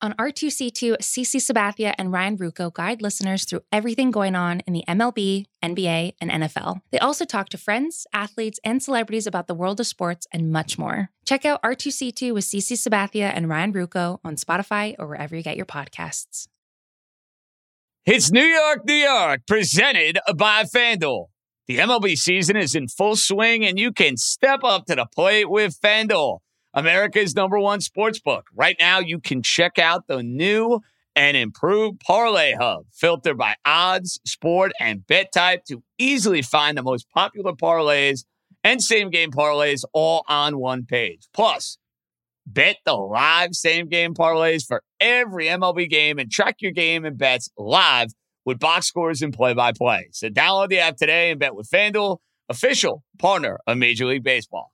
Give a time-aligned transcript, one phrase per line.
[0.00, 4.84] On R2C2, CC Sabathia and Ryan Ruocco guide listeners through everything going on in the
[4.86, 6.82] MLB, NBA, and NFL.
[6.92, 10.78] They also talk to friends, athletes, and celebrities about the world of sports and much
[10.78, 11.10] more.
[11.26, 15.56] Check out R2C2 with CC Sabathia and Ryan Ruocco on Spotify or wherever you get
[15.56, 16.46] your podcasts.
[18.06, 21.26] It's New York, New York, presented by FanDuel.
[21.66, 25.50] The MLB season is in full swing, and you can step up to the plate
[25.50, 26.38] with FanDuel.
[26.78, 28.46] America's number one sports book.
[28.54, 30.78] Right now, you can check out the new
[31.16, 36.84] and improved Parlay Hub, filtered by odds, sport, and bet type to easily find the
[36.84, 38.24] most popular parlays
[38.62, 41.26] and same game parlays all on one page.
[41.34, 41.78] Plus,
[42.46, 47.18] bet the live same game parlays for every MLB game and track your game and
[47.18, 48.12] bets live
[48.44, 50.10] with box scores and play by play.
[50.12, 54.70] So download the app today and bet with FanDuel, official partner of Major League Baseball.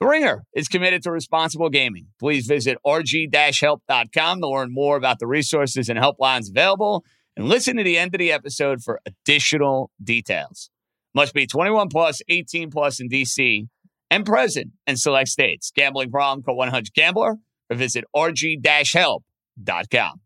[0.00, 2.08] The Ringer is committed to responsible gaming.
[2.18, 7.04] Please visit rg-help.com to learn more about the resources and helplines available
[7.36, 10.70] and listen to the end of the episode for additional details.
[11.14, 13.68] Must be 21 plus, 18 plus in DC
[14.10, 15.72] and present in select states.
[15.74, 17.36] Gambling problem, call 100 Gambler
[17.70, 20.20] or visit rg-help.com.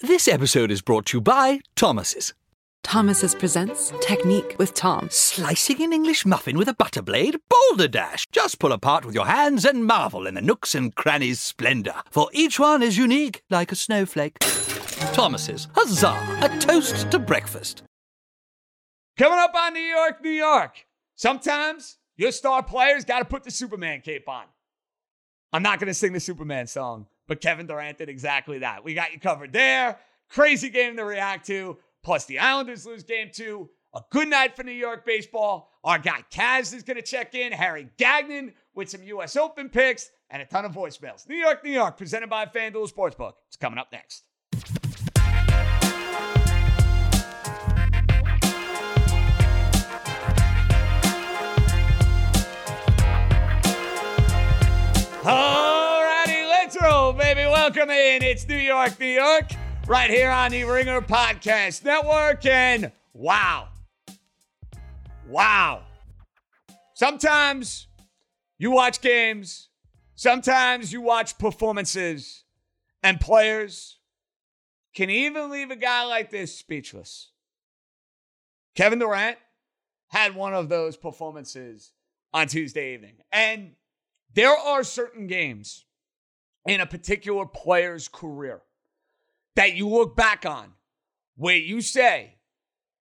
[0.00, 2.34] This episode is brought to you by Thomas's.
[2.84, 5.08] Thomas's presents Technique with Tom.
[5.10, 7.36] Slicing an English muffin with a butter blade?
[7.48, 8.24] Boulder Dash!
[8.30, 12.28] Just pull apart with your hands and marvel in the nooks and crannies' splendor, for
[12.32, 14.38] each one is unique like a snowflake.
[15.12, 16.38] Thomas's, huzzah!
[16.42, 17.82] A toast to breakfast.
[19.16, 20.86] Coming up on New York, New York.
[21.16, 24.44] Sometimes your star players got to put the Superman cape on.
[25.52, 28.84] I'm not going to sing the Superman song, but Kevin Durant did exactly that.
[28.84, 29.98] We got you covered there.
[30.28, 31.78] Crazy game to react to.
[32.04, 33.70] Plus, the Islanders lose game two.
[33.94, 35.70] A good night for New York baseball.
[35.82, 37.50] Our guy Kaz is going to check in.
[37.50, 39.36] Harry Gagnon with some U.S.
[39.36, 41.26] Open picks and a ton of voicemails.
[41.28, 43.32] New York, New York, presented by FanDuel Sportsbook.
[43.48, 44.24] It's coming up next.
[55.22, 57.46] Alrighty, let's roll, baby.
[57.46, 58.22] Welcome in.
[58.22, 59.52] It's New York, New York
[59.86, 62.46] right here on the Ringer Podcast Network.
[62.46, 63.68] And wow,
[65.28, 65.82] wow.
[66.94, 67.86] Sometimes
[68.58, 69.68] you watch games,
[70.14, 72.44] sometimes you watch performances,
[73.02, 73.98] and players
[74.94, 77.30] can even leave a guy like this speechless.
[78.74, 79.36] Kevin Durant
[80.08, 81.92] had one of those performances
[82.32, 83.16] on Tuesday evening.
[83.32, 83.72] And
[84.32, 85.84] there are certain games
[86.66, 88.62] in a particular player's career
[89.56, 90.72] that you look back on
[91.36, 92.36] where you say,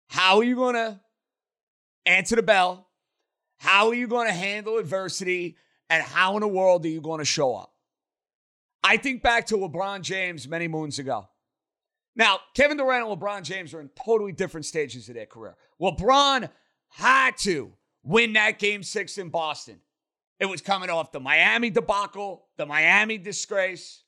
[0.08, 1.00] how are you going to
[2.06, 2.88] answer the bell?
[3.58, 5.58] How are you going to handle adversity?
[5.90, 7.74] And how in the world are you going to show up?
[8.84, 11.28] I think back to LeBron James many moons ago.
[12.16, 15.56] Now, Kevin Durant and LeBron James are in totally different stages of their career.
[15.82, 16.50] LeBron
[16.90, 19.80] had to win that game six in Boston.
[20.40, 24.04] It was coming off the Miami debacle, the Miami disgrace,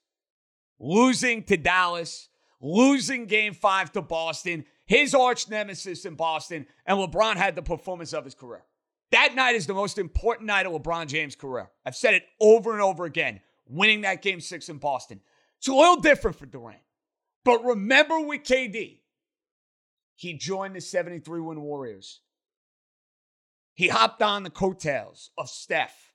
[0.79, 2.29] losing to Dallas,
[2.61, 8.13] losing game five to Boston, his arch nemesis in Boston, and LeBron had the performance
[8.13, 8.63] of his career.
[9.11, 11.69] That night is the most important night of LeBron James' career.
[11.85, 15.21] I've said it over and over again, winning that game six in Boston.
[15.57, 16.79] It's a little different for Durant.
[17.43, 18.99] But remember with KD,
[20.15, 22.19] he joined the 73 win Warriors.
[23.73, 26.13] He hopped on the coattails of Steph,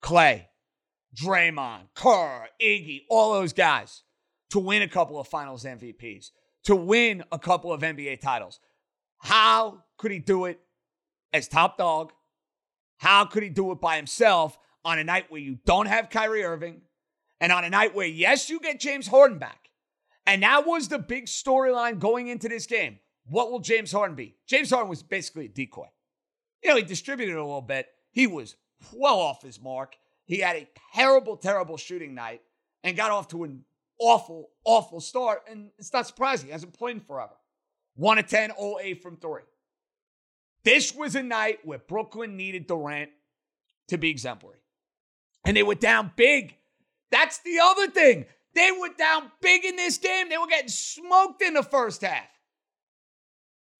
[0.00, 0.48] Clay,
[1.14, 4.02] Draymond, Kerr, Iggy, all those guys
[4.50, 6.30] to win a couple of finals MVPs,
[6.64, 8.60] to win a couple of NBA titles.
[9.18, 10.60] How could he do it
[11.32, 12.12] as top dog?
[12.98, 16.44] How could he do it by himself on a night where you don't have Kyrie
[16.44, 16.82] Irving
[17.40, 19.70] and on a night where, yes, you get James Harden back?
[20.26, 22.98] And that was the big storyline going into this game.
[23.26, 24.36] What will James Harden be?
[24.46, 25.88] James Harden was basically a decoy.
[26.62, 27.86] You know, he distributed a little bit.
[28.10, 28.56] He was
[28.92, 29.96] well off his mark.
[30.26, 32.42] He had a terrible, terrible shooting night
[32.82, 33.64] and got off to an
[33.98, 35.42] awful, awful start.
[35.50, 36.46] And it's not surprising.
[36.46, 37.34] He hasn't played in forever.
[37.96, 39.42] 1 of 10, 0 8 from three.
[40.64, 43.10] This was a night where Brooklyn needed Durant
[43.88, 44.58] to be exemplary.
[45.44, 46.56] And they were down big.
[47.10, 48.24] That's the other thing.
[48.54, 50.28] They were down big in this game.
[50.28, 52.28] They were getting smoked in the first half.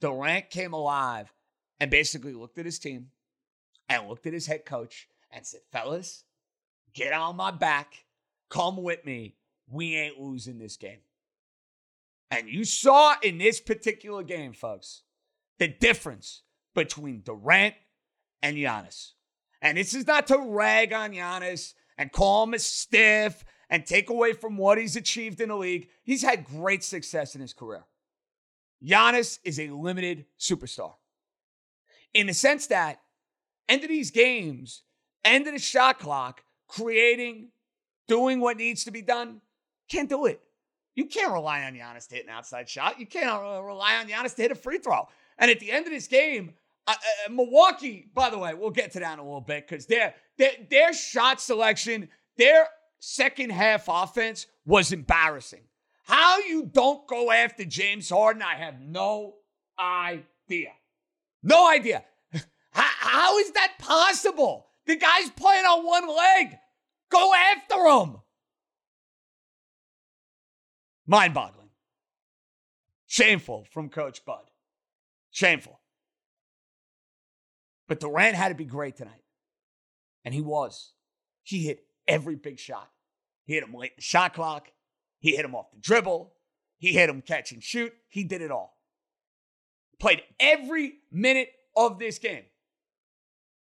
[0.01, 1.33] Durant came alive
[1.81, 3.09] and basically looked at his team
[3.89, 6.25] and looked at his head coach and said, Fellas,
[6.95, 8.05] get on my back.
[8.51, 9.37] Come with me.
[9.69, 11.01] We ain't losing this game.
[12.31, 15.03] And you saw in this particular game, folks,
[15.59, 16.43] the difference
[16.75, 17.75] between Durant
[18.43, 19.13] and Giannis.
[19.63, 24.11] And this is not to rag on Giannis and call him a stiff and take
[24.11, 27.85] away from what he's achieved in the league, he's had great success in his career.
[28.85, 30.95] Giannis is a limited superstar
[32.13, 33.01] in the sense that
[33.69, 34.83] end of these games,
[35.25, 36.45] end of the shot clock,
[36.75, 37.49] creating,
[38.09, 39.41] doing what needs to be done,
[39.89, 40.41] can't do it.
[40.95, 43.01] You can't rely on Giannis to hit an outside shot.
[43.01, 45.09] You can't uh, rely on Giannis to hit a free throw.
[45.39, 46.55] And at the end of this game,
[46.87, 49.87] uh, uh, Milwaukee, by the way, we'll get to that in a little bit because
[49.87, 52.69] their, their their shot selection, their
[53.01, 55.63] second half offense was embarrassing.
[56.05, 59.37] How you don't go after James Harden, I have no
[59.79, 60.73] idea.
[61.43, 62.05] No idea.
[62.71, 64.67] how, how is that possible?
[64.87, 66.59] The guy's playing on one leg.
[67.15, 68.17] Go after him.
[71.07, 71.69] Mind boggling.
[73.07, 74.51] Shameful from Coach Bud.
[75.31, 75.81] Shameful.
[77.87, 79.23] But Durant had to be great tonight.
[80.25, 80.93] And he was.
[81.45, 82.91] He hit every big shot.
[83.45, 84.73] He hit him late in the shot clock.
[85.21, 86.33] He hit him off the dribble.
[86.79, 87.93] He hit him catch and shoot.
[88.09, 88.77] He did it all.
[90.01, 92.45] Played every minute of this game.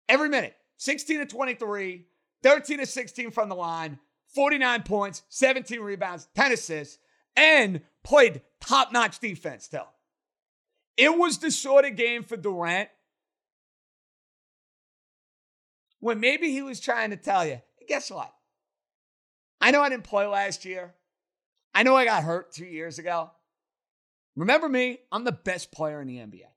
[0.08, 0.55] Every minute.
[0.76, 2.06] 16 to 23,
[2.43, 3.99] 13 to 16 from the line,
[4.35, 6.99] 49 points, 17 rebounds, 10 assists,
[7.37, 9.89] and played top notch defense, still.
[10.97, 12.89] It was the sort of game for Durant
[16.01, 18.33] when maybe he was trying to tell you, guess what?
[19.61, 20.95] I know I didn't play last year.
[21.75, 23.31] I know I got hurt two years ago.
[24.37, 24.99] Remember me?
[25.13, 26.50] I'm the best player in the NBA.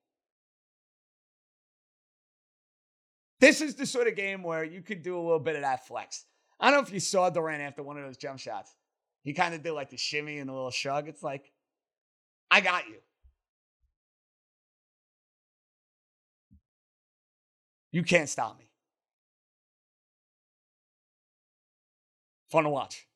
[3.44, 5.86] This is the sort of game where you could do a little bit of that
[5.86, 6.24] flex.
[6.62, 8.74] I don't know if you saw Durant after one of those jump shots.
[9.22, 11.10] He kind of did like the shimmy and a little shrug.
[11.10, 11.52] It's like,
[12.50, 13.00] I got you.
[17.92, 18.70] You can't stop me.
[22.50, 23.10] Fun to watch.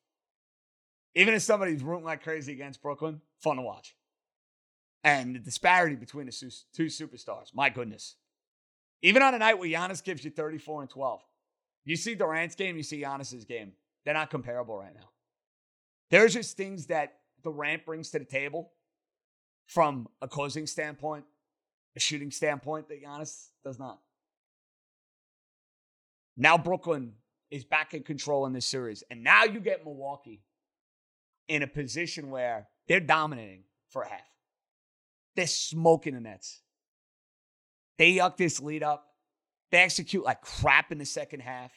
[1.14, 3.96] Even if somebody's rooting like crazy against Brooklyn, fun to watch.
[5.02, 8.16] And the disparity between the two superstars, my goodness.
[9.02, 11.20] Even on a night where Giannis gives you 34 and 12,
[11.84, 13.72] you see Durant's game, you see Giannis's game.
[14.04, 15.08] They're not comparable right now.
[16.10, 17.14] There's just things that
[17.44, 18.72] Durant brings to the table
[19.66, 21.24] from a closing standpoint,
[21.96, 24.00] a shooting standpoint that Giannis does not.
[26.36, 27.12] Now Brooklyn
[27.50, 29.02] is back in control in this series.
[29.10, 30.42] And now you get Milwaukee
[31.48, 34.20] in a position where they're dominating for a half.
[35.34, 36.60] They're smoking the Nets.
[37.98, 39.04] They yuck this lead up.
[39.70, 41.72] They execute like crap in the second half.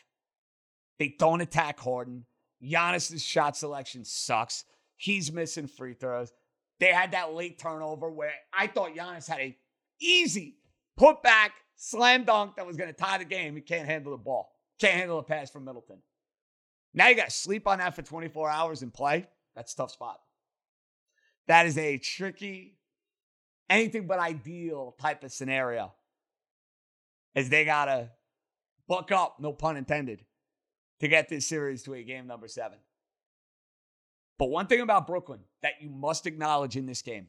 [0.99, 2.25] They don't attack Harden.
[2.63, 4.65] Giannis's shot selection sucks.
[4.95, 6.31] He's missing free throws.
[6.79, 9.57] They had that late turnover where I thought Giannis had a
[9.99, 10.57] easy
[10.95, 13.55] put back slam dunk that was going to tie the game.
[13.55, 14.51] He can't handle the ball.
[14.79, 15.97] Can't handle a pass from Middleton.
[16.93, 19.27] Now you got to sleep on that for 24 hours and play.
[19.55, 20.19] That's tough spot.
[21.47, 22.77] That is a tricky,
[23.69, 25.93] anything but ideal type of scenario.
[27.35, 28.09] As they got to
[28.87, 30.25] buck up, no pun intended,
[30.99, 32.77] to get this series to a game number seven.
[34.37, 37.27] But one thing about Brooklyn that you must acknowledge in this game,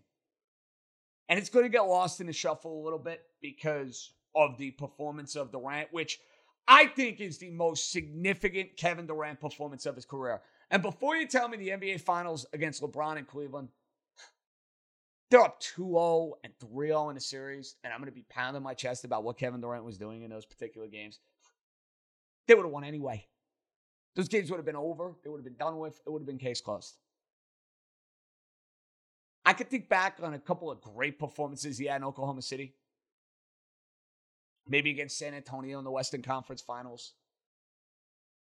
[1.28, 4.70] and it's going to get lost in the shuffle a little bit because of the
[4.72, 6.18] performance of Durant, which
[6.66, 10.40] I think is the most significant Kevin Durant performance of his career.
[10.70, 13.68] And before you tell me the NBA Finals against LeBron in Cleveland,
[15.32, 18.74] they're up 2-0 and 3-0 in the series, and I'm going to be pounding my
[18.74, 21.20] chest about what Kevin Durant was doing in those particular games.
[22.46, 23.26] They would have won anyway.
[24.14, 25.14] Those games would have been over.
[25.24, 25.98] They would have been done with.
[26.06, 26.96] It would have been case closed.
[29.46, 32.74] I could think back on a couple of great performances he had in Oklahoma City
[34.68, 37.14] maybe against San Antonio in the Western Conference Finals.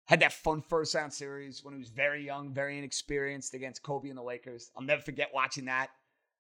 [0.06, 4.08] Had that fun first round series when he was very young, very inexperienced against Kobe
[4.08, 4.72] and the Lakers.
[4.78, 5.90] I'll never forget watching that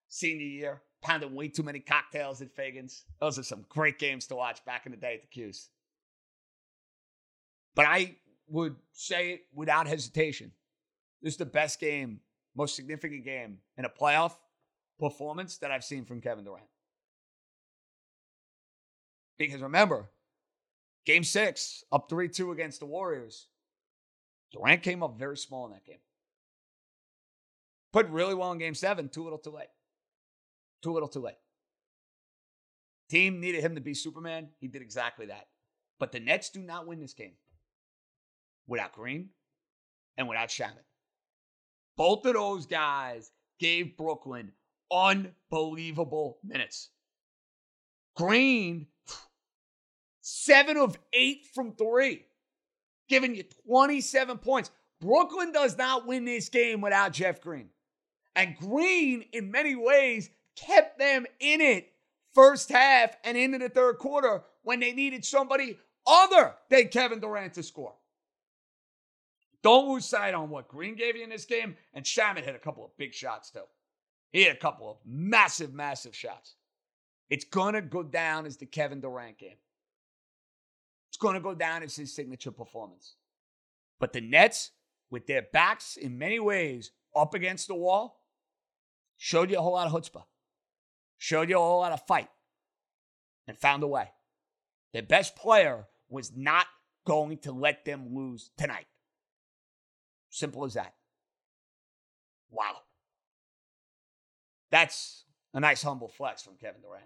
[0.09, 3.03] senior year, pounding way too many cocktails at Fagan's.
[3.19, 5.69] Those are some great games to watch back in the day at the Q's.
[7.75, 8.15] But I
[8.47, 10.51] would say it without hesitation.
[11.21, 12.21] This is the best game,
[12.55, 14.33] most significant game in a playoff
[14.99, 16.65] performance that I've seen from Kevin Durant.
[19.37, 20.09] Because remember,
[21.05, 23.47] game six, up 3 2 against the Warriors,
[24.51, 25.99] Durant came up very small in that game.
[27.93, 29.67] Put really well in game seven, too little too late.
[30.81, 31.37] Too little too late.
[33.09, 34.49] Team needed him to be Superman.
[34.59, 35.47] He did exactly that.
[35.99, 37.33] But the Nets do not win this game
[38.67, 39.29] without Green
[40.17, 40.83] and without Shamet.
[41.95, 44.51] Both of those guys gave Brooklyn
[44.91, 46.89] unbelievable minutes.
[48.15, 48.87] Green
[50.29, 52.25] Seven of eight from three,
[53.07, 54.71] giving you 27 points.
[54.99, 57.69] Brooklyn does not win this game without Jeff Green.
[58.35, 61.93] And Green, in many ways, kept them in it
[62.33, 67.53] first half and into the third quarter when they needed somebody other than Kevin Durant
[67.53, 67.93] to score.
[69.63, 71.75] Don't lose sight on what Green gave you in this game.
[71.93, 73.63] And Shamet hit a couple of big shots, too.
[74.31, 76.55] He hit a couple of massive, massive shots.
[77.29, 79.57] It's going to go down as the Kevin Durant game.
[81.09, 83.15] It's going to go down as his signature performance.
[83.99, 84.71] But the Nets,
[85.09, 88.21] with their backs in many ways up against the wall,
[89.17, 90.23] showed you a whole lot of chutzpah,
[91.17, 92.29] showed you a whole lot of fight,
[93.47, 94.09] and found a way.
[94.93, 96.65] Their best player was not
[97.05, 98.87] going to let them lose tonight.
[100.29, 100.93] Simple as that.
[102.49, 102.77] Wow.
[104.71, 107.05] That's a nice humble flex from Kevin Durant.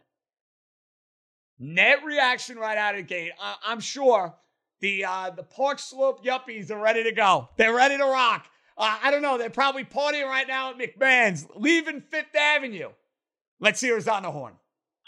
[1.59, 3.31] Net reaction right out of the gate.
[3.39, 4.33] I- am sure
[4.79, 7.49] the uh, the Park Slope yuppies are ready to go.
[7.55, 8.47] They're ready to rock.
[8.75, 9.37] Uh, I don't know.
[9.37, 12.89] They're probably partying right now at McMahon's, leaving Fifth Avenue.
[13.61, 14.55] Let's hear who's on the horn.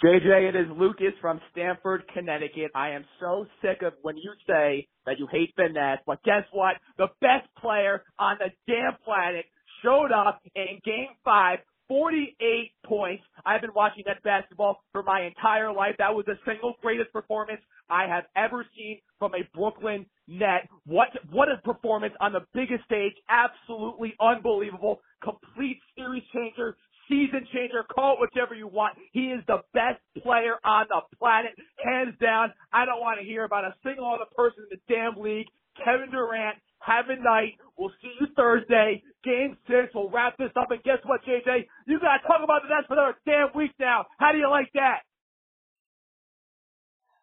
[0.05, 2.69] JJ, it is Lucas from Stamford, Connecticut.
[2.75, 6.75] I am so sick of when you say that you hate finesse, but guess what?
[6.99, 9.45] The best player on the damn planet
[9.81, 13.23] showed up in game five 48 points.
[13.45, 15.95] I've been watching that basketball for my entire life.
[15.97, 20.69] That was the single greatest performance I have ever seen from a Brooklyn net.
[20.85, 23.13] What, what a performance on the biggest stage.
[23.29, 25.01] Absolutely unbelievable.
[25.23, 26.77] Complete series changer,
[27.09, 28.97] season changer, call it whichever you want.
[29.11, 31.51] He is the best player on the planet,
[31.83, 32.53] hands down.
[32.71, 35.47] I don't want to hear about a single other person in the damn league.
[35.83, 37.53] Kevin Durant have a night.
[37.77, 39.01] We'll see you Thursday.
[39.23, 39.93] Game six.
[39.95, 40.71] We'll wrap this up.
[40.71, 41.65] And guess what, JJ?
[41.87, 44.05] You got to talk about the Nets for another damn week now.
[44.19, 44.99] How do you like that?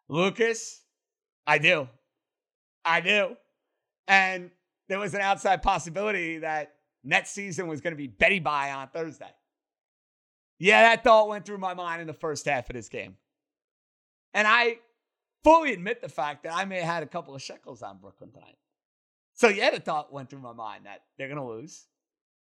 [0.09, 0.81] Lucas,
[1.47, 1.87] I do.
[2.83, 3.35] I do.
[4.07, 4.51] And
[4.89, 6.73] there was an outside possibility that
[7.03, 9.31] next season was going to be Betty Bye on Thursday.
[10.61, 13.17] Yeah, that thought went through my mind in the first half of this game.
[14.35, 14.77] And I
[15.43, 18.29] fully admit the fact that I may have had a couple of shekels on Brooklyn
[18.29, 18.59] tonight.
[19.33, 21.87] So yeah, the thought went through my mind that they're gonna lose.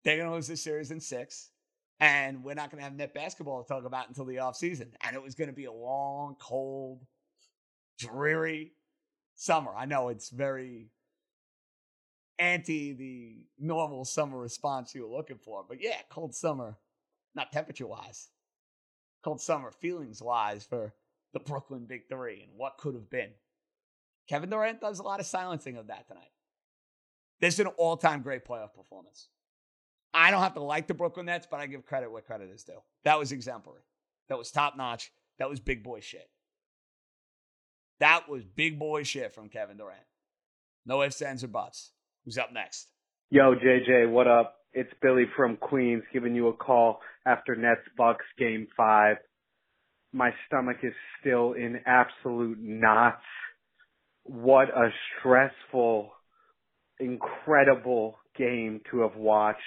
[0.05, 1.49] They're gonna lose this series in six.
[1.99, 4.87] And we're not gonna have net basketball to talk about until the offseason.
[5.01, 7.05] And it was gonna be a long, cold,
[7.99, 8.71] dreary
[9.35, 9.75] summer.
[9.75, 10.91] I know it's very
[12.39, 15.65] anti the normal summer response you were looking for.
[15.67, 16.77] But yeah, cold summer,
[17.38, 18.27] not temperature wise,
[19.24, 20.94] cold summer feelings wise for
[21.34, 23.29] the Brooklyn Big Three and what could have been.
[24.27, 26.32] Kevin Durant does a lot of silencing of that tonight.
[27.39, 29.29] This is an all time great playoff performance.
[30.13, 32.63] I don't have to like the Brooklyn Nets, but I give credit where credit is
[32.63, 32.82] due.
[33.03, 33.84] That was exemplary.
[34.29, 35.12] That was top notch.
[35.38, 36.27] That was big boy shit.
[38.00, 40.00] That was big boy shit from Kevin Durant.
[40.86, 41.91] No ifs, ands, or buts.
[42.25, 42.89] Who's up next?
[43.29, 44.56] Yo, JJ, what up?
[44.77, 49.17] It's Billy from Queens giving you a call after Nets Bucks game five.
[50.13, 53.24] My stomach is still in absolute knots.
[54.22, 56.12] What a stressful
[57.00, 59.57] incredible game to have watched.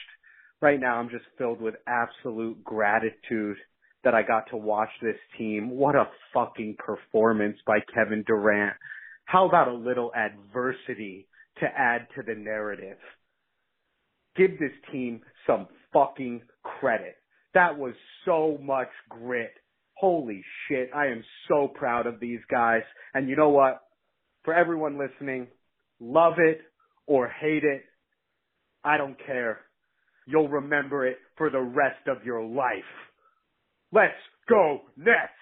[0.63, 3.57] Right now, I'm just filled with absolute gratitude
[4.05, 5.71] that I got to watch this team.
[5.71, 8.77] What a fucking performance by Kevin Durant.
[9.25, 11.27] How about a little adversity
[11.59, 12.99] to add to the narrative?
[14.37, 17.17] Give this team some fucking credit.
[17.55, 17.95] That was
[18.25, 19.53] so much grit.
[19.95, 20.91] Holy shit.
[20.95, 22.83] I am so proud of these guys.
[23.13, 23.81] And you know what?
[24.45, 25.49] For everyone listening,
[25.99, 26.61] love it
[27.07, 27.83] or hate it,
[28.85, 29.61] I don't care.
[30.27, 32.85] You'll remember it for the rest of your life.
[33.93, 34.15] Let's
[34.49, 35.33] go Nets!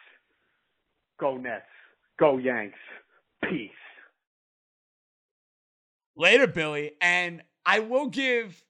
[1.20, 1.64] Go Nets.
[2.18, 2.78] Go Yanks.
[3.44, 3.70] Peace.
[6.16, 6.92] Later, Billy.
[7.00, 8.62] And I will give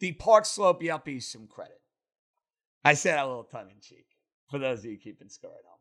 [0.00, 1.80] the Park Slope Yuppies some credit.
[2.84, 4.06] I said a little tongue in cheek
[4.50, 5.78] for those of you keeping score at home.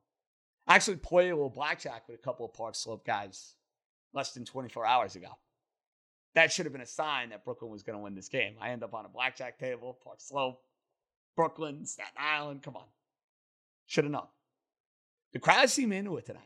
[0.67, 3.55] I actually played a little blackjack with a couple of Park Slope guys
[4.13, 5.29] less than 24 hours ago
[6.36, 8.55] that should have been a sign that Brooklyn was going to win this game.
[8.60, 10.62] I end up on a blackjack table, Park Slope,
[11.36, 12.63] Brooklyn, Staten Island.
[12.63, 12.86] Come on.
[13.86, 14.27] Should have known.
[15.34, 16.41] The crowd seemed into it tonight.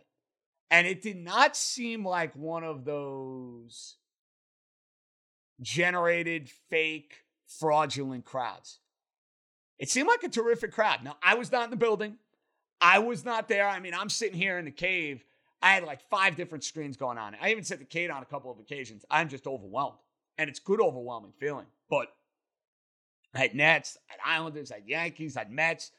[0.69, 3.95] And it did not seem like one of those
[5.61, 8.79] generated fake, fraudulent crowds.
[9.79, 11.03] It seemed like a terrific crowd.
[11.03, 12.17] Now, I was not in the building.
[12.79, 13.67] I was not there.
[13.67, 15.23] I mean, I'm sitting here in the cave
[15.61, 17.35] I had like five different screens going on.
[17.41, 19.05] I even set the Kate on a couple of occasions.
[19.09, 19.97] I'm just overwhelmed.
[20.37, 21.65] And it's good overwhelming feeling.
[21.89, 22.09] But
[23.33, 25.91] I had Nets, I had Islanders, I had Yankees, I had Mets.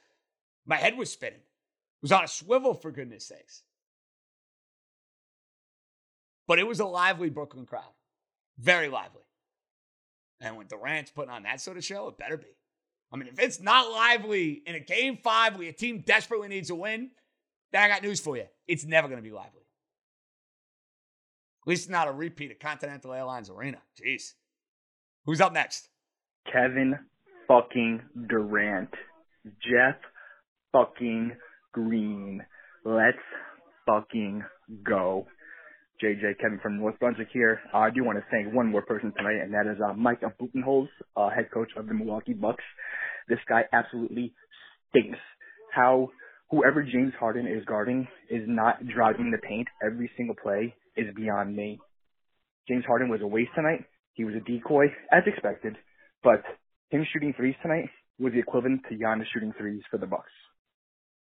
[0.64, 1.40] My head was spinning.
[1.40, 3.62] It was on a swivel, for goodness sakes.
[6.47, 7.93] But it was a lively Brooklyn crowd.
[8.59, 9.23] Very lively.
[10.40, 12.47] And when Durant's putting on that sort of show, it better be.
[13.12, 16.71] I mean, if it's not lively in a game five where your team desperately needs
[16.71, 17.11] a win,
[17.73, 18.45] then I got news for you.
[18.66, 19.62] It's never going to be lively.
[21.64, 23.78] At least not a repeat of Continental Airlines Arena.
[24.00, 24.33] Jeez.
[25.25, 25.88] Who's up next?
[26.50, 26.99] Kevin
[27.47, 28.90] fucking Durant.
[29.62, 29.97] Jeff
[30.73, 31.33] fucking
[31.73, 32.42] Green.
[32.85, 33.18] Let's
[33.87, 34.45] fucking
[34.85, 35.26] go.
[36.02, 37.61] JJ Kevin from North Brunswick here.
[37.75, 40.21] Uh, I do want to thank one more person tonight, and that is uh, Mike
[40.21, 42.62] Budenholz, uh, head coach of the Milwaukee Bucks.
[43.28, 44.33] This guy absolutely
[44.90, 45.19] stinks.
[45.75, 46.11] How
[46.50, 51.55] whoever James Harden is guarding is not driving the paint every single play is beyond
[51.55, 51.81] me.
[52.69, 53.85] James Harden was a waste tonight.
[54.14, 55.76] He was a decoy, as expected,
[56.23, 56.43] but
[56.90, 57.88] him shooting threes tonight
[58.21, 60.31] was the equivalent to Giannis shooting threes for the Bucks.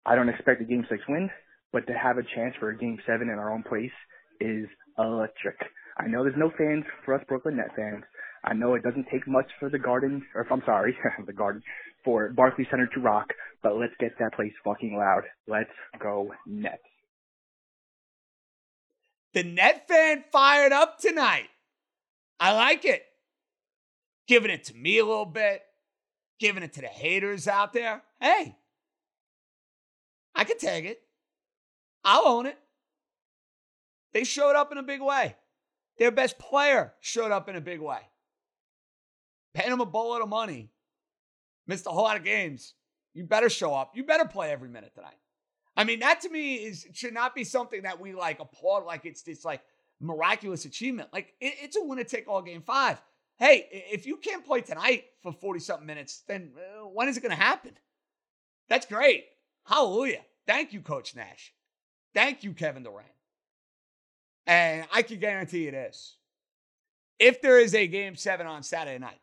[0.05, 1.29] I don't expect a Game Six win,
[1.71, 3.91] but to have a chance for a Game Seven in our own place
[4.39, 4.67] is
[4.97, 5.57] electric.
[5.97, 8.03] I know there's no fans for us Brooklyn Net fans.
[8.43, 11.61] I know it doesn't take much for the Garden, or I'm sorry, the Garden,
[12.05, 13.27] for Barclays Center to rock,
[13.61, 15.23] but let's get that place fucking loud.
[15.47, 15.69] Let's
[16.01, 16.81] go Nets.
[19.33, 21.49] The Net fan fired up tonight.
[22.39, 23.03] I like it.
[24.27, 25.61] Giving it to me a little bit,
[26.39, 28.03] giving it to the haters out there.
[28.21, 28.55] Hey,
[30.35, 31.01] I can take it.
[32.05, 32.57] I'll own it.
[34.13, 35.35] They showed up in a big way.
[35.97, 37.99] Their best player showed up in a big way.
[39.53, 40.71] Paying them a boatload of money.
[41.67, 42.73] Missed a whole lot of games.
[43.13, 43.91] You better show up.
[43.95, 45.17] You better play every minute tonight.
[45.75, 49.05] I mean, that to me is should not be something that we like applaud like
[49.05, 49.61] it's this like
[49.99, 51.09] miraculous achievement.
[51.13, 53.01] Like it, it's a winner take all game five.
[53.37, 57.21] Hey, if you can't play tonight for 40 something minutes, then uh, when is it
[57.21, 57.71] going to happen?
[58.67, 59.25] That's great.
[59.65, 60.19] Hallelujah.
[60.45, 61.53] Thank you, Coach Nash.
[62.13, 63.07] Thank you, Kevin Durant.
[64.47, 66.17] And I can guarantee you this.
[67.19, 69.19] If there is a game seven on Saturday night,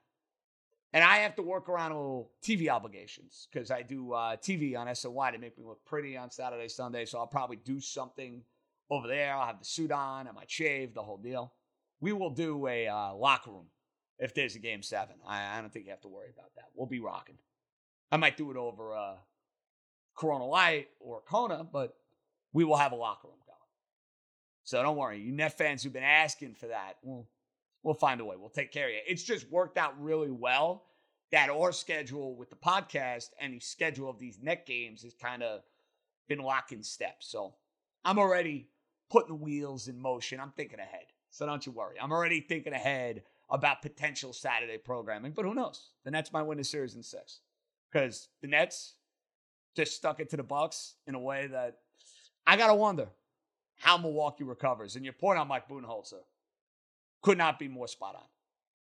[0.93, 4.87] and I have to work around little TV obligations because I do uh, TV on
[4.87, 7.05] SNY to make me look pretty on Saturday, Sunday.
[7.05, 8.43] So I'll probably do something
[8.89, 9.35] over there.
[9.35, 11.53] I'll have the suit on, I might shave, the whole deal.
[12.01, 13.67] We will do a uh, locker room
[14.19, 15.17] if there's a game seven.
[15.27, 16.67] I, I, don't think you have to worry about that.
[16.75, 17.37] We'll be rocking.
[18.11, 19.17] I might do it over uh,
[20.17, 21.97] Corona Light or Kona, but
[22.53, 23.37] we will have a locker room.
[24.67, 27.25] So don't worry, you Net fans who've been asking for that, we'll,
[27.85, 28.35] we'll find a way.
[28.37, 28.99] We'll take care of you.
[29.07, 30.83] It's just worked out really well
[31.31, 35.45] that our schedule with the podcast and the schedule of these net games has kind
[35.45, 35.61] of
[36.29, 37.29] been locking steps.
[37.29, 37.55] So
[38.05, 38.67] I'm already
[39.09, 40.41] putting the wheels in motion.
[40.41, 41.07] I'm thinking ahead.
[41.31, 41.95] So don't you worry.
[42.03, 45.31] I'm already thinking ahead about potential Saturday programming.
[45.31, 45.91] But who knows?
[46.05, 47.39] The Nets might win the series in six
[47.93, 48.95] because the Nets
[49.77, 51.77] just stuck it to the Bucks in a way that
[52.49, 53.07] I gotta wonder
[53.77, 54.97] how Milwaukee recovers.
[54.97, 56.23] And your point on Mike Budenholzer
[57.23, 58.27] could not be more spot on.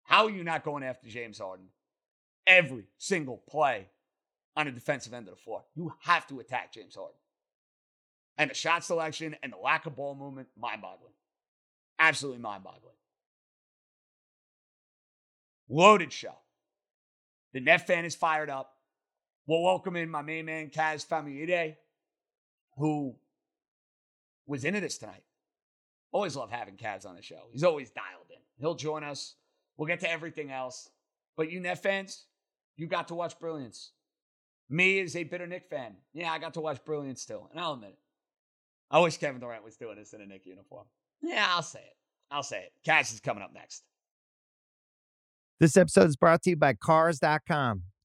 [0.04, 1.68] How are you not going after James Harden
[2.46, 3.88] every single play
[4.56, 5.64] on the defensive end of the floor?
[5.76, 7.18] You have to attack James Harden.
[8.38, 11.14] And the shot selection and the lack of ball movement, mind boggling.
[12.00, 12.94] Absolutely mind boggling.
[15.70, 16.36] Loaded show.
[17.54, 18.74] The Net fan is fired up.
[19.48, 21.76] We'll welcome in my main man, Kaz Famuyide,
[22.78, 23.16] who
[24.48, 25.24] was into this tonight.
[26.12, 27.48] Always love having Kaz on the show.
[27.52, 28.42] He's always dialed in.
[28.60, 29.36] He'll join us.
[29.78, 30.90] We'll get to everything else.
[31.36, 32.26] But you Net fans,
[32.76, 33.92] you got to watch Brilliance.
[34.70, 37.74] Me as a bitter Knick fan, yeah, I got to watch Brilliance still, and I'll
[37.74, 38.00] admit it.
[38.90, 40.86] I wish Kevin Durant was doing this in a Knick uniform.
[41.22, 41.96] Yeah, I'll say it.
[42.32, 42.74] I'll say it.
[42.86, 43.84] Kaz is coming up next.
[45.60, 47.84] This episode is brought to you by Cars.com.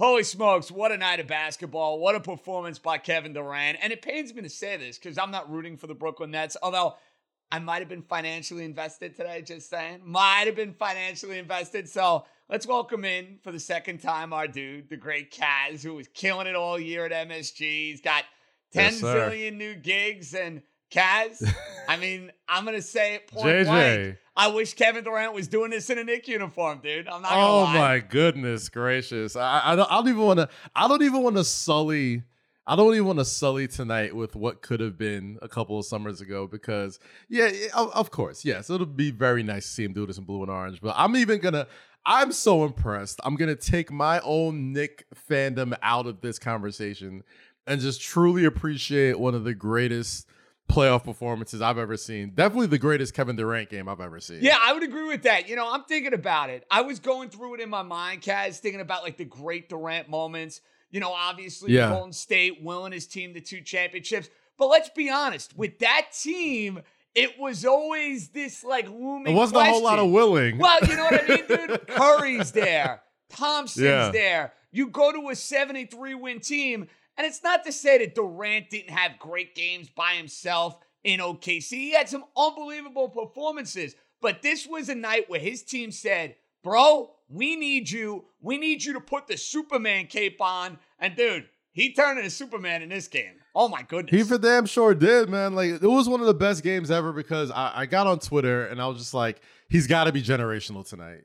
[0.00, 1.98] Holy smokes, what a night of basketball.
[1.98, 3.76] What a performance by Kevin Durant.
[3.82, 6.56] And it pains me to say this because I'm not rooting for the Brooklyn Nets,
[6.62, 6.94] although
[7.52, 10.00] I might have been financially invested today, just saying.
[10.02, 11.86] Might have been financially invested.
[11.86, 16.08] So let's welcome in for the second time our dude, the great Kaz, who was
[16.08, 17.90] killing it all year at MSG.
[17.90, 18.24] He's got
[18.72, 21.42] ten yes, zillion new gigs and Kaz,
[21.88, 23.64] I mean, I'm gonna say it point JJ.
[23.64, 24.16] blank.
[24.36, 27.08] I wish Kevin Durant was doing this in a Knick uniform, dude.
[27.08, 27.32] I'm not.
[27.32, 27.78] oh lie.
[27.78, 29.36] my goodness gracious!
[29.36, 30.48] I, I don't, I don't even want to.
[30.74, 32.22] I don't even want to sully.
[32.66, 35.86] I don't even want to sully tonight with what could have been a couple of
[35.86, 39.92] summers ago because, yeah, of, of course, yes, it'll be very nice to see him
[39.92, 40.80] do this in blue and orange.
[40.80, 41.66] But I'm even gonna.
[42.06, 43.20] I'm so impressed.
[43.24, 47.22] I'm gonna take my own Knick fandom out of this conversation
[47.66, 50.26] and just truly appreciate one of the greatest
[50.70, 52.30] playoff performances I've ever seen.
[52.34, 54.38] Definitely the greatest Kevin Durant game I've ever seen.
[54.40, 55.48] Yeah, I would agree with that.
[55.48, 56.64] You know, I'm thinking about it.
[56.70, 60.08] I was going through it in my mind, Kaz, thinking about like the great Durant
[60.08, 60.60] moments.
[60.90, 61.90] You know, obviously Yeah.
[61.90, 64.28] Golden State willing his team to two championships.
[64.58, 66.80] But let's be honest, with that team,
[67.14, 69.34] it was always this like looming.
[69.34, 70.58] It wasn't a whole lot of willing.
[70.58, 71.86] Well, you know what I mean, dude?
[71.88, 73.02] Curry's there.
[73.30, 74.10] Thompson's Yeah.
[74.10, 74.52] there.
[74.72, 78.90] You go to a 73 win team, and it's not to say that Durant didn't
[78.90, 81.70] have great games by himself in OKC.
[81.70, 87.10] He had some unbelievable performances, but this was a night where his team said, Bro,
[87.28, 88.26] we need you.
[88.40, 90.78] We need you to put the Superman cape on.
[90.98, 93.39] And dude, he turned into Superman in this game.
[93.54, 94.14] Oh my goodness.
[94.14, 95.54] He for damn sure did, man.
[95.54, 98.66] Like it was one of the best games ever because I, I got on Twitter
[98.66, 101.22] and I was just like, he's got to be generational tonight.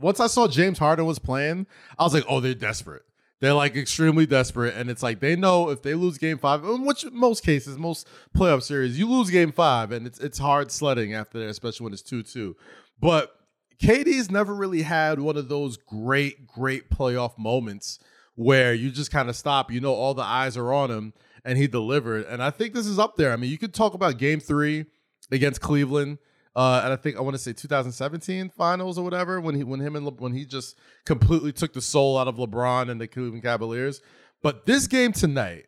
[0.00, 1.66] Once I saw James Harden was playing,
[1.98, 3.02] I was like, oh, they're desperate.
[3.40, 7.06] They're like extremely desperate, and it's like they know if they lose Game Five, which
[7.10, 8.06] most cases, most
[8.36, 11.94] playoff series, you lose Game Five, and it's it's hard sledding after that, especially when
[11.94, 12.54] it's two two.
[13.00, 13.34] But
[13.82, 17.98] KD's never really had one of those great, great playoff moments
[18.34, 19.72] where you just kind of stop.
[19.72, 22.26] You know, all the eyes are on him, and he delivered.
[22.26, 23.32] And I think this is up there.
[23.32, 24.86] I mean, you could talk about Game Three
[25.30, 26.18] against Cleveland,
[26.56, 29.80] uh, and I think I want to say 2017 finals or whatever when he when
[29.80, 33.06] him and Le- when he just completely took the soul out of LeBron and the
[33.06, 34.00] Cleveland Cavaliers.
[34.42, 35.66] But this game tonight,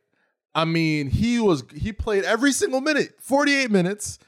[0.54, 4.18] I mean, he was he played every single minute, 48 minutes.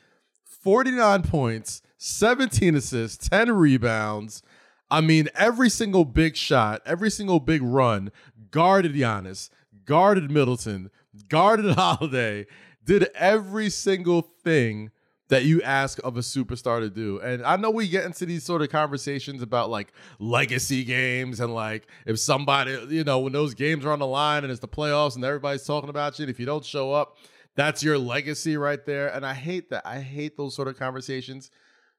[0.65, 4.43] 49 points, 17 assists, 10 rebounds.
[4.91, 8.11] I mean, every single big shot, every single big run,
[8.51, 9.51] guarded Giannis,
[9.85, 10.91] guarded Middleton,
[11.29, 12.47] guarded Holiday,
[12.85, 14.91] did every single thing
[15.29, 17.19] that you ask of a superstar to do.
[17.21, 21.55] And I know we get into these sort of conversations about like legacy games and
[21.55, 24.69] like if somebody, you know, when those games are on the line and it's the
[24.69, 27.17] playoffs and everybody's talking about you, and if you don't show up,
[27.57, 29.09] that's your legacy right there.
[29.09, 29.87] And I hate that.
[29.87, 31.51] I hate those sort of conversations.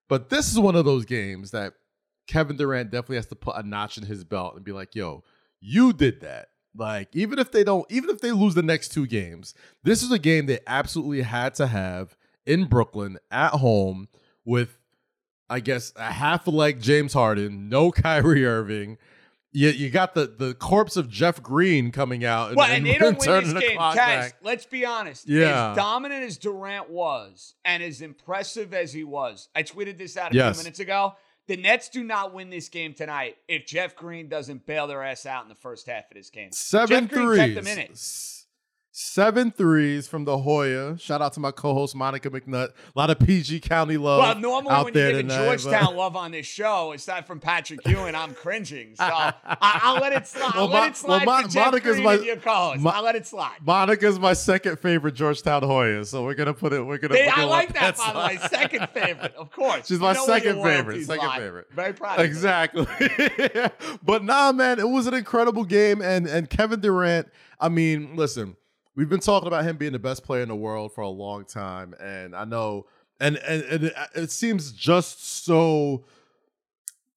[0.07, 1.73] But this is one of those games that
[2.27, 5.23] Kevin Durant definitely has to put a notch in his belt and be like, yo,
[5.59, 6.49] you did that.
[6.77, 10.11] Like, even if they don't, even if they lose the next two games, this is
[10.11, 14.07] a game they absolutely had to have in Brooklyn at home
[14.43, 14.77] with,
[15.49, 18.97] I guess, a half leg James Harden, no Kyrie Irving.
[19.53, 22.97] You, you got the, the corpse of Jeff Green coming out and, Well, and they
[22.97, 23.77] don't win this game.
[23.77, 25.29] Guys, let's be honest.
[25.29, 25.71] Yeah.
[25.71, 30.33] As dominant as Durant was and as impressive as he was, I tweeted this out
[30.33, 30.57] a Yes.
[30.57, 31.15] few minutes ago.
[31.47, 35.25] The Nets do not win this game tonight if Jeff Green doesn't bail their ass
[35.25, 36.51] out in the first half of this game.
[36.51, 37.39] Seven Jeff Green threes.
[37.39, 37.97] kept them in it.
[38.97, 40.97] Seven threes from the Hoya.
[40.97, 42.69] Shout out to my co-host Monica McNutt.
[42.69, 44.19] A lot of PG County love.
[44.21, 47.41] Well, normally out when you a tonight, Georgetown but- love on this show, aside from
[47.41, 48.95] Patrick Ewing, I'm cringing.
[48.95, 50.51] So I, I'll let it slide.
[50.55, 52.85] I'll Well, let it slide well, Monica's my- your co-host.
[52.85, 53.57] I'll let it slide.
[53.65, 56.79] Monica's my second favorite Georgetown Hoya, so we're gonna put it.
[56.81, 57.15] We're gonna.
[57.15, 58.47] They- we're I gonna like let that, by the way.
[58.47, 59.87] Second favorite, of course.
[59.87, 61.05] She's You my know where your second favorite.
[61.05, 61.37] Second lie.
[61.39, 61.67] favorite.
[61.73, 62.23] Very proud of.
[62.25, 62.87] Exactly.
[64.03, 67.27] but nah, man, it was an incredible game, and and Kevin Durant.
[67.59, 68.55] I mean, listen,
[68.95, 71.45] we've been talking about him being the best player in the world for a long
[71.45, 72.85] time, and I know,
[73.19, 76.05] and and, and it, uh, it seems just so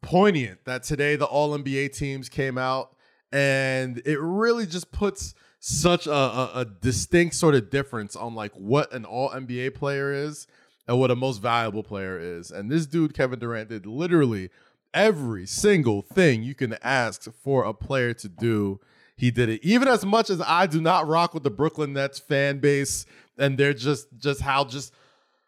[0.02, 2.96] poignant that today the All NBA teams came out,
[3.32, 8.52] and it really just puts such a, a, a distinct sort of difference on like
[8.52, 10.46] what an All NBA player is
[10.86, 12.50] and what a most valuable player is.
[12.50, 14.50] And this dude, Kevin Durant, did literally
[14.94, 18.80] every single thing you can ask for a player to do.
[19.18, 19.61] He did it.
[19.64, 23.04] Even as much as I do not rock with the Brooklyn Nets fan base,
[23.37, 24.94] and they're just just how just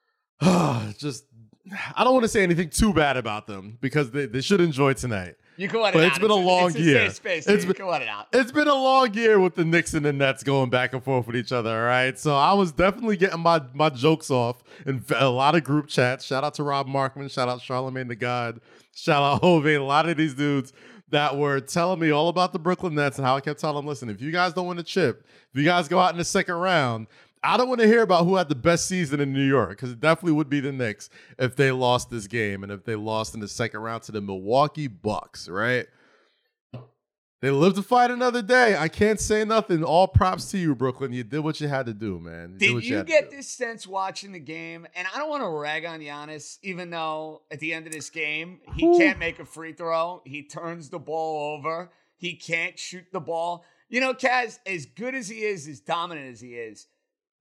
[0.43, 1.25] just
[1.97, 4.95] I don't want to say anything too bad about them because they, they should enjoy
[4.95, 5.37] tonight.
[5.57, 6.09] You can let it But out.
[6.09, 7.11] it's been a long it's year.
[7.11, 7.47] space.
[7.47, 8.29] It's you been- can let it out.
[8.33, 11.27] It's been a long year with the Knicks and the Nets going back and forth
[11.27, 11.71] with each other.
[11.71, 15.63] All right, so I was definitely getting my my jokes off in a lot of
[15.65, 16.25] group chats.
[16.25, 17.31] Shout out to Rob Markman.
[17.31, 18.61] Shout out Charlemagne the God.
[18.95, 19.67] Shout out Hove.
[19.67, 20.73] A lot of these dudes
[21.11, 23.87] that were telling me all about the Brooklyn Nets and how I kept telling them,
[23.87, 26.25] listen, if you guys don't win a chip, if you guys go out in the
[26.25, 27.07] second round.
[27.43, 29.91] I don't want to hear about who had the best season in New York because
[29.93, 33.33] it definitely would be the Knicks if they lost this game and if they lost
[33.33, 35.87] in the second round to the Milwaukee Bucks, right?
[37.41, 38.77] They live to fight another day.
[38.77, 39.83] I can't say nothing.
[39.83, 41.13] All props to you, Brooklyn.
[41.15, 42.53] You did what you had to do, man.
[42.53, 44.87] You Did what you to get this sense watching the game?
[44.95, 48.11] And I don't want to rag on Giannis, even though at the end of this
[48.11, 48.99] game, he Ooh.
[48.99, 50.21] can't make a free throw.
[50.27, 51.91] He turns the ball over.
[52.19, 53.65] He can't shoot the ball.
[53.89, 56.89] You know, Kaz, as good as he is, as dominant as he is,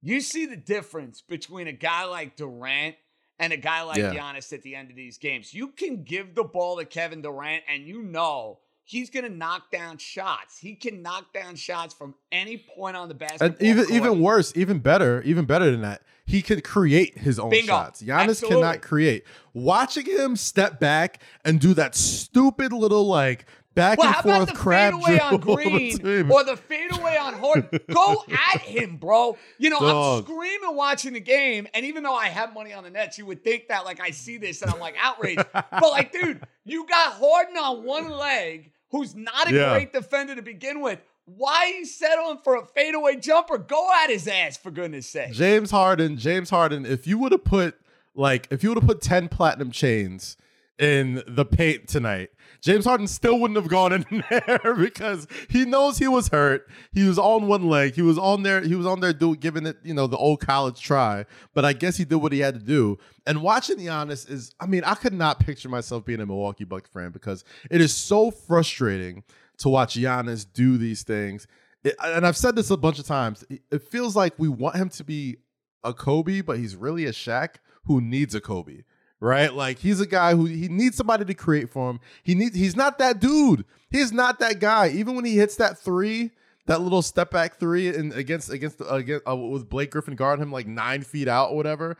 [0.01, 2.95] you see the difference between a guy like Durant
[3.37, 4.13] and a guy like Yeah.
[4.13, 5.53] Giannis at the end of these games.
[5.53, 9.69] You can give the ball to Kevin Durant, and you know he's going to knock
[9.71, 10.57] down shots.
[10.57, 13.95] He can knock down shots from any point on the basketball And even court.
[13.95, 17.67] even worse, even better, even better than that, he can create his own Bingo.
[17.67, 18.01] shots.
[18.01, 18.61] Giannis Absolutely.
[18.61, 19.23] cannot create.
[19.53, 24.37] Watching him step back and do that stupid little like back Well, and how about
[24.37, 27.79] forth the crab fadeaway on Green or the fadeaway on Harden?
[27.93, 28.23] Go
[28.53, 29.37] at him, bro.
[29.59, 30.19] You know, Dog.
[30.19, 33.25] I'm screaming watching the game, and even though I have money on the Nets, you
[33.27, 35.45] would think that like I see this and I'm like outraged.
[35.53, 39.73] but like, dude, you got Harden on one leg, who's not a Yeah.
[39.73, 40.99] great defender to begin with.
[41.25, 43.57] Why are you settling for a fadeaway jumper?
[43.59, 45.31] Go at his ass for goodness sake.
[45.33, 47.75] James Harden, James Harden, if you would have put
[48.15, 50.35] like if you would have put 10 platinum chains
[50.79, 55.97] in the paint tonight, James Harden still wouldn't have gone in there because he knows
[55.97, 56.67] he was hurt.
[56.91, 57.93] He was on one leg.
[57.95, 60.39] He was on there, he was on there doing giving it, you know, the old
[60.41, 61.25] college try.
[61.53, 62.97] But I guess he did what he had to do.
[63.25, 66.65] And watching the honest is, I mean, I could not picture myself being a Milwaukee
[66.65, 69.23] Bucks fan because it is so frustrating
[69.59, 71.47] to watch Giannis do these things.
[71.83, 73.45] It- and I've said this a bunch of times.
[73.71, 75.37] It feels like we want him to be
[75.83, 78.83] a Kobe, but he's really a Shaq who needs a Kobe,
[79.19, 79.53] right?
[79.53, 81.99] Like he's a guy who he needs somebody to create for him.
[82.23, 82.55] He needs.
[82.55, 83.65] He's not that dude.
[83.89, 84.89] He's not that guy.
[84.89, 86.31] Even when he hits that three,
[86.67, 90.51] that little step back three, and against against against uh, with Blake Griffin guarding him
[90.51, 91.97] like nine feet out or whatever.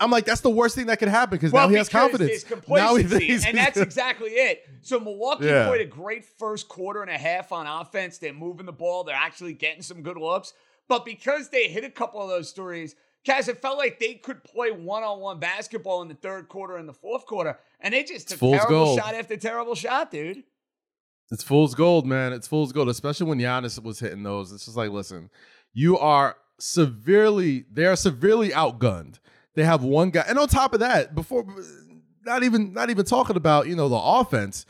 [0.00, 2.44] I'm like, that's the worst thing that could happen because now he has confidence.
[2.50, 4.64] Now he complacency, thinks and that's exactly it.
[4.82, 5.68] So Milwaukee Yeah.
[5.68, 8.18] played a great first quarter and a half on offense.
[8.18, 9.04] They're moving the ball.
[9.04, 10.52] They're actually getting some good looks.
[10.88, 14.44] But because they hit a couple of those threes, Kaz, it felt like they could
[14.44, 18.38] play one-on-one basketball in the third quarter and the fourth quarter, and they just took
[18.38, 18.98] terrible gold.
[18.98, 20.44] shot after terrible shot, dude.
[21.30, 22.32] It's fool's gold, man.
[22.34, 24.52] It's fool's gold, especially when Giannis was hitting those.
[24.52, 25.30] It's just like, listen,
[25.72, 29.20] you are severely, they are severely outgunned.
[29.54, 31.46] They have one guy, and on top of that, before
[32.24, 34.66] not even not even talking about you know the offense.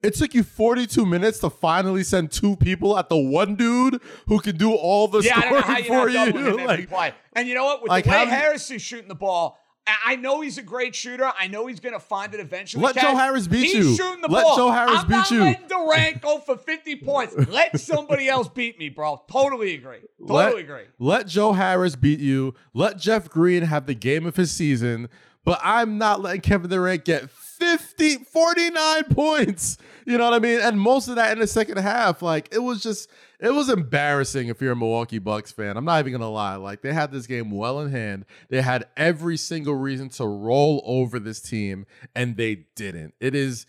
[0.00, 4.38] It took you 42 minutes to finally send two people at the one dude who
[4.38, 6.66] can do all the yeah, I don't know how scoring for you.
[6.66, 7.14] Like, play.
[7.32, 7.82] And you know what?
[7.82, 9.58] With like, the way Harris is shooting the ball,
[10.04, 11.32] I- know he's a great shooter.
[11.38, 12.84] I know he's going to find it eventually.
[12.84, 12.96] Let.
[12.96, 13.96] Joe Harris beat he's you.
[13.96, 14.56] shooting the Let ball.
[14.56, 15.40] Joe Harris I'm beat not you.
[15.40, 17.34] letting Durant go for 50 points.
[17.48, 19.22] Let somebody else beat me, bro.
[19.30, 20.00] Totally agree.
[20.20, 20.82] Totally let, agree.
[20.98, 22.54] Let Joe Harris beat you.
[22.74, 25.08] Let Jeff Green have the game of his season.
[25.44, 29.78] But I'm not letting Kevin Durant get 50, 49 points.
[30.06, 30.60] You know what I mean?
[30.60, 32.22] And most of that in the second half.
[32.22, 35.76] Like, it was just, it was embarrassing if you're a Milwaukee Bucks fan.
[35.76, 36.56] I'm not even going to lie.
[36.56, 38.24] Like, they had this game well in hand.
[38.48, 43.14] They had every single reason to roll over this team, and they didn't.
[43.20, 43.66] It is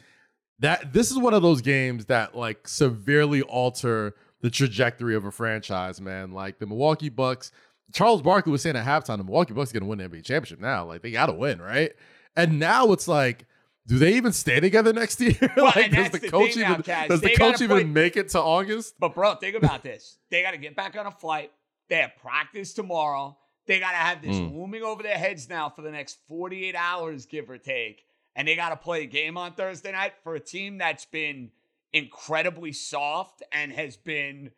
[0.59, 5.31] that this is one of those games that like severely alter the trajectory of a
[5.31, 6.31] franchise, man.
[6.31, 7.51] Like the Milwaukee Bucks,
[7.93, 10.59] Charles Barkley was saying at halftime, the Milwaukee Bucks are gonna win the NBA championship
[10.59, 10.85] now.
[10.85, 11.91] Like they gotta win, right?
[12.35, 13.45] And now it's like,
[13.89, 15.35] do they even stay together next year?
[15.57, 17.07] Like, does the the coach thing now, even Kaz.
[17.07, 18.93] does the coach even play- make it to August?
[18.99, 20.17] But, bro, think about this.
[20.29, 21.51] They got to get back on a flight.
[21.89, 23.35] They have practice tomorrow.
[23.65, 24.55] They got to have this Mm.
[24.55, 28.05] looming over their heads now for the next 48 hours, give or take.
[28.35, 31.51] And they got to play a game on Thursday night for a team that's been
[31.91, 34.51] incredibly soft and has been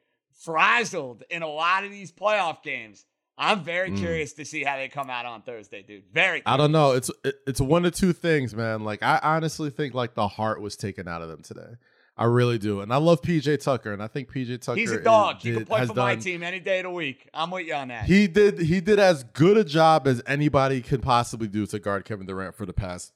[0.44, 3.06] frazzled in a lot of these playoff games.
[3.42, 3.98] I'm very Mm.
[3.98, 6.04] curious to see how they come out on Thursday, dude.
[6.14, 6.44] Very.
[6.46, 6.92] I don't know.
[6.92, 8.84] It's it, it's one of two things, man.
[8.84, 11.74] Like I honestly think like the heart was taken out of them today.
[12.18, 14.80] I really do, and I love PJ Tucker, and I think PJ Tucker.
[14.80, 15.38] He's a is- dog.
[15.40, 17.28] He did- can play for my team any day of the week.
[17.34, 18.06] I'm with you on that.
[18.06, 22.06] He did he did as good a job as anybody could possibly do to guard
[22.06, 23.12] Kevin Durant for the past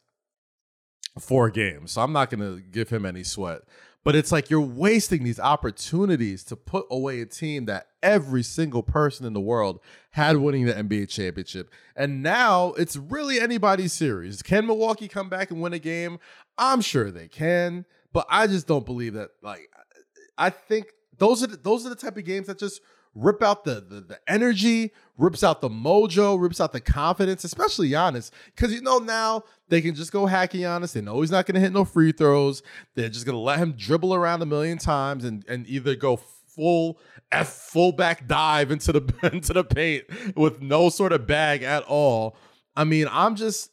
[1.19, 1.91] four games.
[1.91, 3.61] So I'm not gonna give him any sweat.
[4.06, 8.84] But it's like you're wasting these opportunities to put away a team that every single
[8.84, 9.80] person in the world
[10.12, 11.72] had winning the NBA championship.
[11.96, 14.44] And now it's really anybody's series.
[14.44, 16.20] Can Milwaukee come back and win a game?
[16.56, 19.72] I'm sure they can, but I just don't believe that like
[20.38, 22.82] I think those are the, those are the type of games that just
[23.15, 27.89] rip out the, the the energy, rips out the mojo, rips out the confidence, especially
[27.89, 28.30] Giannis.
[28.54, 30.93] Because you know now they can just go hacky Giannis.
[30.93, 32.62] They know he's not going to hit no free throws.
[32.93, 36.17] They're just going to let him dribble around a million times and and either go
[36.17, 36.99] full
[37.32, 42.38] f fullback dive into the into the paint with no sort of bag at all.
[42.75, 43.71] I mean, I'm just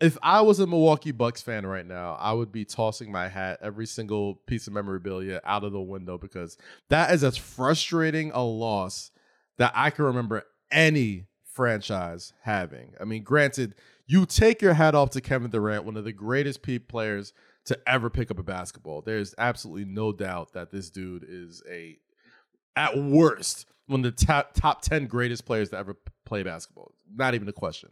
[0.00, 3.58] if I was a Milwaukee Bucks fan right now, I would be tossing my hat,
[3.62, 6.58] every single piece of memorabilia out of the window because
[6.90, 9.10] that is as frustrating a loss
[9.58, 12.92] that I can remember any franchise having.
[13.00, 13.74] I mean, granted,
[14.06, 17.32] you take your hat off to Kevin Durant, one of the greatest pe- players
[17.64, 19.00] to ever pick up a basketball.
[19.00, 21.98] There's absolutely no doubt that this dude is a,
[22.76, 26.92] at worst, one of the top top ten greatest players to ever play basketball.
[27.12, 27.90] Not even a question.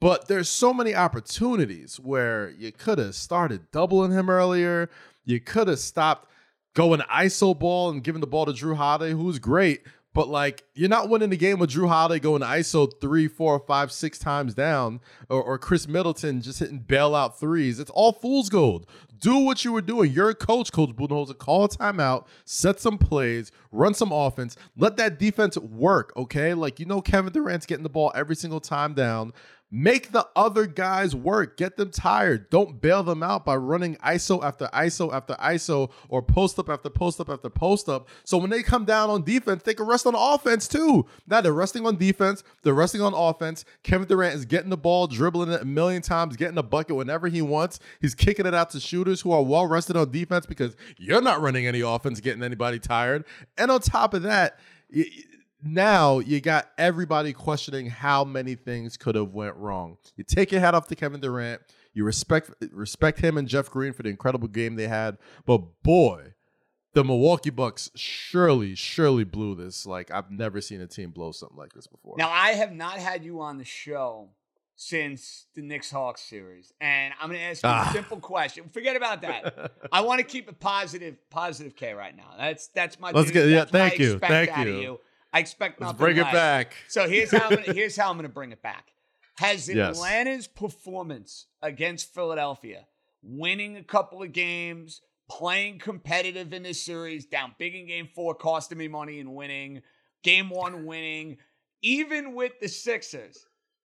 [0.00, 4.90] But there's so many opportunities where you could have started doubling him earlier.
[5.24, 6.28] You could have stopped.
[6.74, 9.82] going ISO ball and giving the ball to Jrue Holiday, who's great.
[10.12, 13.90] But like, you're not winning the game with Jrue Holiday going ISO three, four, five,
[13.90, 17.80] six times down, or, or Khris Middleton just hitting bailout threes.
[17.80, 18.86] It's all fool's gold.
[19.18, 20.12] Do what you were doing.
[20.12, 21.36] You're a coach, Coach Budenholzer.
[21.38, 26.12] Call a timeout, set some plays, run some offense, let that defense work.
[26.16, 29.32] Okay, like you know, Kevin Durant's getting the ball every single time down.
[29.76, 31.56] Make the other guys work.
[31.56, 32.48] Get them tired.
[32.48, 36.88] Don't bail them out by running ISO after ISO after ISO or post up after
[36.88, 38.06] post up after post up.
[38.22, 41.06] So when they come down on defense, they can rest on offense too.
[41.26, 43.64] Now they're resting on defense, they're resting on offense.
[43.82, 47.26] Kevin Durant is getting the ball, dribbling it a million times, getting a bucket whenever
[47.26, 47.80] he wants.
[48.00, 51.40] He's kicking it out to shooters who are well rested on defense because you're not
[51.40, 53.24] running any offense, getting anybody tired.
[53.58, 54.60] And on top of that,
[55.64, 59.96] now you got everybody questioning how many things could have went wrong.
[60.16, 61.62] You take your hat off to Kevin Durant.
[61.94, 65.16] You respect respect him and Jeff Green for the incredible game they had.
[65.46, 66.34] But boy,
[66.92, 69.86] the Milwaukee Bucks surely, surely blew this.
[69.86, 72.16] Like I've never seen a team blow something like this before.
[72.18, 74.28] Now I have not had you on the show
[74.76, 77.88] since the Knicks Hawks series, and I'm going to ask you ah.
[77.88, 78.68] a simple question.
[78.72, 79.72] Forget about that.
[79.92, 82.34] I want to keep it positive, positive K right now.
[82.36, 83.12] That's that's my.
[83.12, 83.64] Let's get yeah.
[83.64, 84.80] Thank you, thank you.
[84.80, 85.00] you.
[85.34, 85.96] I expect nothing.
[85.96, 86.28] Let's bring less.
[86.28, 86.76] it back.
[86.86, 88.92] So here's how I'm gonna, here's how I'm going to bring it back.
[89.38, 89.96] Has yes.
[89.96, 92.86] Atlanta's performance against Philadelphia,
[93.20, 98.36] winning a couple of games, playing competitive in this series, down big in game four,
[98.36, 99.82] costing me money and winning,
[100.22, 101.38] game one winning,
[101.82, 103.44] even with the Sixers,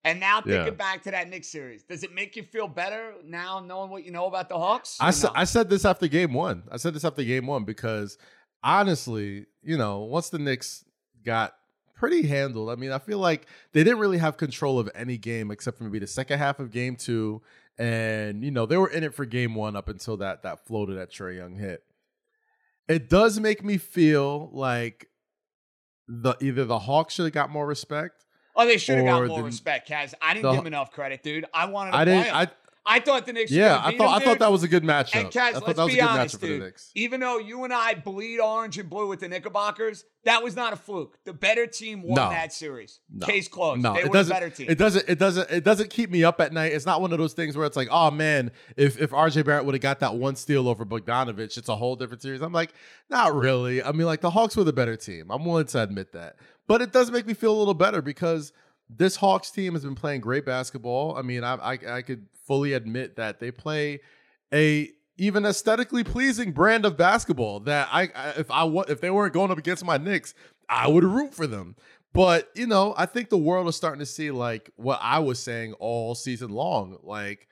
[0.06, 0.70] and now thinking yeah.
[0.72, 4.12] back to that Knicks series, does it make you feel better now knowing what you
[4.12, 4.98] know about the Hawks?
[5.02, 5.32] I, no?
[5.36, 6.64] I said this after game one.
[6.72, 8.18] I said this after game one because
[8.64, 10.86] honestly, you know, once the Knicks
[11.24, 11.56] got
[11.96, 12.70] pretty handled.
[12.70, 15.86] I mean, I feel like they didn't really have control of any game except for
[15.86, 17.42] maybe the second half of game two.
[17.78, 20.98] And, you know, they were in it for game one up until that that floated
[20.98, 21.84] that Trae Young hit.
[22.88, 25.08] It does make me feel like
[26.08, 28.26] the either the Hawks should have got more respect.
[28.56, 30.14] Oh, they should have got more the, respect, Kaz.
[30.22, 31.46] I didn't the, give them enough credit, dude.
[31.54, 32.48] I wanted to I didn't, I,
[32.86, 33.52] I thought the Knicks.
[33.52, 35.16] Yeah, I thought I thought that was a good matchup.
[35.16, 36.50] And Kaz, I thought that was a good honest, matchup dude.
[36.50, 36.92] for the Knicks.
[36.96, 40.74] Even though you and I bleed orange and blue with the Knickerbockers, that was not
[40.74, 41.18] a fluke.
[41.24, 42.30] The better team won no.
[42.30, 43.00] that series.
[43.10, 43.26] No.
[43.26, 43.82] Case closed.
[43.82, 44.68] No, they it were doesn't, a better team.
[44.70, 45.06] It doesn't.
[45.08, 45.50] It doesn't.
[45.50, 46.74] It doesn't keep me up at night.
[46.74, 49.66] It's not one of those things where it's like, oh man, if if RJ Barrett
[49.66, 52.42] would have got that one steal over Bogdanovic, it's a whole different series.
[52.42, 52.74] I'm like,
[53.10, 53.82] not really.
[53.82, 55.32] I mean, like the Hawks were the better team.
[55.32, 56.36] I'm willing to admit that,
[56.68, 58.52] but it does make me feel a little better because
[58.90, 61.16] this Hawks team has been playing great basketball.
[61.16, 64.00] I mean, I, I, I could fully admit that they play
[64.54, 69.34] a even aesthetically pleasing brand of basketball that I, I if I if they weren't
[69.34, 70.34] going up against my Knicks,
[70.70, 71.76] I would root for them.
[72.14, 75.40] But you know, I think the world is starting to see like what I was
[75.40, 76.98] saying all season long.
[77.04, 77.48] Like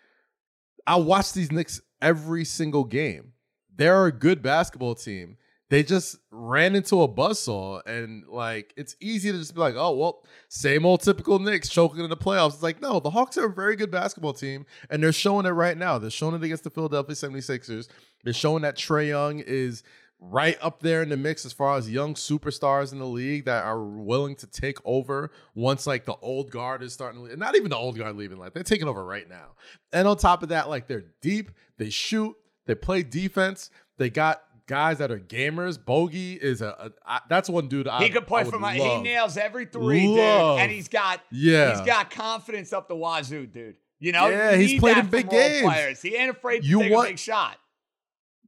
[0.85, 3.33] I watch these Knicks every single game.
[3.75, 5.37] They're a good basketball team
[5.71, 9.95] they just ran into a buzzsaw and like it's easy to just be like, oh
[9.95, 12.55] well, same old typical Knicks choking in the playoffs.
[12.55, 15.51] It's like, no, the Hawks are a very good basketball team, and they're showing it
[15.51, 15.97] right now.
[15.97, 17.87] They're showing it against the Philadelphia 76ers.
[18.21, 19.83] They're showing that Trae Young is
[20.19, 23.63] right up there in the mix as far as young superstars in the league that
[23.63, 27.37] are willing to take over once like the old guard is starting to leave.
[27.37, 29.53] Not even the old guard leaving, like they're taking over right now.
[29.93, 34.43] And on top of that, like they're deep, they shoot, they play defense, they got
[34.67, 35.83] guys that are gamers.
[35.83, 36.91] Bogey is a,
[37.29, 37.87] that's one dude.
[37.87, 38.73] I, he could play for my.
[38.73, 40.57] He nails every three, love.
[40.57, 43.75] dude, and he's got yeah, he's got confidence up the wazoo, dude.
[43.99, 45.67] You know, yeah, you he's played in big games.
[45.67, 46.01] Players.
[46.01, 47.57] He ain't afraid to you take want, a big shot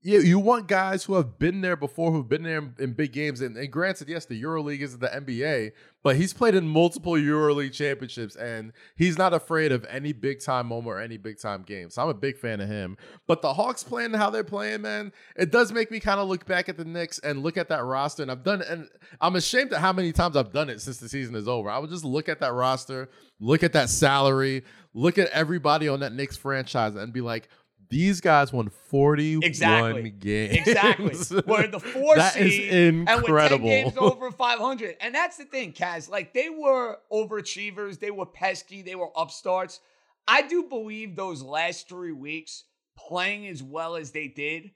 [0.05, 3.13] yeah, you want guys who have been there before, who've been there in, in big
[3.13, 3.39] games.
[3.39, 5.71] And, and, granted, yes, the EuroLeague isn't the NBA,
[6.03, 10.67] but he's played in multiple EuroLeague championships, and he's not afraid of any big time
[10.67, 11.89] moment or any big time game.
[11.89, 12.97] So I'm a big fan of him.
[13.27, 16.45] But the Hawks playing how they're playing, man, it does make me kind of look
[16.45, 18.23] back at the Knicks and look at that roster.
[18.23, 18.89] And I've done, and
[19.21, 21.69] I'm ashamed at how many times I've done it since the season is over.
[21.69, 26.01] I would just look at that roster, look at that salary, look at everybody on
[26.01, 27.47] that Knicks franchise, and be like
[27.93, 30.09] these guys won 41 exactly.
[30.09, 30.67] games.
[30.67, 31.43] Exactly.
[31.45, 32.73] We're the four that seed.
[32.73, 33.69] Is incredible.
[33.69, 34.95] And with 10 games over 500.
[34.99, 36.09] And that's the thing, Kaz.
[36.09, 37.99] Like, they were overachievers.
[37.99, 38.81] They were pesky.
[38.81, 39.79] They were upstarts.
[40.27, 42.63] I do believe those last three weeks,
[42.97, 44.71] playing as well as they did,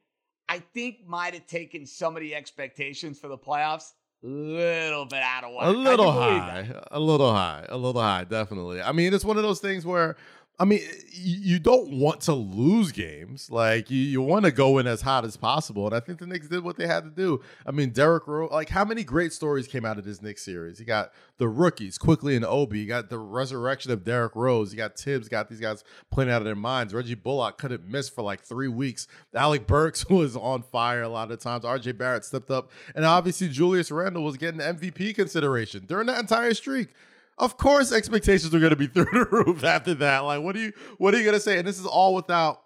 [0.48, 3.94] I think might have taken some of the expectations for the playoffs
[4.24, 5.68] a little bit out of whack.
[5.68, 6.68] A little high.
[6.92, 7.66] A little high.
[7.70, 8.82] A little high, definitely.
[8.82, 10.16] I mean, it's one of those things where
[10.60, 10.82] I mean,
[11.12, 13.52] you don't want to lose games.
[13.52, 16.26] Like you, you want to go in as hot as possible, and I think the
[16.26, 17.42] Knicks did what they had to do.
[17.66, 18.52] I mean, Derrick Rose.
[18.52, 20.80] Like, how many great stories came out of this Knicks series?
[20.80, 22.80] You got the rookies Quickley and Obi.
[22.80, 24.72] You got the resurrection of Derrick Rose.
[24.72, 25.30] You got Tibbs.
[25.30, 26.92] Got these guys playing out of their minds.
[26.92, 29.08] Reggie Bullock couldn't miss for like three weeks.
[29.36, 31.66] Alec Burks was on fire a lot of times.
[31.66, 31.92] R.J.
[31.92, 36.90] Barrett stepped up, and obviously Julius Randle was getting MVP consideration during that entire streak
[37.38, 40.20] of course expectations are going to be through the roof after that.
[40.20, 41.58] Like, what are you what are you going to say?
[41.58, 42.62] And this is all without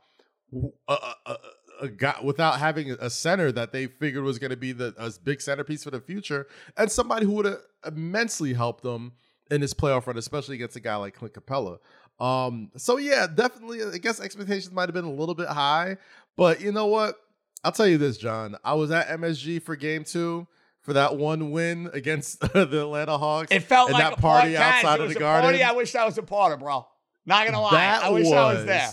[0.88, 1.38] a, a,
[1.82, 5.12] a guy without having a center that they figured was going to be the a
[5.24, 6.48] big centerpiece for the future,
[6.78, 9.14] and somebody who would have immensely helped them
[9.50, 11.80] in this playoff run, especially against a guy like Clint Capela.
[12.20, 15.98] Um, so yeah, definitely, I guess expectations might have been a little bit high,
[16.38, 17.16] but you know what?
[17.64, 18.56] I'll tell you this, John.
[18.64, 20.48] I was at MSG for Game Two
[20.82, 23.52] for that one win against the Atlanta Hawks.
[23.52, 25.44] It felt like that a party part, outside of the garden.
[25.50, 26.88] Party I wish I was a part of, bro.
[27.26, 28.90] Not gonna lie, That I wish I was there.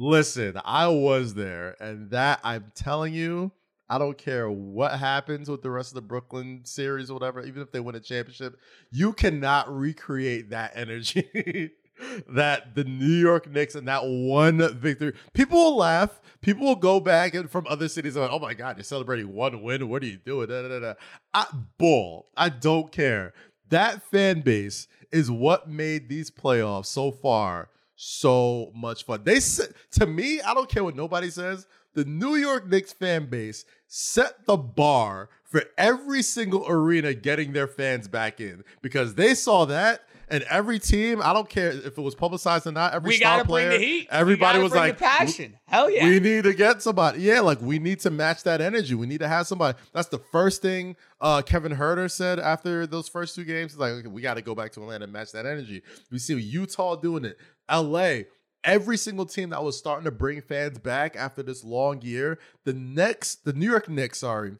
[0.00, 3.50] Listen, I was there, and that I'm telling you,
[3.88, 7.62] I don't care what happens with the rest of the Brooklyn series or whatever, even
[7.62, 8.58] if they win a championship,
[8.92, 11.70] you cannot recreate that energy.
[12.28, 16.20] that the New York Knicks and that one victory, people will laugh.
[16.40, 19.32] People will go back and from other cities and like, oh my God, you're celebrating
[19.32, 19.88] one win.
[19.88, 20.48] What are you doing?
[20.48, 20.94] Da, da, da.
[21.34, 21.46] I,
[21.78, 22.28] bull.
[22.36, 23.32] I don't care.
[23.70, 27.70] That fan base is what made these playoffs so far
[28.00, 29.22] so much fun.
[29.24, 31.66] They to me, I don't care what nobody says.
[31.94, 37.66] The New York Knicks fan base set the bar for every single arena getting their
[37.66, 42.00] fans back in because they saw that and every team, I don't care if it
[42.00, 44.08] was publicized or not, every we star player, bring the heat.
[44.10, 45.58] everybody was like passion.
[45.66, 46.04] Hell yeah.
[46.04, 47.22] we need to get somebody.
[47.22, 48.94] Yeah, like we need to match that energy.
[48.94, 49.78] We need to have somebody.
[49.92, 53.72] That's the first thing uh, Kevin Huerter said after those first two games.
[53.72, 55.82] He's like, okay, we got to go back to Atlanta and match that energy.
[56.10, 57.38] We see Utah doing it.
[57.70, 58.20] LA,
[58.64, 62.38] every single team that was starting to bring fans back after this long year.
[62.64, 64.56] The next, the New York Knicks, sorry,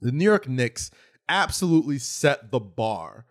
[0.00, 0.90] the New York Knicks
[1.28, 3.26] absolutely set the bar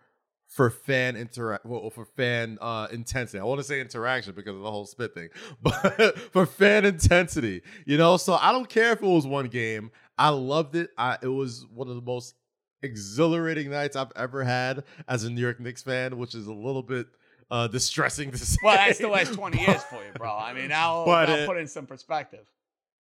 [0.58, 3.38] for fan interact well, for fan uh intensity.
[3.38, 5.28] I want to say interaction because of the whole spit thing,
[5.62, 8.16] but for fan intensity, you know.
[8.16, 9.92] So I don't care if it was one game.
[10.18, 10.90] I loved it.
[10.98, 12.34] I it was one of the most
[12.82, 16.82] exhilarating nights I've ever had as a New York Knicks fan, which is a little
[16.82, 17.06] bit
[17.52, 18.58] uh distressing to say.
[18.60, 20.36] Well, that's the last 20 years for you, bro.
[20.36, 22.50] I mean, I'll, But I'll put in some perspective.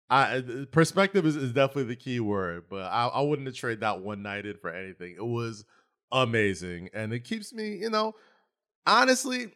[0.08, 0.42] I
[0.72, 4.22] perspective is, is definitely the key word, but I, I wouldn't have traded that one
[4.22, 5.16] night in for anything.
[5.18, 5.66] It was
[6.12, 8.14] amazing, and it keeps me, you know,
[8.86, 9.52] honestly.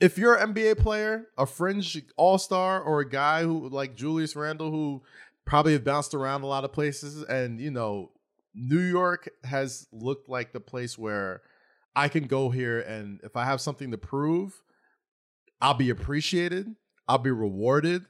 [0.00, 4.34] If you're an NBA player, a fringe all star, or a guy who like Julius
[4.34, 5.02] Randle, who
[5.44, 8.10] probably have bounced around a lot of places, and you know,
[8.54, 11.42] New York has looked like the place where
[11.94, 14.62] I can go here, and if I have something to prove,
[15.60, 16.74] I'll be appreciated,
[17.06, 18.06] I'll be rewarded,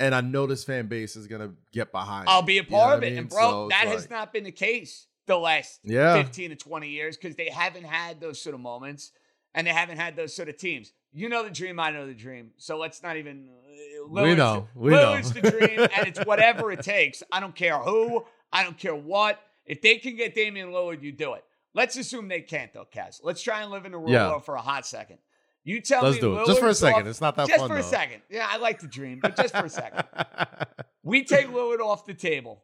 [0.00, 2.28] and I know this fan base is gonna get behind.
[2.28, 3.10] I'll be a You know part of I it.
[3.10, 3.18] mean?
[3.20, 6.14] And, bro, So that has like- not been the case the last Yeah.
[6.22, 9.12] 15 to 20 years because they haven't had those sort of moments
[9.54, 10.92] and they haven't had those sort of teams.
[11.12, 12.52] You know the dream, I know the dream.
[12.56, 13.48] So let's not even.
[13.50, 14.96] Uh, We know, we know.
[15.14, 17.22] Lillard's the dream, and it's whatever it takes.
[17.30, 19.38] I don't care who, I don't care what.
[19.66, 21.44] If they can get Damian Lillard, you do it.
[21.74, 23.20] Let's assume they can't, though, Kaz.
[23.22, 24.28] Let's try and live in the real Yeah.
[24.30, 25.18] world for a hot second.
[25.64, 26.46] You tell Let's me do it.
[26.46, 27.02] Just for a second.
[27.02, 28.22] off- It's not that just fun, for a second.
[28.28, 30.04] Yeah, I like the dream, but just for a second.
[31.04, 32.62] We take Lillard off the table,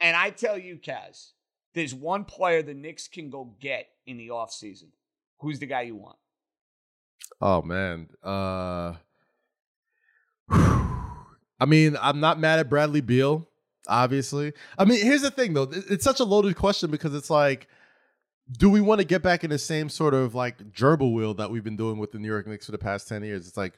[0.00, 1.32] and I tell you, Kaz,
[1.74, 4.88] there's one player the Knicks can go get in the offseason.
[5.40, 6.16] Who's the guy you want?
[7.40, 8.08] Oh man.
[8.22, 8.94] Uh
[10.50, 13.46] I mean, I'm not mad at Bradley Beal,
[13.86, 14.52] obviously.
[14.78, 15.68] I mean, here's the thing though.
[15.70, 17.68] It's such a loaded question because it's like
[18.50, 21.50] do we want to get back in the same sort of like gerbil wheel that
[21.50, 23.46] we've been doing with the New York Knicks for the past 10 years?
[23.46, 23.74] It's like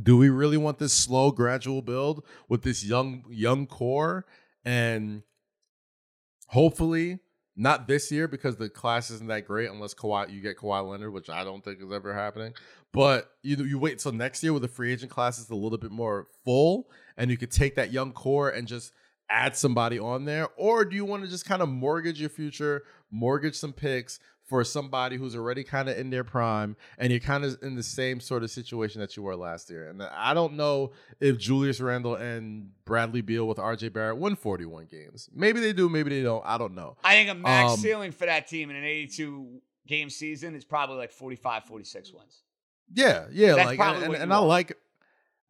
[0.00, 4.24] do we really want this slow gradual build with this young young core
[4.64, 5.22] and
[6.52, 7.18] hopefully
[7.56, 11.12] not this year because the class isn't that great unless Kawhi you get Kawhi Leonard,
[11.12, 12.54] which I don't think is ever happening.
[12.92, 15.78] But you you wait till next year with the free agent class is a little
[15.78, 18.92] bit more full, and you could take that young core and just
[19.30, 22.84] add somebody on there, or do you want to just kind of mortgage your future,
[23.10, 24.20] mortgage some picks
[24.52, 27.82] for somebody who's already kind of in their prime, and you're kind of in the
[27.82, 29.88] same sort of situation that you were last year?
[29.88, 34.88] And I don't know if Julius Randle and Bradley Beal with RJ Barrett win 41
[34.90, 35.30] games.
[35.34, 36.42] Maybe they do, maybe they don't.
[36.44, 36.98] I don't know.
[37.02, 40.66] I think a max Um, ceiling for that team in an 82 game season is
[40.66, 42.42] probably like 45, 46 wins.
[42.92, 44.76] Yeah, yeah, That's like and, and, and I like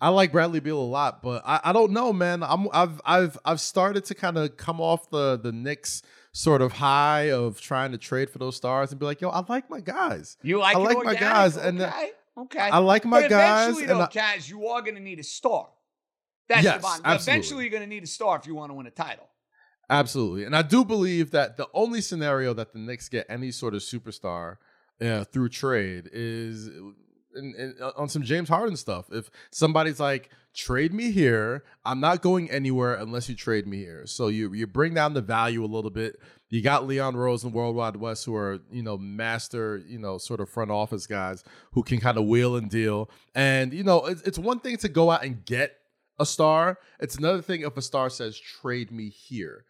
[0.00, 2.44] I like Bradley Beal a lot, but I, I don't know, man.
[2.44, 6.72] I'm I've I've I've started to kind of come off the the Knicks sort of
[6.72, 9.80] high of trying to trade for those stars and be like, yo, I like my
[9.80, 10.36] guys.
[10.42, 12.58] You like I like my guys, and uh, Okay, Okay.
[12.60, 15.18] I like my but guys, Eventually, and though, I- Kaz, you are going to need
[15.18, 15.68] a star.
[16.48, 17.02] That's Yes, the bottom.
[17.04, 17.32] absolutely.
[17.32, 19.28] Eventually, you're going to need a star if you want to win a title.
[19.90, 20.44] Absolutely.
[20.44, 23.82] And I do believe that the only scenario that the Knicks get any sort of
[23.82, 24.56] superstar
[25.02, 26.70] uh, through trade is
[27.36, 29.06] in, in, uh, on some James Harden stuff.
[29.10, 34.06] If somebody's like, trade me here, I'm not going anywhere unless you trade me here.
[34.06, 36.20] So you you bring down the value a little bit.
[36.50, 40.18] You got Leon Rose and World Wide Wes who are, you know, master, you know,
[40.18, 43.08] sort of front office guys who can kind of wheel and deal.
[43.34, 45.78] And, you know, it's, it's one thing to go out and get
[46.18, 46.78] a star.
[47.00, 49.64] It's another thing if a star says, trade me here.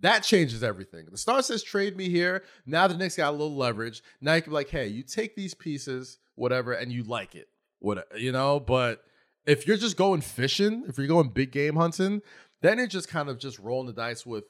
[0.00, 1.06] That changes everything.
[1.10, 2.44] The star says trade me here.
[2.66, 4.02] Now the Knicks got a little leverage.
[4.20, 7.48] Now you can be like, hey, you take these pieces, whatever, and you like it.
[7.80, 9.02] What you know, but
[9.44, 12.22] if you're just going fishing, if you're going big game hunting,
[12.62, 14.44] then it's just kind of just rolling the dice with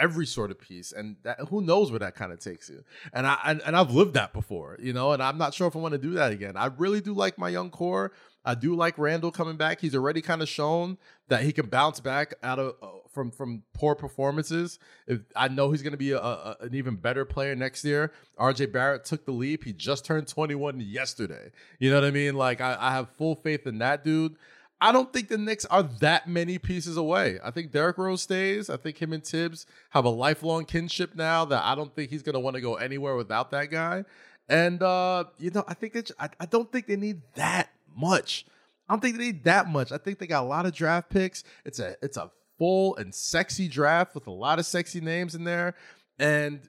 [0.00, 2.82] every sort of piece, and that who knows where that kind of takes you.
[3.12, 5.76] And I and, and I've lived that before, you know, and I'm not sure if
[5.76, 6.56] I want to do that again.
[6.56, 8.12] I really do like my young core.
[8.44, 9.80] I do like Randle coming back.
[9.80, 12.74] He's already kind of shown that he can bounce back out of
[13.12, 14.78] from from poor performances.
[15.06, 18.12] If I know he's going to be a, a, an even better player next year.
[18.38, 19.64] RJ Barrett took the leap.
[19.64, 21.50] He just turned 21 yesterday.
[21.78, 22.34] You know what I mean?
[22.34, 24.36] Like I, I have full faith in that dude.
[24.80, 27.38] I don't think the Knicks are that many pieces away.
[27.44, 28.68] I think Derrick Rose stays.
[28.68, 32.24] I think him and Tibbs have a lifelong kinship now that I don't think he's
[32.24, 34.04] going to want to go anywhere without that guy.
[34.48, 38.44] And uh, you know, I think that I, I don't think they need that much.
[38.88, 39.92] I don't think they need that much.
[39.92, 41.44] I think they got a lot of draft picks.
[41.64, 42.30] It's a it's a
[42.62, 45.74] full and sexy draft with a lot of sexy names in there.
[46.20, 46.60] And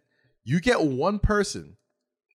[0.43, 1.77] you get one person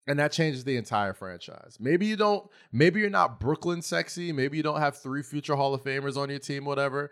[0.07, 1.77] and that changes the entire franchise.
[1.81, 4.31] Maybe you don't, maybe you're not Brooklyn sexy.
[4.31, 7.11] Maybe you don't have three future Hall of Famers on your team, whatever.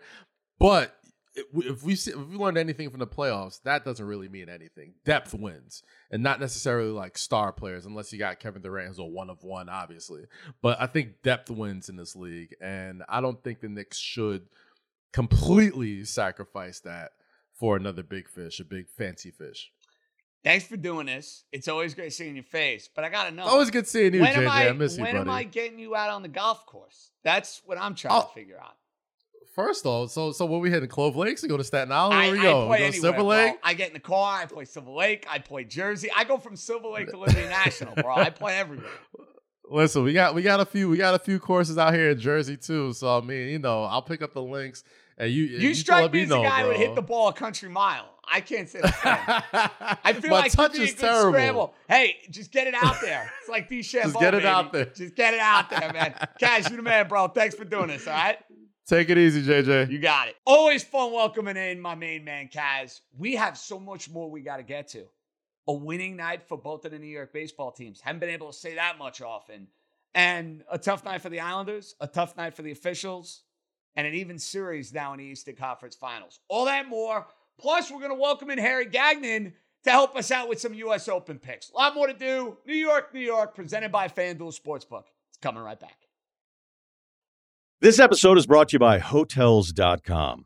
[0.57, 0.95] But
[1.35, 4.93] if we if we learned anything from the playoffs, that doesn't really mean anything.
[5.03, 9.03] Depth wins, and not necessarily like star players, unless you got Kevin Durant who's a
[9.03, 10.23] one of one, obviously.
[10.61, 14.47] But I think depth wins in this league, and I don't think the Knicks should
[15.13, 17.11] completely sacrifice that
[17.53, 19.71] for another big fish, a big fancy fish.
[20.43, 21.43] Thanks for doing this.
[21.51, 23.43] It's always great seeing your face, but I gotta know.
[23.43, 24.37] Always good seeing you, when JJ.
[24.43, 25.29] Am I, I miss you, when am.
[25.29, 27.11] I getting you out on the golf course?
[27.23, 28.75] That's what I'm trying to Oh, figure out.
[29.55, 31.41] First off, so so what we heading Clove Lakes?
[31.41, 32.13] We go to Staten Island?
[32.19, 32.67] I, Where we I go?
[32.67, 33.25] play we go anywhere, Silver bro.
[33.25, 33.53] Lake?
[33.63, 34.39] I get in the car.
[34.39, 35.25] I play Silver Lake.
[35.27, 36.09] I play Jersey.
[36.15, 38.15] I go from Silver Lake to Liberty National, bro.
[38.15, 38.85] I play everywhere.
[39.69, 42.19] Listen, we got we got a few we got a few courses out here in
[42.19, 42.93] Jersey too.
[42.93, 44.83] So I mean, you know, I'll pick up the links
[45.17, 47.33] and you You, you strike me as a guy who would hit the ball a
[47.33, 48.13] country mile.
[48.29, 49.99] I can't say that.
[50.03, 51.31] I feel My like touch is terrible.
[51.31, 51.73] scramble.
[51.87, 53.31] Hey, just get it out there.
[53.39, 54.85] It's like these Just get it out there.
[54.85, 56.13] Just get it out there, man.
[56.39, 57.29] Cash, you the man, bro.
[57.29, 58.05] Thanks for doing this.
[58.05, 58.37] All right.
[58.85, 59.89] Take it easy, JJ.
[59.91, 60.35] You got it.
[60.45, 62.99] Always fun welcoming in my main man, Kaz.
[63.17, 65.05] We have so much more we got to get to.
[65.67, 67.99] A winning night for both of the New York baseball teams.
[67.99, 69.67] Haven't been able to say that much often.
[70.15, 73.43] And a tough night for the Islanders, a tough night for the officials,
[73.95, 76.39] and an even series now in the Eastern Conference Finals.
[76.47, 77.27] All that more.
[77.59, 79.53] Plus, we're going to welcome in Harry Gagnon
[79.83, 81.07] to help us out with some U.S.
[81.07, 81.69] Open picks.
[81.71, 82.57] A lot more to do.
[82.65, 85.03] New York, New York, presented by FanDuel Sportsbook.
[85.29, 86.07] It's coming right back.
[87.79, 90.45] This episode is brought to you by Hotels.com.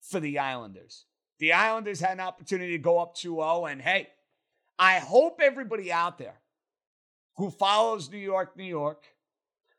[0.00, 1.04] for the Islanders.
[1.38, 3.66] The Islanders had an opportunity to go up 2 0.
[3.66, 4.08] And hey,
[4.78, 6.40] I hope everybody out there
[7.36, 9.04] who follows New York, New York,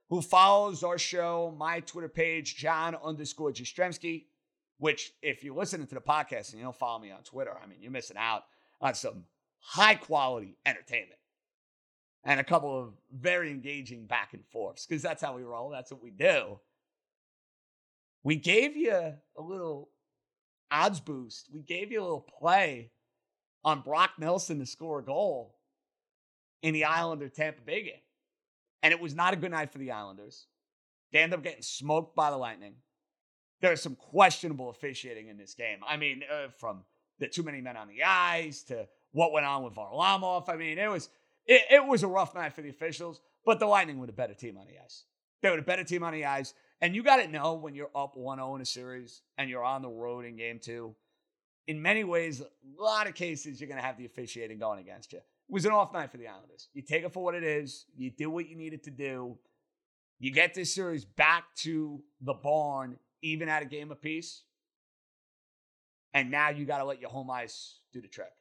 [0.10, 4.26] who follows our show, my Twitter page, John underscore Jastremski,
[4.80, 7.68] which if you're listening to the podcast and you don't follow me on Twitter, I
[7.68, 8.44] mean, you're missing out
[8.82, 9.26] on some
[9.60, 11.20] high quality entertainment
[12.24, 15.70] and a couple of very engaging back and forths because that's how we roll.
[15.70, 16.60] That's what we do.
[18.24, 19.91] We gave you a little
[20.72, 21.50] odds boost.
[21.54, 22.92] We gave you a little play
[23.64, 25.56] on Brock Nelson to score a goal
[26.62, 27.94] in the Islander Tampa Bay game.
[28.84, 30.48] And it was not a good night for the Islanders.
[31.12, 32.76] They end up getting smoked by the Lightning.
[33.62, 35.80] There's some questionable officiating in this game.
[35.88, 36.84] I mean, uh, from
[37.20, 40.50] the too many men on the ice to what went on with Varlamov.
[40.50, 41.10] I mean, it was
[41.46, 44.34] it, it was a rough night for the officials, but the Lightning were the better
[44.34, 45.04] team on the ice.
[45.42, 46.54] They were the better team on the ice.
[46.82, 49.64] And you got to know when you're up 1 0 in a series and you're
[49.64, 50.96] on the road in game two,
[51.68, 55.14] in many ways, a lot of cases, you're going to have the officiating going against
[55.14, 55.20] you.
[55.20, 56.70] It was an off night for the Islanders.
[56.74, 59.38] You take it for what it is, you do what you needed to do.
[60.20, 64.44] You get this series back to the barn, even at a game apiece.
[66.14, 68.32] And now you got to let your home ice do the trick.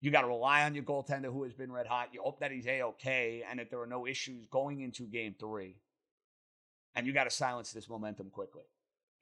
[0.00, 2.08] You got to rely on your goaltender who has been red hot.
[2.12, 5.34] You hope that he's A OK and that there are no issues going into game
[5.38, 5.76] three.
[6.96, 8.64] And you got to silence this momentum quickly.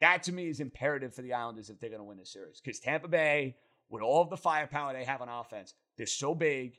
[0.00, 2.60] That to me is imperative for the Islanders if they're going to win this series.
[2.60, 3.56] Because Tampa Bay,
[3.88, 6.78] with all of the firepower they have on offense, they're so big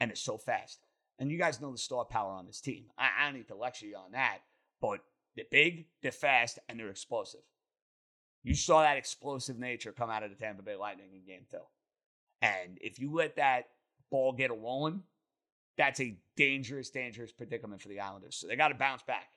[0.00, 0.80] and they're so fast.
[1.18, 2.86] And you guys know the star power on this team.
[2.98, 4.38] I, I don't need to lecture you on that,
[4.80, 5.00] but
[5.36, 7.42] they're big, they're fast, and they're explosive.
[8.42, 11.58] You saw that explosive nature come out of the Tampa Bay Lightning in game two.
[12.42, 13.68] And if you let that
[14.10, 15.02] ball get a rolling,
[15.78, 18.36] that's a dangerous, dangerous predicament for the Islanders.
[18.36, 19.28] So they got to bounce back.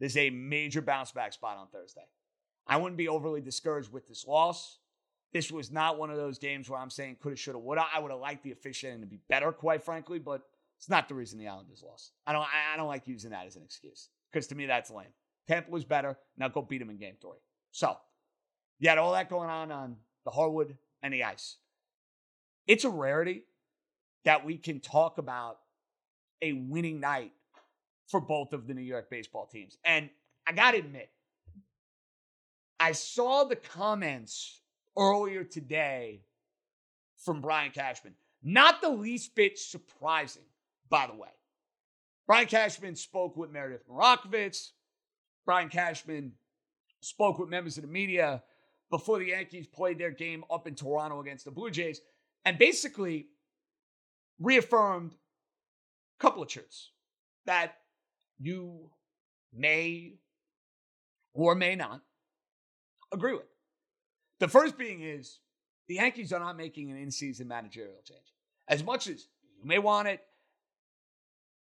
[0.00, 2.06] There's a major bounce back spot on Thursday.
[2.66, 4.78] I wouldn't be overly discouraged with this loss.
[5.32, 7.84] This was not one of those games where I'm saying coulda, shoulda, woulda.
[7.94, 10.42] I would have liked the officiating to be better, quite frankly, but
[10.78, 12.12] it's not the reason the Islanders lost.
[12.26, 15.08] I don't, I don't like using that as an excuse because to me that's lame.
[15.48, 16.16] Tampa was better.
[16.36, 17.38] Now go beat them in game three.
[17.72, 17.96] So
[18.78, 21.56] you had all that going on on the hardwood and the ice.
[22.66, 23.44] It's a rarity
[24.24, 25.58] that we can talk about
[26.42, 27.32] a winning night
[28.08, 29.76] for both of the New York baseball teams.
[29.84, 30.10] And
[30.46, 31.10] I got to admit,
[32.80, 34.60] I saw the comments
[34.96, 36.22] earlier today
[37.16, 38.14] from Brian Cashman.
[38.42, 40.44] Not the least bit surprising,
[40.88, 41.28] by the way.
[42.26, 44.70] Brian Cashman spoke with Meredith Marakovits.
[45.44, 46.32] Brian Cashman
[47.00, 48.42] spoke with members of the media
[48.90, 52.00] before the Yankees played their game up in Toronto against the Blue Jays
[52.44, 53.28] and basically
[54.38, 56.90] reaffirmed a couple of truths
[57.46, 57.76] that
[58.38, 58.90] you
[59.52, 60.14] may
[61.34, 62.02] or may not
[63.12, 63.46] agree with.
[64.40, 65.40] The first being is
[65.88, 68.34] the Yankees are not making an in season managerial change.
[68.68, 69.28] As much as
[69.58, 70.20] you may want it,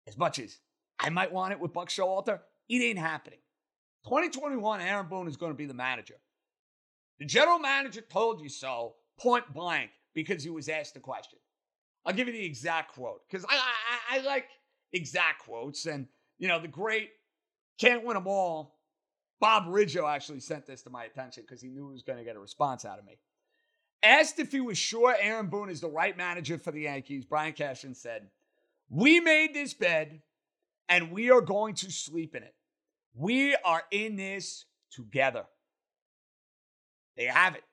[0.07, 0.59] as much as
[0.99, 3.39] I might want it with Buck Showalter, it ain't happening.
[4.05, 6.15] 2021, Aaron Boone is going to be the manager.
[7.19, 11.39] The general manager told you so, point blank, because he was asked the question.
[12.05, 14.47] I'll give you the exact quote because I, I, I like
[14.91, 16.07] exact quotes, and
[16.41, 17.11] you know, the great
[17.79, 18.79] can't win them all.
[19.39, 22.25] Bob Riggio actually sent this to my attention because he knew he was going to
[22.25, 23.17] get a response out of me.
[24.03, 27.53] Asked if he was sure Aaron Boone is the right manager for the Yankees, Brian
[27.53, 28.27] Cashman said,
[28.89, 30.21] We made this bed
[30.89, 32.55] and we are going to sleep in it.
[33.13, 35.45] We are in this together.
[37.17, 37.63] They have it.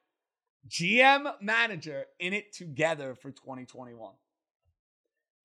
[0.68, 4.12] GM manager in it together for 2021.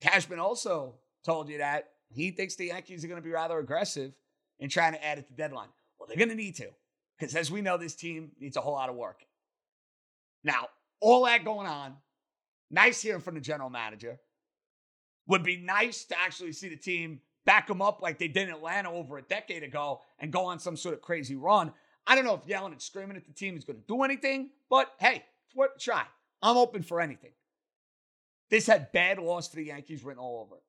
[0.01, 4.13] Cashman also told you that he thinks the Yankees are going to be rather aggressive
[4.59, 5.69] in trying to add at the deadline.
[5.99, 6.69] Well, they're going to need to,
[7.17, 9.21] because as we know, this team needs a whole lot of work.
[10.43, 10.67] Now,
[10.99, 11.95] all that going on,
[12.69, 14.19] nice hearing from the general manager.
[15.27, 18.55] Would be nice to actually see the team back them up like they did in
[18.55, 21.71] Atlanta over a decade ago and go on some sort of crazy run.
[22.05, 24.49] I don't know if yelling and screaming at the team is going to do anything,
[24.69, 26.03] but hey, it's worth a try.
[26.41, 27.31] I'm open for anything.
[28.49, 30.63] This had bad loss for the Yankees written all over it.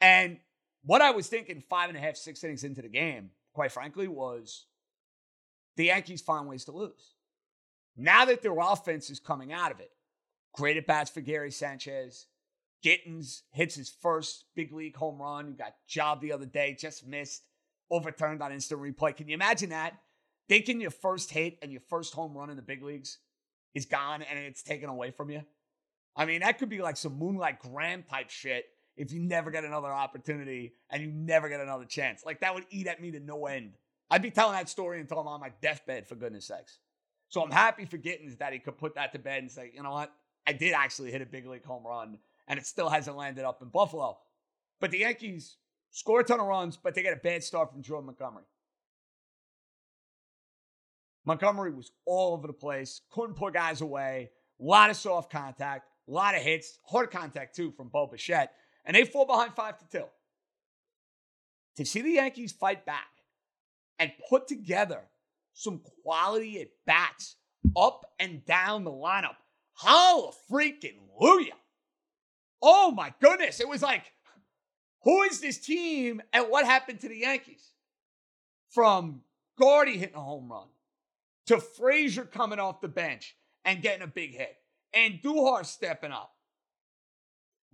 [0.00, 0.38] And
[0.84, 4.08] what I was thinking five and a half, six innings into the game, quite frankly,
[4.08, 4.66] was
[5.76, 7.14] the Yankees find ways to lose.
[7.96, 9.90] Now that their offense is coming out of it,
[10.52, 12.26] great at bats for Gary Sanchez.
[12.82, 15.48] Gittens hits his first big league home run.
[15.48, 17.42] He got job the other day, just missed,
[17.90, 19.16] overturned on instant replay.
[19.16, 19.94] Can you imagine that?
[20.48, 23.18] Thinking your first hit and your first home run in the big leagues
[23.74, 25.42] is gone and it's taken away from you.
[26.14, 28.66] I mean, that could be like some Moonlight Graham type shit
[28.96, 32.24] if you never get another opportunity and you never get another chance.
[32.24, 33.74] Like that would eat at me to no end.
[34.10, 36.78] I'd be telling that story until I'm on my deathbed, for goodness sakes.
[37.28, 39.82] So I'm happy for Gittens that he could put that to bed and say, you
[39.82, 40.12] know what?
[40.46, 43.62] I did actually hit a big league home run, and it still hasn't landed up
[43.62, 44.16] in Buffalo.
[44.80, 45.56] But the Yankees
[45.90, 48.44] score a ton of runs, but they get a bad start from Jordan Montgomery.
[51.24, 54.30] Montgomery was all over the place, couldn't put guys away,
[54.60, 58.52] a lot of soft contact, a lot of hits, hard contact too from Bo Bichette
[58.86, 60.06] and they fall behind five to two.
[61.76, 63.08] To see the Yankees fight back
[63.98, 65.02] and put together
[65.52, 67.36] some quality at bats
[67.76, 69.36] up and down the lineup.
[69.78, 71.52] Hallelujah.
[72.62, 73.60] Oh my goodness.
[73.60, 74.04] It was like,
[75.02, 77.72] Who is this team and what happened to the Yankees?
[78.70, 79.22] From
[79.58, 80.68] Gardy hitting a home run
[81.46, 84.56] to Frazier coming off the bench and getting a big hit
[84.92, 86.35] and Duhar stepping up.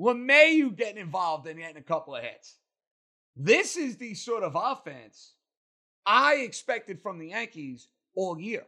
[0.00, 2.56] LeMahieu getting involved and getting a couple of hits.
[3.36, 5.34] This is the sort of offense
[6.04, 8.64] I expected from the Yankees all year.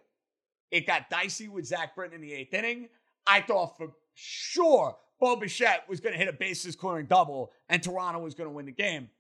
[0.71, 2.89] It got dicey with Zach Britton in the eighth inning.
[3.27, 7.83] I thought for sure Bo Bichette was going to hit a bases clearing double and
[7.83, 9.11] Toronto was going to win the game.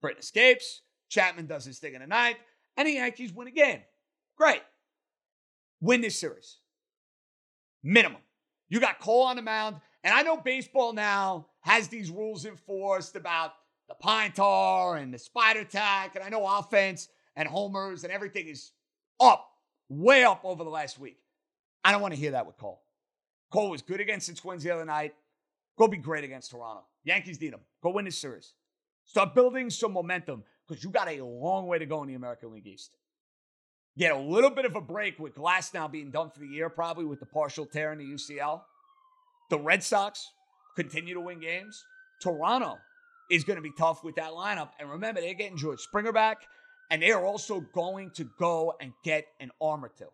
[0.00, 0.82] Britton escapes.
[1.08, 2.36] Chapman does his thing in the ninth,
[2.76, 3.80] and the Yankees win a game.
[4.36, 4.62] Great.
[5.80, 6.58] Win this series.
[7.82, 8.20] Minimum.
[8.68, 9.76] You got Cole on the mound,
[10.08, 13.52] and I know baseball now has these rules enforced about
[13.90, 18.46] the pine tar and the spider tack, and I know offense and homers and everything
[18.46, 18.72] is
[19.20, 19.46] up,
[19.90, 21.18] way up over the last week.
[21.84, 22.80] I don't want to hear that with Cole.
[23.52, 25.12] Cole was good against the Twins the other night.
[25.76, 26.84] Go be great against Toronto.
[27.04, 27.60] Yankees need him.
[27.82, 28.54] Go win this series.
[29.04, 32.50] Start building some momentum because you got a long way to go in the American
[32.50, 32.96] League East.
[33.98, 37.04] Get a little bit of a break with Glasnow being done for the year, probably
[37.04, 38.62] with the partial tear in the UCL.
[39.50, 40.30] The Red Sox
[40.76, 41.84] continue to win games.
[42.20, 42.78] Toronto
[43.30, 44.70] is going to be tough with that lineup.
[44.78, 46.46] And remember, they're getting George Springer back,
[46.90, 50.08] and they are also going to go and get an arm or two.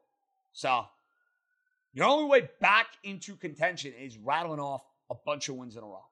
[0.52, 0.84] So,
[1.92, 5.86] your only way back into contention is rattling off a bunch of wins in a
[5.86, 6.04] row.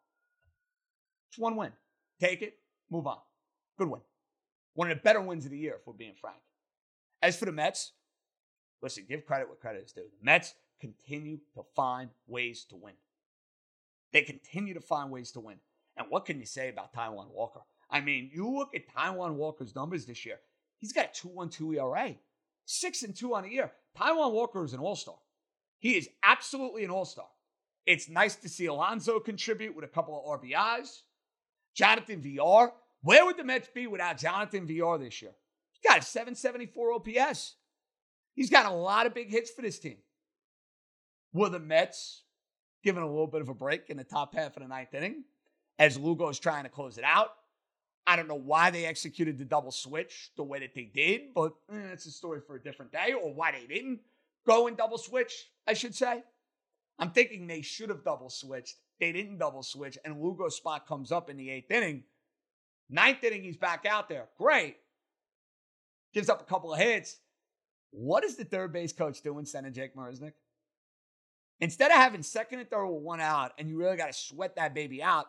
[1.29, 1.73] It's one win.
[2.21, 2.55] Take it,
[2.91, 3.19] move on.
[3.79, 4.01] Good win.
[4.75, 6.39] One of the better wins of the year, if we're being frank.
[7.21, 7.93] As for the Mets,
[8.83, 10.03] listen, give credit what credit is due.
[10.03, 12.95] The Mets continue to find ways to win.
[14.13, 15.57] They continue to find ways to win.
[15.97, 17.61] And what can you say about Taijuan Walker?
[17.91, 20.39] I mean, you look at Taijuan Walker's numbers this year.
[20.79, 22.15] He's got a 2.12 ERA,
[22.65, 23.73] six and two on the year.
[23.97, 25.19] Taijuan Walker is an all-star.
[25.79, 27.27] He is absolutely an all-star.
[27.87, 31.03] It's nice to see Alonso contribute with a couple of RBIs.
[31.75, 32.73] Jonathan Villar.
[33.03, 35.33] Where would the Mets be without Jonathan Villar this year?
[35.73, 37.57] He's got a 774 OPS.
[38.35, 39.97] He's got a lot of big hits for this team.
[41.33, 42.23] Were the Mets
[42.83, 45.25] given a little bit of a break in the top half of the ninth inning
[45.79, 47.31] as Lugo is trying to close it out?
[48.07, 51.53] I don't know why they executed the double switch the way that they did, but
[51.71, 54.01] eh, that's a story for a different day, or why they didn't
[54.47, 55.33] go and double switch,
[55.67, 56.23] I should say.
[56.99, 58.77] I'm thinking they should have double switched.
[58.99, 62.05] They didn't double switch, and Lugo's spot comes up in the eighth inning.
[62.91, 64.29] Ninth inning, he's back out there.
[64.37, 64.77] Great.
[66.13, 67.19] Gives up a couple of hits.
[67.91, 70.33] What is the third base coach doing, sending Jake Marisnick?
[71.63, 74.57] Instead of having second and third with one out, and you really got to sweat
[74.57, 75.27] that baby out,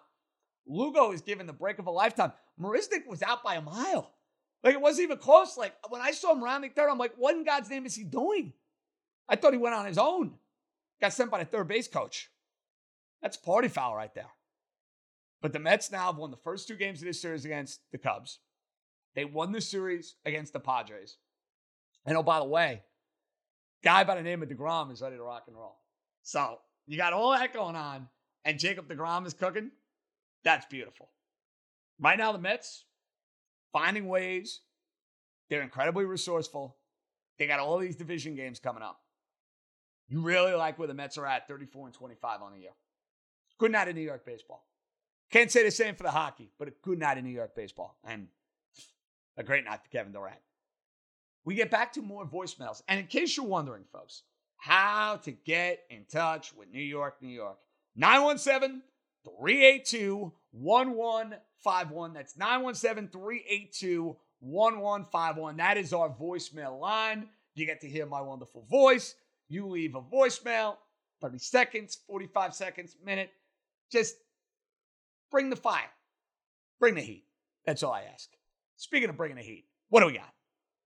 [0.65, 2.31] Lugo is given the break of a lifetime.
[2.59, 4.11] Marisnick was out by a mile.
[4.63, 5.57] Like it wasn't even close.
[5.57, 8.03] Like when I saw him rounding third, I'm like, what in God's name is he
[8.03, 8.51] doing?
[9.29, 10.33] I thought he went on his own.
[10.99, 12.31] Got sent by the third base coach.
[13.21, 14.31] That's party foul right there.
[15.39, 17.99] But the Mets now have won the first two games of this series against the
[17.99, 18.39] Cubs.
[19.13, 21.17] They won the series against the Padres.
[22.07, 22.81] And oh, by the way,
[23.83, 25.77] guy by the name of DeGrom is ready to rock and roll.
[26.23, 28.07] So you got all that going on,
[28.45, 29.71] and Jacob DeGrom is cooking.
[30.43, 31.09] That's beautiful.
[31.99, 32.85] Right now, the Mets
[33.71, 34.61] finding ways.
[35.49, 36.77] They're incredibly resourceful.
[37.37, 39.01] They got all these division games coming up.
[40.07, 42.71] You really like where the Mets are at 34 and 25 on the year.
[43.57, 44.65] Good night in New York baseball.
[45.31, 47.97] Can't say the same for the hockey, but a good night in New York baseball.
[48.03, 48.27] And
[49.37, 50.39] a great night for Kevin Durant.
[51.45, 52.81] We get back to more voicemails.
[52.87, 54.23] And in case you're wondering, folks,
[54.63, 57.57] how to get in touch with New York, New York,
[57.97, 58.81] 917
[59.25, 62.13] 382 1151.
[62.13, 65.57] That's 917 382 1151.
[65.57, 67.27] That is our voicemail line.
[67.55, 69.15] You get to hear my wonderful voice.
[69.49, 70.77] You leave a voicemail,
[71.21, 73.31] 30 seconds, 45 seconds, minute.
[73.91, 74.15] Just
[75.29, 75.91] bring the fire,
[76.79, 77.25] bring the heat.
[77.65, 78.29] That's all I ask.
[78.77, 80.32] Speaking of bringing the heat, what do we got?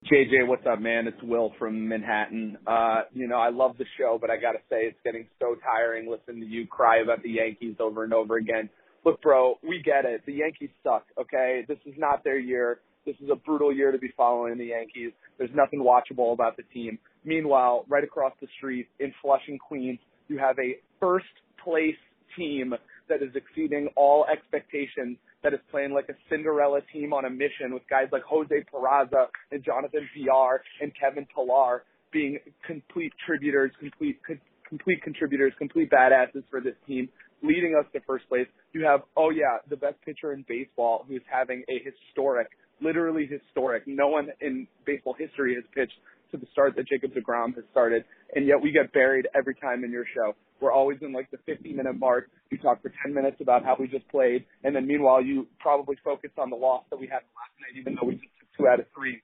[0.05, 1.07] JJ, what's up, man?
[1.07, 2.57] It's Will from Manhattan.
[2.67, 6.09] Uh, you know, I love the show, but I gotta say it's getting so tiring
[6.09, 8.69] listening to you cry about the Yankees over and over again.
[9.03, 10.21] Look, bro, we get it.
[10.25, 11.65] The Yankees suck, okay?
[11.67, 12.79] This is not their year.
[13.05, 15.11] This is a brutal year to be following the Yankees.
[15.39, 16.99] There's nothing watchable about the team.
[17.25, 21.25] Meanwhile, right across the street in Flushing, Queens, you have a first
[21.63, 21.95] place
[22.37, 22.73] team
[23.09, 27.73] that is exceeding all expectations, that is playing like a Cinderella team on a mission
[27.73, 34.19] with guys like Jose Peraza and Jonathan Villar and Kevin Pillar being complete tributors, complete
[34.67, 37.07] complete contributors, complete badasses for this team,
[37.41, 38.47] leading us to first place.
[38.73, 42.49] You have, oh yeah, the best pitcher in baseball who's having a historic
[42.81, 43.83] literally historic.
[43.87, 45.97] No one in baseball history has pitched
[46.31, 48.03] to the start that Jacob DeGrom has started,
[48.35, 50.35] and yet we get buried every time in your show.
[50.59, 52.29] We're always in like the 50 minute mark.
[52.49, 55.97] You talk for 10 minutes about how we just played, and then meanwhile you probably
[56.03, 58.67] focus on the loss that we had last night, even though we just took two
[58.67, 59.21] out of three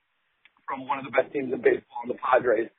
[0.68, 2.70] from one of the best teams in baseball, the Padres.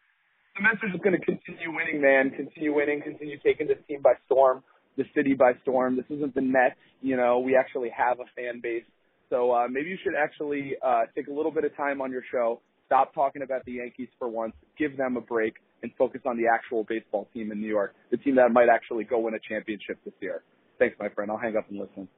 [0.56, 2.30] The Mets are just going to continue winning, man.
[2.30, 3.02] Continue winning.
[3.02, 4.62] Continue taking this team by storm,
[4.96, 5.96] the city by storm.
[5.96, 6.78] This isn't the Nets.
[7.02, 8.84] You know, we actually have a fan base.
[9.30, 12.22] So uh, maybe you should actually uh, take a little bit of time on your
[12.30, 12.60] show.
[12.86, 14.54] Stop talking about the Yankees for once.
[14.78, 18.16] Give them a break and focus on the actual baseball team in New York, the
[18.16, 20.42] team that might actually go win a championship this year.
[20.78, 21.30] Thanks, my friend.
[21.30, 22.08] I'll hang up and listen.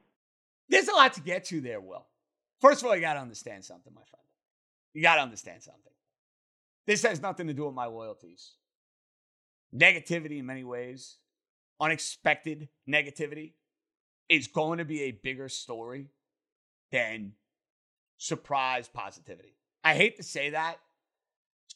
[0.69, 2.05] There's a lot to get to there, Will.
[2.61, 4.23] First of all, you got to understand something, my friend.
[4.93, 5.91] You got to understand something.
[6.87, 8.53] This has nothing to do with my loyalties.
[9.75, 11.17] Negativity in many ways,
[11.81, 13.51] unexpected negativity,
[14.29, 16.07] is going to be a bigger story
[16.89, 17.33] than
[18.17, 19.57] surprise positivity.
[19.83, 20.77] I hate to say that.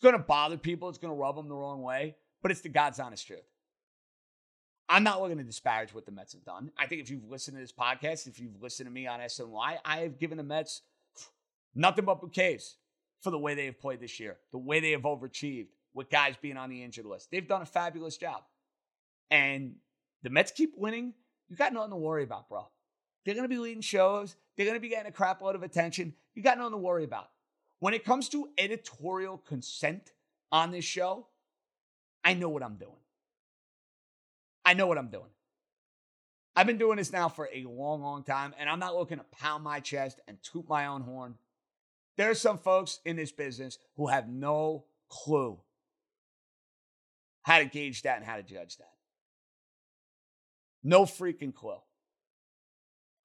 [0.01, 2.69] Going to bother people, it's going to rub them the wrong way, but it's the
[2.69, 3.39] God's honest truth.
[4.89, 6.71] I'm not looking to disparage what the Mets have done.
[6.77, 9.77] I think if you've listened to this podcast, if you've listened to me on SNY,
[9.85, 10.81] I have given the Mets
[11.73, 12.75] nothing but bouquets
[13.21, 16.35] for the way they have played this year, the way they have overachieved with guys
[16.41, 17.29] being on the injured list.
[17.31, 18.43] They've done a fabulous job.
[19.29, 19.75] And
[20.23, 21.13] the Mets keep winning.
[21.47, 22.67] You got nothing to worry about, bro.
[23.23, 24.35] They're going to be leading shows.
[24.57, 26.15] They're going to be getting a crap load of attention.
[26.33, 27.29] You got nothing to worry about.
[27.81, 30.13] When it comes to editorial consent
[30.51, 31.25] on this show,
[32.23, 32.91] I know what I'm doing.
[34.63, 35.31] I know what I'm doing.
[36.55, 39.25] I've been doing this now for a long, long time, and I'm not looking to
[39.31, 41.33] pound my chest and toot my own horn.
[42.17, 45.57] There are some folks in this business who have no clue
[47.41, 48.93] how to gauge that and how to judge that.
[50.83, 51.81] No freaking clue.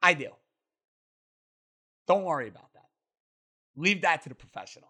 [0.02, 0.30] I do.
[2.08, 2.65] Don't worry about that.
[3.76, 4.88] Leave that to the professional.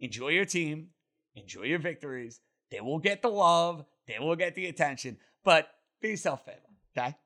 [0.00, 0.88] Enjoy your team,
[1.34, 2.40] enjoy your victories.
[2.70, 5.68] They will get the love, they will get the attention, but
[6.00, 6.58] be yourself favor,
[6.96, 7.16] okay?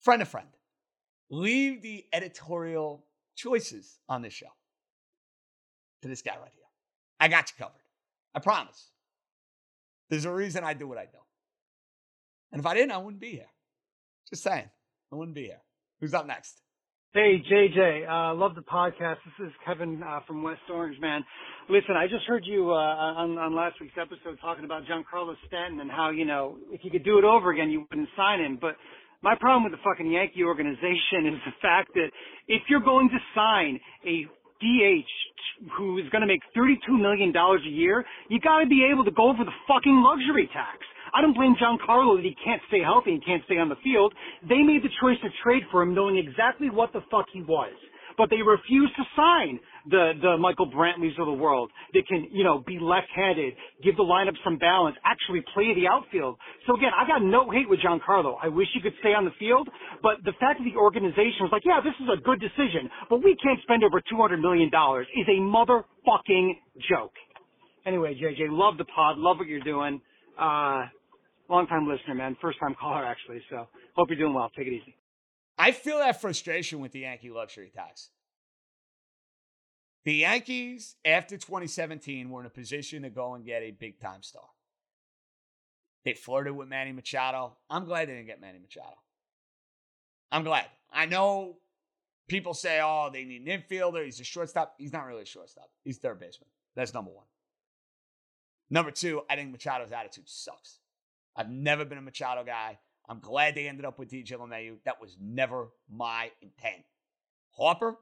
[0.00, 0.48] Friend of friend.
[1.30, 4.52] Leave the editorial choices on this show
[6.02, 6.64] to this guy right here.
[7.18, 7.80] I got you covered.
[8.34, 8.90] I promise.
[10.10, 11.18] There's a reason I do what I do.
[12.52, 13.50] And if I didn't, I wouldn't be here.
[14.28, 14.68] Just saying,
[15.12, 15.62] I wouldn't be here.
[16.00, 16.60] Who's up next?
[17.14, 19.18] Hey, JJ, uh, love the podcast.
[19.38, 21.24] This is Kevin uh, from West Orange, man.
[21.70, 25.78] Listen, I just heard you uh, on, on last week's episode talking about Giancarlo Stanton
[25.78, 28.58] and how, you know, if you could do it over again, you wouldn't sign him.
[28.60, 28.74] But
[29.22, 32.10] my problem with the fucking Yankee organization is the fact that
[32.48, 34.26] if you're going to sign a
[34.58, 39.04] DH who is going to make $32 million a year, you got to be able
[39.04, 40.82] to go over the fucking luxury tax.
[41.14, 44.12] I don't blame Giancarlo that he can't stay healthy and can't stay on the field.
[44.48, 47.72] They made the choice to trade for him knowing exactly what the fuck he was.
[48.16, 49.58] But they refused to sign
[49.90, 54.02] the, the Michael Brantleys of the world that can, you know, be left-handed, give the
[54.02, 56.38] lineup some balance, actually play the outfield.
[56.66, 58.36] So again, I got no hate with Giancarlo.
[58.42, 59.68] I wish he could stay on the field,
[60.02, 63.22] but the fact that the organization was like, yeah, this is a good decision, but
[63.22, 66.54] we can't spend over $200 million is a motherfucking
[66.88, 67.14] joke.
[67.86, 70.00] Anyway, JJ, love the pod, love what you're doing.
[70.38, 70.86] Uh,
[71.48, 72.36] long time listener, man.
[72.40, 73.42] First time caller, actually.
[73.50, 74.50] So hope you're doing well.
[74.56, 74.96] Take it easy.
[75.58, 78.10] I feel that frustration with the Yankee luxury tax.
[80.04, 84.22] The Yankees, after 2017, were in a position to go and get a big time
[84.22, 84.42] star.
[86.04, 87.56] They flirted with Manny Machado.
[87.70, 88.96] I'm glad they didn't get Manny Machado.
[90.30, 90.66] I'm glad.
[90.92, 91.56] I know
[92.28, 94.04] people say, oh, they need an infielder.
[94.04, 94.74] He's a shortstop.
[94.76, 95.70] He's not really a shortstop.
[95.84, 96.48] He's third baseman.
[96.74, 97.24] That's number one.
[98.68, 100.80] Number two, I think Machado's attitude sucks.
[101.36, 102.78] I've never been a Machado guy.
[103.08, 104.76] I'm glad they ended up with DJ LeMahieu.
[104.84, 106.84] That was never my intent.
[107.56, 107.96] Harper,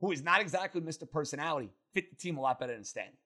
[0.00, 1.10] who is not exactly Mr.
[1.10, 3.16] Personality, fit the team a lot better than Stanton.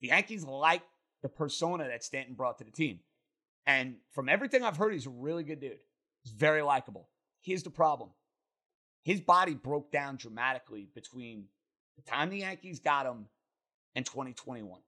[0.00, 0.82] The Yankees like
[1.22, 3.00] the persona that Stanton brought to the team.
[3.66, 5.78] And from everything I've heard, he's a really good dude.
[6.22, 7.08] He's very likable.
[7.42, 8.10] Here's the problem
[9.02, 11.46] his body broke down dramatically between
[11.96, 13.26] the time the Yankees got him
[13.94, 14.80] and 2021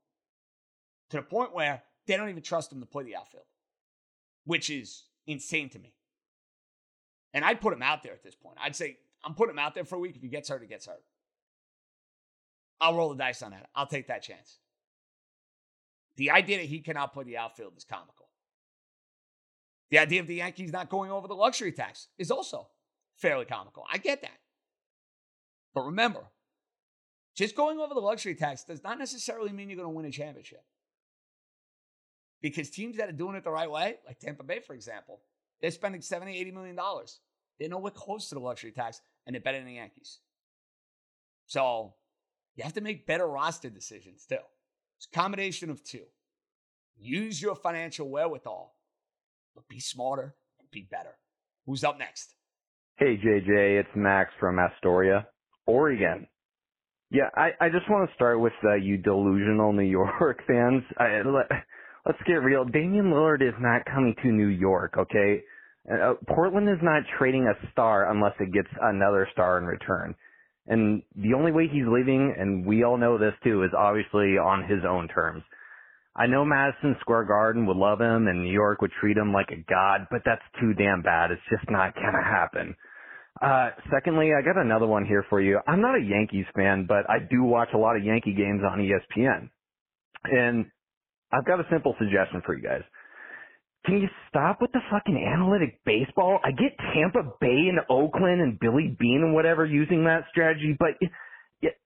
[1.11, 3.45] to the point where they don't even trust him to play the outfield,
[4.45, 5.95] which is insane to me.
[7.35, 8.59] And I'd put him out there at this point.
[8.61, 10.17] I'd say, I'm putting him out there for a week.
[10.17, 11.03] If he gets hurt, he gets hurt.
[12.81, 13.69] I'll roll the dice on that.
[13.75, 14.59] I'll take that chance.
[16.17, 18.29] The idea that he cannot play the outfield is comical.
[19.91, 22.69] The idea of the Yankees not going over the luxury tax is also
[23.17, 23.85] fairly comical.
[23.91, 24.39] I get that.
[25.75, 26.21] But remember,
[27.35, 30.11] just going over the luxury tax does not necessarily mean you're going to win a
[30.11, 30.65] championship.
[32.43, 35.21] Because teams that are doing it the right way, like Tampa Bay, for example,
[35.61, 37.21] they're spending 70, 80 million dollars.
[37.59, 40.19] They're nowhere close to the luxury tax, and they're better than the Yankees.
[41.47, 41.95] So
[42.57, 44.37] you have to make better roster decisions too.
[44.99, 46.05] It's a combination of two.
[46.97, 48.75] Use your financial wherewithal,
[49.55, 51.17] but be smarter and be better.
[51.67, 52.35] Who's up next?
[52.97, 55.27] Hey, JJ, it's Max from Astoria,
[55.67, 56.27] Oregon.
[57.11, 59.83] Yeah, I, I just want to start with uh, you delusional New
[60.21, 60.83] York fans.
[60.99, 61.21] I,
[62.07, 62.65] let's get real.
[62.65, 65.43] Damian Lillard is not coming to New York, okay?
[65.91, 70.15] Uh, Portland is not trading a star unless it gets another star in return.
[70.67, 74.63] And the only way he's leaving, and we all know this too, is obviously on
[74.69, 75.43] his own terms.
[76.15, 79.51] I know Madison Square Garden would love him and New York would treat him like
[79.51, 81.31] a god, but that's too damn bad.
[81.31, 82.77] It's just not gonna happen.
[83.41, 85.59] Uh, secondly, I got another one here for you.
[85.67, 88.79] I'm not a Yankees fan, but I do watch a lot of Yankee games on
[88.79, 89.49] ESPN.
[90.25, 90.67] And
[91.33, 92.83] I've got a simple suggestion for you guys.
[93.87, 96.39] Can you stop with the fucking analytic baseball?
[96.45, 100.91] I get Tampa Bay and Oakland and Billy Beane and whatever using that strategy, but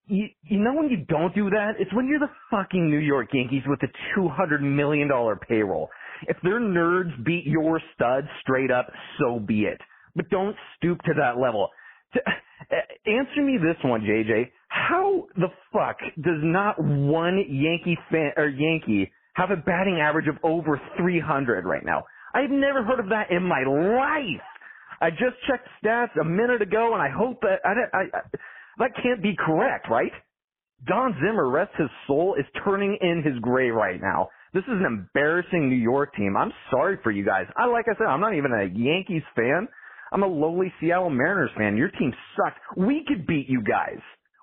[0.07, 1.73] you, you know when you don't do that?
[1.79, 5.09] It's when you're the fucking New York Yankees with a $200 million
[5.49, 5.89] payroll.
[6.29, 9.81] If their nerds beat your studs straight up, so be it.
[10.15, 11.69] But don't stoop to that level.
[12.15, 12.75] To, uh,
[13.07, 14.51] answer me this one, JJ.
[14.69, 20.37] How the fuck does not one Yankee fan or Yankee have a batting average of
[20.43, 22.05] over 300 right now?
[22.35, 24.43] I've never heard of that in my life.
[25.01, 28.21] I just checked stats a minute ago, and I hope that I, I, I
[28.79, 30.13] that can't be correct, right?
[30.87, 34.29] Don Zimmer, rest his soul, is turning in his grave right now.
[34.53, 36.37] This is an embarrassing New York team.
[36.37, 37.47] I'm sorry for you guys.
[37.57, 39.69] I like I said, I'm not even a Yankees fan.
[40.13, 41.77] I'm a lowly Seattle Mariners fan.
[41.77, 42.57] Your team sucks.
[42.77, 43.99] We could beat you guys.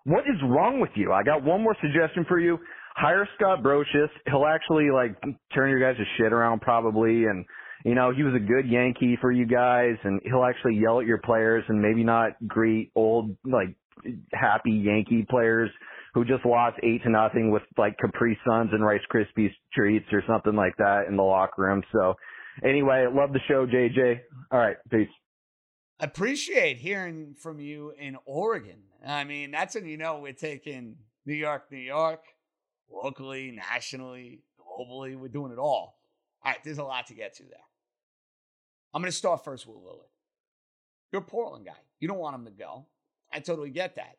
[0.06, 1.14] What is wrong with you?
[1.14, 2.60] I got one more suggestion for you.
[2.96, 4.10] Hire Scott Brosius.
[4.28, 5.16] He'll actually like
[5.54, 7.46] turn your guys' shit around probably and
[7.86, 11.06] you know, he was a good Yankee for you guys and he'll actually yell at
[11.06, 13.76] your players and maybe not greet old like
[14.34, 15.70] happy Yankee players
[16.14, 20.24] who just lost eight to nothing with like Capri Suns and Rice Krispies treats or
[20.28, 21.84] something like that in the locker room.
[21.92, 22.14] So
[22.64, 24.20] anyway, love the show, JJ.
[24.52, 25.08] All right, peace.
[26.00, 28.84] Appreciate hearing from you in Oregon.
[29.06, 32.22] I mean, that's when you know we're taking New York, New York,
[32.94, 35.16] locally, nationally, globally.
[35.16, 36.00] We're doing it all.
[36.44, 37.60] All right, there's a lot to get to there.
[38.94, 40.10] I'm going to start first with Lillard.
[41.12, 41.72] You're a Portland guy.
[42.00, 42.86] You don't want him to go.
[43.32, 44.18] I totally get that.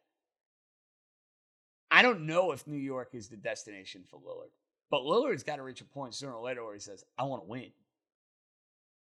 [1.90, 4.50] I don't know if New York is the destination for Lillard,
[4.90, 7.42] but Lillard's got to reach a point sooner or later where he says, I want
[7.42, 7.70] to win.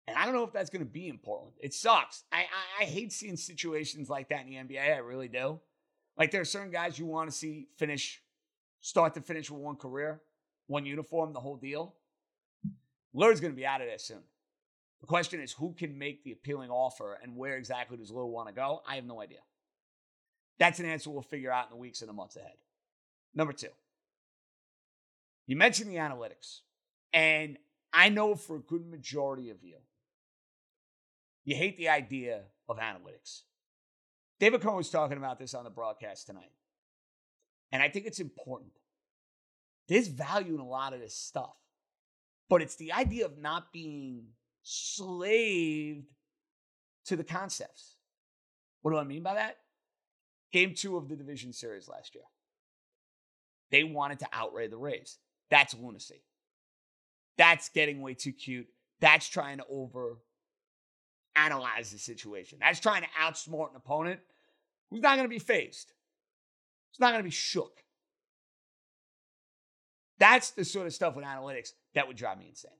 [0.07, 1.53] And I don't know if that's going to be in Portland.
[1.59, 2.23] It sucks.
[2.31, 4.95] I, I, I hate seeing situations like that in the NBA.
[4.95, 5.59] I really do.
[6.17, 8.21] Like there are certain guys you want to see finish,
[8.81, 10.21] start to finish with one career,
[10.67, 11.95] one uniform, the whole deal.
[13.15, 14.21] Lillard's going to be out of there soon.
[15.01, 18.47] The question is who can make the appealing offer and where exactly does Lillard want
[18.47, 18.81] to go?
[18.87, 19.39] I have no idea.
[20.59, 22.55] That's an answer we'll figure out in the weeks and the months ahead.
[23.35, 23.67] Number two,
[25.45, 26.61] you mentioned the analytics.
[27.13, 27.57] And
[27.93, 29.77] I know for a good majority of you,
[31.45, 33.43] you hate the idea of analytics.
[34.39, 36.51] David Cohen was talking about this on the broadcast tonight.
[37.71, 38.71] And I think it's important.
[39.87, 41.55] There's value in a lot of this stuff,
[42.49, 44.25] but it's the idea of not being
[44.63, 46.07] slaved
[47.05, 47.95] to the concepts.
[48.81, 49.57] What do I mean by that?
[50.51, 52.23] Game two of the division series last year.
[53.71, 55.17] They wanted to outrate the Rays.
[55.49, 56.21] That's lunacy.
[57.37, 58.67] That's getting way too cute.
[58.99, 60.17] That's trying to over
[61.35, 62.59] analyze the situation.
[62.61, 64.19] That's trying to outsmart an opponent
[64.89, 65.93] who's not going to be phased.
[66.97, 67.83] It's not going to be shook.
[70.17, 72.71] That's the sort of stuff with analytics that would drive me insane.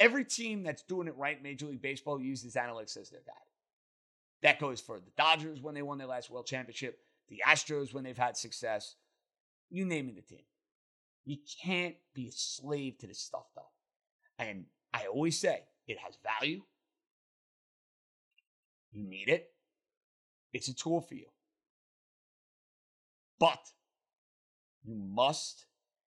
[0.00, 3.36] Every team that's doing it right, Major League Baseball, uses analytics as their guide.
[4.42, 6.98] That goes for the Dodgers when they won their last World Championship,
[7.28, 8.96] the Astros when they've had success.
[9.70, 10.42] You name it the team.
[11.24, 13.70] You can't be a slave to this stuff, though.
[14.36, 16.62] And I always say it has value.
[18.90, 19.52] You need it.
[20.52, 21.26] It's a tool for you.
[23.38, 23.58] But
[24.84, 25.66] you must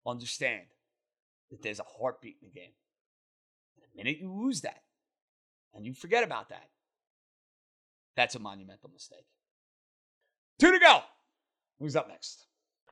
[0.07, 0.67] understand
[1.51, 2.73] that there's a heartbeat in the game.
[3.77, 4.83] And the minute you lose that
[5.75, 6.69] and you forget about that,
[8.17, 9.27] that's a monumental mistake.
[10.59, 11.01] Two to go.
[11.79, 12.45] Who's up next?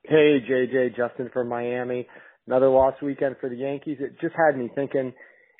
[0.03, 2.07] Hey, JJ, Justin from Miami.
[2.47, 3.97] Another loss weekend for the Yankees.
[3.99, 5.13] It just had me thinking,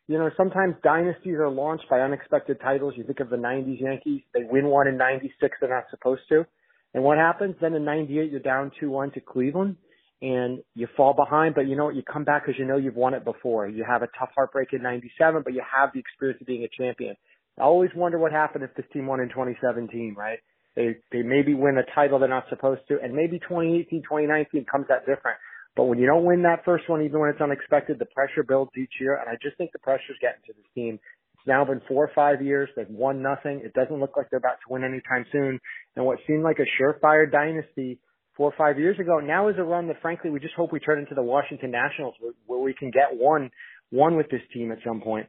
[0.07, 2.95] you know, sometimes dynasties are launched by unexpected titles.
[2.97, 6.45] You think of the 90s Yankees, they win one in 96 they're not supposed to.
[6.93, 7.55] And what happens?
[7.61, 9.77] Then in 98, you're down 2-1 to Cleveland
[10.21, 11.95] and you fall behind, but you know what?
[11.95, 13.67] You come back because you know you've won it before.
[13.67, 16.81] You have a tough heartbreak in 97, but you have the experience of being a
[16.81, 17.15] champion.
[17.57, 20.39] I always wonder what happened if this team won in 2017, right?
[20.75, 24.87] They they maybe win a title they're not supposed to, and maybe 2018, 2019 comes
[24.91, 25.37] out different.
[25.75, 28.71] But when you don't win that first one, even when it's unexpected, the pressure builds
[28.77, 30.99] each year, and I just think the pressure's getting to this team.
[31.35, 32.69] It's now been four or five years.
[32.75, 33.61] They've won nothing.
[33.63, 35.59] It doesn't look like they're about to win anytime soon.
[35.99, 37.99] And what seemed like a surefire dynasty
[38.37, 40.79] four or five years ago now is a run that, frankly, we just hope we
[40.79, 43.51] turn into the Washington Nationals, where, we can get one
[43.89, 45.27] one with this team at some point.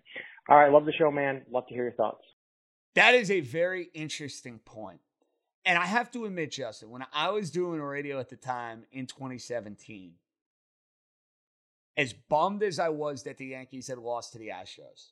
[0.48, 1.42] All right, love the show, man.
[1.50, 2.22] Love to hear your thoughts.
[2.94, 5.00] That is a very interesting point.
[5.64, 9.06] And I have to admit, Justin, when I was doing radio at the time in
[9.06, 10.12] 2017,
[11.96, 15.10] as bummed as I was that the Yankees had lost to the Astros,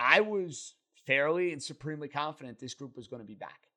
[0.00, 0.74] I was
[1.06, 3.67] fairly and supremely confident this group was going to be back.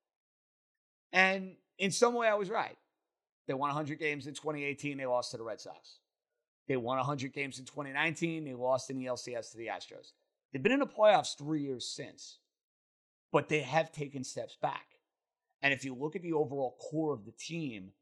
[1.12, 2.76] And in some way, I was right.
[3.46, 5.98] They won 100 games in 2018, they lost to the Red Sox.
[6.68, 10.12] They won 100 games in 2019, they lost in the LCS to the Astros.
[10.52, 12.38] They've been in the playoffs three years since,
[13.32, 14.86] but they have taken steps back.
[15.60, 17.92] And if you look at the overall core of the team,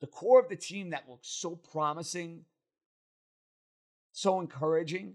[0.00, 2.44] the core of the team that looks so promising,
[4.12, 5.14] so encouraging,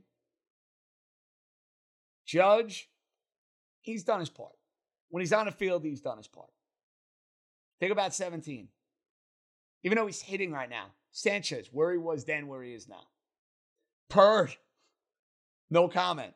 [2.26, 2.90] Judge,
[3.82, 4.56] he's done his part.
[5.10, 6.50] When he's on the field, he's done his part.
[7.80, 8.68] Think about 17.
[9.84, 13.08] Even though he's hitting right now, Sanchez, where he was then, where he is now.
[14.10, 14.56] Purd,
[15.70, 16.34] no comment.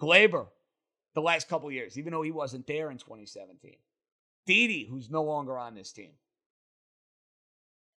[0.00, 0.46] Gleyber,
[1.14, 3.76] the last couple years, even though he wasn't there in 2017.
[4.46, 6.12] Didi, who's no longer on this team.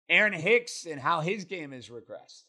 [0.08, 2.42] Aaron Hicks and how his game has regressed.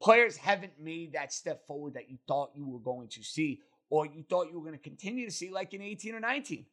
[0.00, 4.06] Players haven't made that step forward that you thought you were going to see or
[4.06, 6.66] you thought you were going to continue to see like in 18 or 19.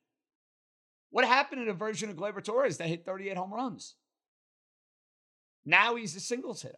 [1.12, 3.96] What happened in a version of Gleyber Torres that hit 38 home runs?
[5.66, 6.76] Now he's a singles hitter.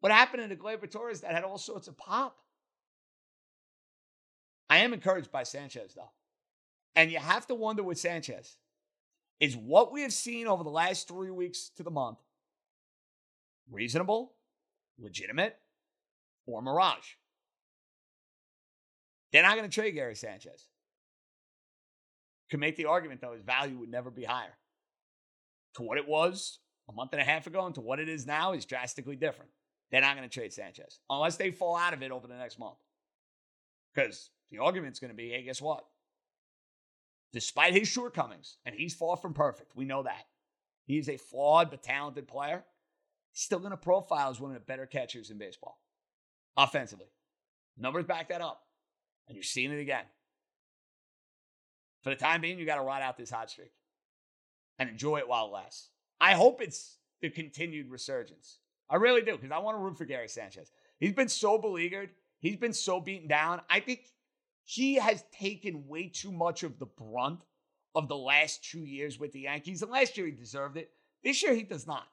[0.00, 2.36] What happened in a Gleyber Torres that had all sorts of pop?
[4.68, 6.10] I am encouraged by Sanchez, though.
[6.96, 8.56] And you have to wonder with Sanchez
[9.38, 12.18] is what we have seen over the last three weeks to the month
[13.70, 14.32] reasonable,
[14.98, 15.56] legitimate,
[16.46, 17.14] or mirage?
[19.32, 20.66] They're not going to trade Gary Sanchez.
[22.50, 24.56] Can make the argument, though, his value would never be higher.
[25.74, 26.58] To what it was
[26.88, 29.50] a month and a half ago and to what it is now is drastically different.
[29.90, 32.58] They're not going to trade Sanchez unless they fall out of it over the next
[32.58, 32.78] month.
[33.94, 35.84] Because the argument's going to be hey, guess what?
[37.32, 40.26] Despite his shortcomings, and he's far from perfect, we know that.
[40.84, 42.64] He is a flawed but talented player.
[43.32, 45.78] He's still going to profile as one of the better catchers in baseball
[46.56, 47.06] offensively.
[47.78, 48.62] Numbers back that up.
[49.30, 50.02] And you're seeing it again.
[52.02, 53.70] For the time being, you got to ride out this hot streak
[54.76, 55.90] and enjoy it while it lasts.
[56.20, 58.58] I hope it's the continued resurgence.
[58.88, 60.72] I really do, because I want to root for Gary Sanchez.
[60.98, 62.10] He's been so beleaguered,
[62.40, 63.60] he's been so beaten down.
[63.70, 64.00] I think
[64.64, 67.44] he has taken way too much of the brunt
[67.94, 69.82] of the last two years with the Yankees.
[69.82, 70.90] And last year he deserved it.
[71.22, 72.08] This year he does not.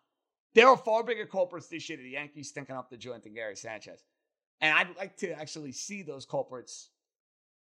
[0.54, 3.34] There are far bigger culprits this year to the Yankees stinking up the joint than
[3.34, 4.04] Gary Sanchez.
[4.62, 6.90] And I'd like to actually see those culprits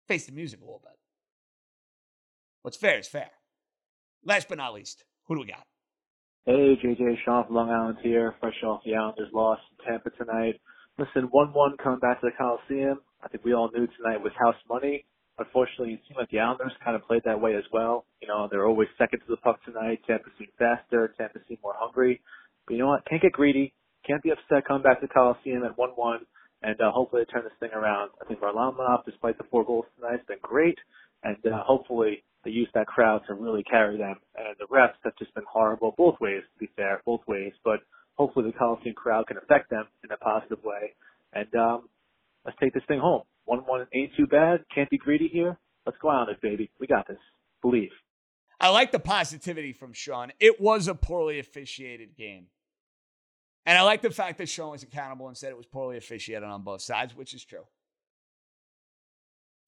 [0.06, 0.96] face the music a little bit.
[2.62, 3.30] What's fair is fair.
[4.24, 5.66] Last but not least, who do we got?
[6.46, 10.60] Hey, JJ, Sean from Long Island here, fresh off the Islanders loss in Tampa tonight.
[10.98, 13.00] Listen, 1-1 coming back to the Coliseum.
[13.22, 15.04] I think we all knew tonight was house money.
[15.38, 18.06] Unfortunately, it seemed like the Islanders kind of played that way as well.
[18.22, 20.00] You know, they're always second to the puck tonight.
[20.06, 21.12] Tampa seemed faster.
[21.18, 22.20] Tampa seemed more hungry.
[22.66, 23.04] But you know what?
[23.08, 23.74] Can't get greedy.
[24.06, 26.18] Can't be upset coming back to the Coliseum at 1-1.
[26.64, 28.10] And uh, hopefully they turn this thing around.
[28.22, 30.78] I think Varlamov, despite the four goals tonight, has been great.
[31.22, 34.16] And uh, hopefully they use that crowd to really carry them.
[34.34, 37.52] And the refs have just been horrible both ways, to be fair, both ways.
[37.64, 37.80] But
[38.14, 40.94] hopefully the Coliseum crowd can affect them in a positive way.
[41.34, 41.88] And um,
[42.46, 43.22] let's take this thing home.
[43.44, 44.64] One one ain't too bad.
[44.74, 45.58] Can't be greedy here.
[45.84, 46.70] Let's go out it, baby.
[46.80, 47.18] We got this.
[47.60, 47.90] Believe.
[48.58, 50.32] I like the positivity from Sean.
[50.40, 52.46] It was a poorly officiated game.
[53.66, 56.44] And I like the fact that Sean was accountable and said it was poorly officiated
[56.44, 57.64] on both sides, which is true.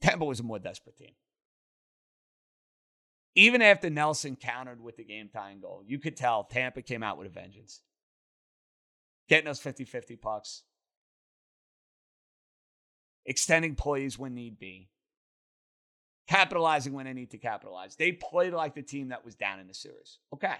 [0.03, 1.13] Tampa was a more desperate team.
[3.35, 7.19] Even after Nelson countered with the game tying goal, you could tell Tampa came out
[7.19, 7.83] with a vengeance.
[9.29, 10.63] Getting those 50 50 pucks,
[13.25, 14.89] extending plays when need be,
[16.29, 17.97] capitalizing when they need to capitalize.
[17.97, 20.19] They played like the team that was down in the series.
[20.33, 20.55] Okay.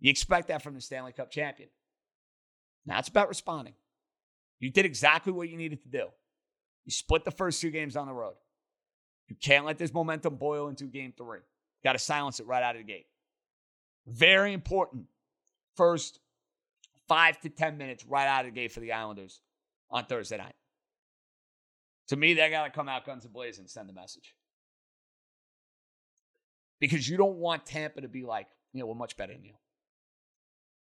[0.00, 1.70] You expect that from the Stanley Cup champion.
[2.86, 3.74] Now it's about responding.
[4.60, 6.06] You did exactly what you needed to do.
[6.84, 8.34] You split the first two games on the road.
[9.28, 11.40] You can't let this momentum boil into game three.
[11.82, 13.06] Got to silence it right out of the gate.
[14.06, 15.04] Very important.
[15.76, 16.20] First
[17.08, 19.40] five to 10 minutes right out of the gate for the Islanders
[19.90, 20.54] on Thursday night.
[22.08, 24.34] To me, they got to come out guns blazing and send the message.
[26.80, 29.54] Because you don't want Tampa to be like, you know, we're much better than you.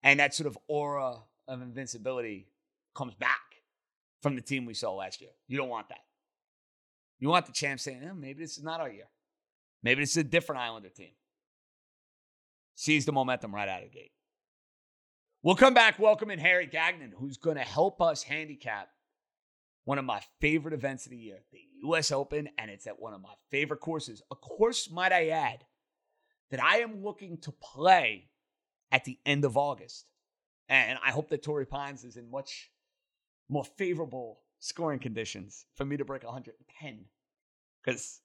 [0.02, 1.18] And that sort of aura
[1.48, 2.48] of invincibility
[2.94, 3.40] comes back
[4.22, 5.30] from the team we saw last year.
[5.48, 6.00] You don't want that.
[7.18, 9.08] You want the champ saying, eh, maybe this is not our year.
[9.82, 11.12] Maybe this is a different Islander team.
[12.74, 14.12] Seize the momentum right out of the gate.
[15.42, 18.88] We'll come back welcoming Harry Gagnon, who's going to help us handicap
[19.84, 23.12] one of my favorite events of the year, the US Open, and it's at one
[23.12, 24.22] of my favorite courses.
[24.30, 25.64] A course, might I add,
[26.50, 28.30] that I am looking to play
[28.90, 30.06] at the end of August.
[30.68, 32.70] And I hope that Torrey Pines is in much
[33.48, 37.04] more favorable scoring conditions for me to break 110.
[37.82, 38.20] Because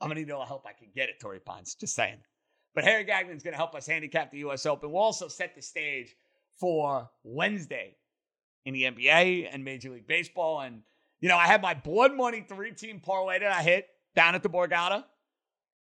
[0.00, 2.18] I'm going to need all the help I can get at Torrey Pines, just saying.
[2.74, 4.90] But Harry Gagnon's going to help us handicap the US Open.
[4.90, 6.16] We'll also set the stage
[6.58, 7.96] for Wednesday
[8.64, 10.60] in the NBA and Major League Baseball.
[10.60, 10.82] And,
[11.20, 14.42] you know, I had my blood money three team parlay that I hit down at
[14.42, 15.04] the Borgata.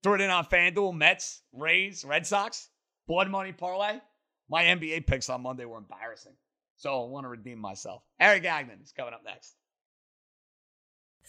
[0.03, 2.69] Threw it in on FanDuel, Mets, Rays, Red Sox,
[3.07, 4.01] blood money parlay.
[4.49, 6.35] My NBA picks on Monday were embarrassing.
[6.77, 8.03] So I want to redeem myself.
[8.21, 9.55] Eric Gagnon is coming up next.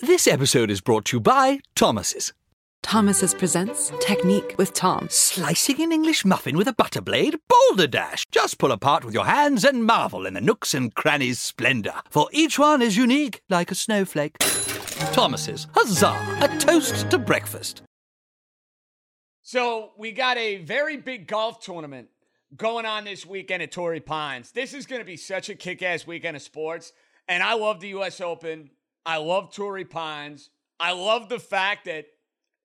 [0.02, 2.34] This episode is brought to you by Thomas's.
[2.84, 5.08] Thomas's presents Technique with Tom.
[5.10, 7.40] Slicing an English muffin with a butter blade?
[7.48, 8.26] Boulder Dash!
[8.32, 12.28] Just pull apart with your hands and marvel in the nooks and crannies' splendor, for
[12.32, 14.38] each one is unique like a snowflake.
[15.14, 16.38] Thomas's, huzzah!
[16.42, 17.82] A toast to breakfast.
[19.42, 22.10] So we got a very big golf tournament
[22.56, 24.52] going on this weekend at Torrey Pines.
[24.52, 26.94] This is going to be such a kick ass weekend of sports.
[27.27, 28.22] And I love the U.S.
[28.22, 28.69] Open.
[29.06, 30.49] I love Torrey Pines.
[30.80, 32.06] I love the fact that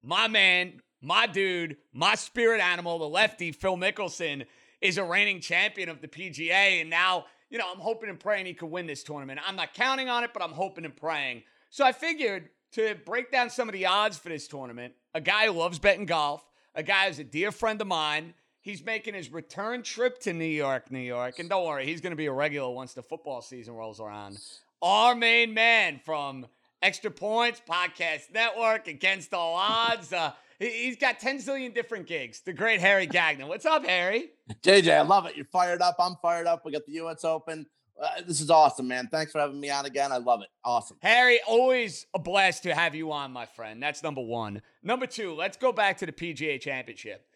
[0.03, 4.47] my man, my dude, my spirit animal, the lefty, Phil Mickelson,
[4.81, 6.81] is a reigning champion of the PGA.
[6.81, 9.41] And now, you know, I'm hoping and praying he could win this tournament.
[9.47, 11.43] I'm not counting on it, but I'm hoping and praying.
[11.71, 15.47] So I figured to break down some of the odds for this tournament, a guy
[15.47, 16.45] who loves betting golf,
[16.75, 18.35] a guy who's a dear friend of mine.
[18.63, 21.39] He's making his return trip to New York, New York.
[21.39, 24.39] And don't worry, he's going to be a regular once the football season rolls around.
[24.83, 26.47] Our main man from
[26.83, 30.13] Extra Points Podcast Network, Against All Odds.
[30.13, 32.41] Uh, he's got 10 zillion different gigs.
[32.41, 33.49] The great Harry Gagnon.
[33.49, 34.31] What's up, Harry?
[34.63, 35.37] JJ, I love it.
[35.37, 35.97] You're fired up.
[35.99, 36.65] I'm fired up.
[36.67, 37.67] We got the US Open.
[38.01, 39.09] Uh, this is awesome, man.
[39.11, 40.11] Thanks for having me on again.
[40.13, 40.49] I love it.
[40.65, 40.97] Awesome.
[41.03, 43.83] Harry, always a blast to have you on, my friend.
[43.83, 44.63] That's number one.
[44.83, 47.27] Number two, let's go back to the PGA Championship.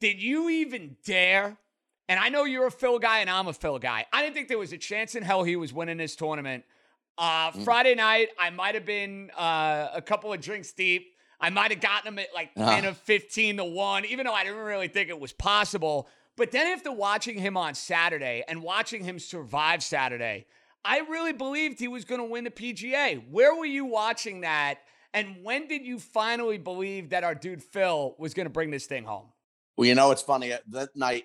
[0.00, 1.56] Did you even dare?
[2.08, 4.06] And I know you're a Phil guy and I'm a Phil guy.
[4.12, 6.64] I didn't think there was a chance in hell he was winning this tournament.
[7.18, 7.64] Uh, Mm.
[7.64, 11.14] Friday night, I might have been uh, a couple of drinks deep.
[11.40, 12.88] I might have gotten him at like 10 Ah.
[12.88, 16.08] or 15 to 1, even though I didn't really think it was possible.
[16.36, 20.46] But then after watching him on Saturday and watching him survive Saturday,
[20.84, 23.22] I really believed he was going to win the PGA.
[23.30, 24.78] Where were you watching that?
[25.12, 28.86] And when did you finally believe that our dude Phil was going to bring this
[28.86, 29.26] thing home?
[29.80, 30.52] Well, you know, it's funny.
[30.52, 31.24] uh, That night,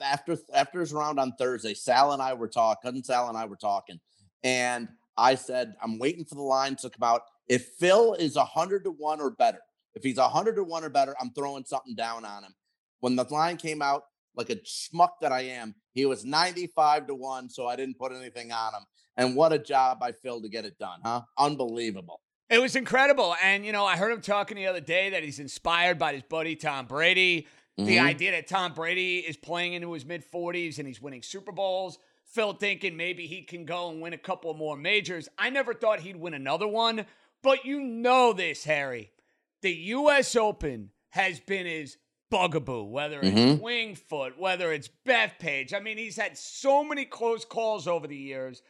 [0.00, 2.80] after after his round on Thursday, Sal and I were talking.
[2.80, 3.98] Cousin Sal and I were talking,
[4.44, 7.22] and I said, "I'm waiting for the line to come out.
[7.48, 9.58] If Phil is hundred to one or better,
[9.96, 12.54] if he's hundred to one or better, I'm throwing something down on him."
[13.00, 14.04] When the line came out,
[14.36, 18.12] like a schmuck that I am, he was 95 to one, so I didn't put
[18.12, 18.82] anything on him.
[19.16, 21.22] And what a job by Phil to get it done, huh?
[21.36, 22.20] Unbelievable.
[22.48, 23.34] It was incredible.
[23.42, 26.22] And, you know, I heard him talking the other day that he's inspired by his
[26.22, 27.48] buddy Tom Brady.
[27.76, 28.02] The Mhm.
[28.06, 31.98] idea that Tom Brady is playing into his mid 40s and he's winning Super Bowls.
[32.24, 35.28] Phil thinking maybe he can go and win a couple more majors.
[35.38, 37.06] I never thought he'd win another one.
[37.42, 39.12] But you know this, Harry.
[39.60, 40.34] The U.S.
[40.34, 41.98] Open has been his
[42.30, 43.60] bugaboo, whether it's Mhm.
[43.60, 45.72] Winged Foot, whether it's Bethpage.
[45.72, 48.62] I mean, he's had so many close calls over the years.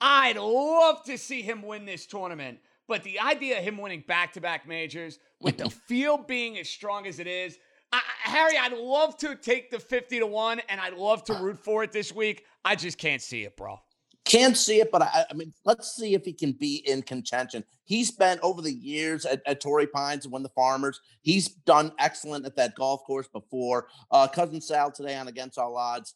[0.00, 2.60] I'd love to see him win this tournament.
[2.86, 6.68] But the idea of him winning back to back majors with the field being as
[6.68, 7.58] strong as it is,
[7.94, 11.58] I, Harry, I'd love to take the 50 to 1 and I'd love to root
[11.58, 12.44] for it this week.
[12.64, 13.78] I just can't see it, bro.
[14.24, 17.62] Can't see it, but I, I mean, let's see if he can be in contention.
[17.84, 20.98] He's been over the years at, at Torrey Pines and won the Farmers.
[21.20, 23.86] He's done excellent at that golf course before.
[24.10, 26.14] Uh, Cousin Sal today on Against All Odds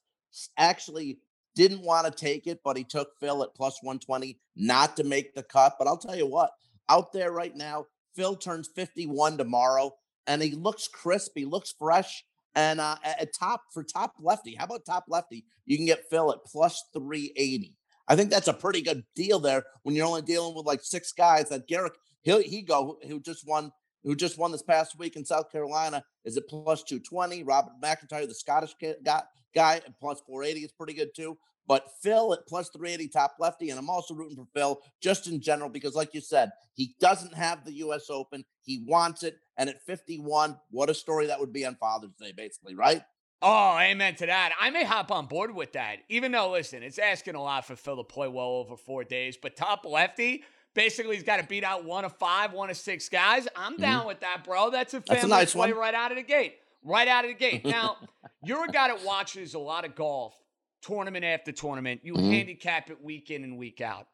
[0.57, 1.19] actually
[1.55, 5.35] didn't want to take it, but he took Phil at plus 120 not to make
[5.35, 5.75] the cut.
[5.79, 6.51] But I'll tell you what,
[6.89, 7.87] out there right now,
[8.17, 9.93] Phil turns 51 tomorrow
[10.29, 11.33] and he looks crisp.
[11.35, 12.25] He looks fresh.
[12.55, 15.45] And uh, at top for top lefty, how about top lefty?
[15.67, 17.75] You can get Phil at plus 380.
[18.09, 21.13] I think that's a pretty good deal there when you're only dealing with like six
[21.13, 21.49] guys.
[21.51, 23.71] That Garrick he'll Higgo who just won
[24.03, 27.43] who just won this past week in South Carolina is at plus 220.
[27.43, 28.75] Robert McIntyre, the Scottish
[29.05, 29.23] guy,
[29.55, 31.37] guy at plus 480 is pretty good too.
[31.69, 35.41] But Phil at plus 380 top lefty, and I'm also rooting for Phil just in
[35.41, 38.07] general because, like you said, he doesn't have the U.S.
[38.11, 38.45] Open.
[38.63, 39.37] He wants it.
[39.59, 43.03] And at 51, what a story that would be on Father's Day, basically, right?
[43.43, 44.53] Oh, amen to that.
[44.61, 47.77] I may hop on board with that, even though, listen, it's asking a lot for
[47.77, 49.37] Phil to play well over four days.
[49.41, 50.43] But top lefty,
[50.75, 53.47] basically, he's got to beat out one of five, one of six guys.
[53.55, 53.83] I'm Mm-hmm.
[53.83, 54.71] down with that, bro.
[54.71, 55.81] That's a That's a nice play one.
[55.81, 56.55] right out of the gate.
[56.83, 57.65] Right out of the gate.
[57.65, 57.97] Now,
[58.43, 60.35] you're a guy that watches a lot of golf,
[60.83, 62.01] tournament after tournament.
[62.05, 62.33] You Mhm.
[62.33, 64.09] handicap it week in and week out.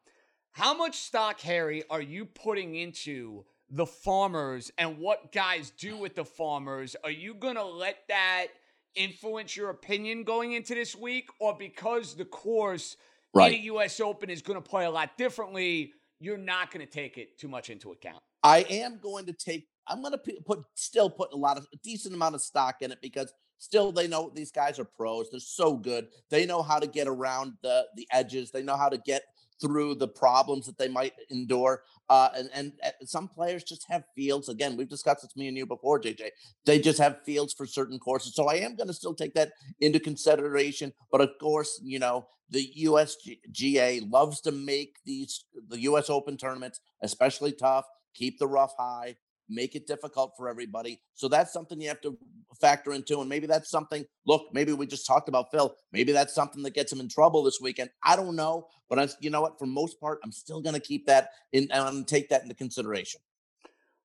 [0.51, 6.15] How much stock, Harry, are you putting into the farmers and what guys do with
[6.15, 6.95] the farmers?
[7.03, 8.47] Are you going to let that
[8.93, 11.29] influence your opinion going into this week?
[11.39, 12.95] Or because the course
[13.33, 13.51] Right.
[13.51, 13.99] in the U.S.
[13.99, 17.49] Open is going to play a lot differently, you're not going to take it too
[17.49, 18.23] much into account?
[18.43, 19.67] I am going to take.
[19.87, 22.91] I'm going to put still put a lot of a decent amount of stock in
[22.93, 25.29] it because still they know these guys are pros.
[25.29, 26.07] They're so good.
[26.29, 28.51] They know how to get around the the edges.
[28.51, 29.23] They know how to get
[29.61, 31.83] through the problems that they might endure.
[32.09, 34.49] Uh, and and uh, some players just have fields.
[34.49, 36.29] Again, we've discussed this me and you before, JJ.
[36.65, 38.35] They just have fields for certain courses.
[38.35, 40.93] So I am going to still take that into consideration.
[41.11, 46.09] But of course, you know the USGA loves to make these the U.S.
[46.09, 47.85] Open tournaments especially tough.
[48.13, 49.15] Keep the rough high.
[49.49, 50.99] Make it difficult for everybody.
[51.13, 52.17] So that's something you have to
[52.59, 53.19] factor into.
[53.19, 55.75] And maybe that's something, look, maybe we just talked about Phil.
[55.91, 57.89] Maybe that's something that gets him in trouble this weekend.
[58.03, 58.67] I don't know.
[58.89, 59.59] But I, you know what?
[59.59, 63.21] For most part, I'm still going to keep that in and take that into consideration.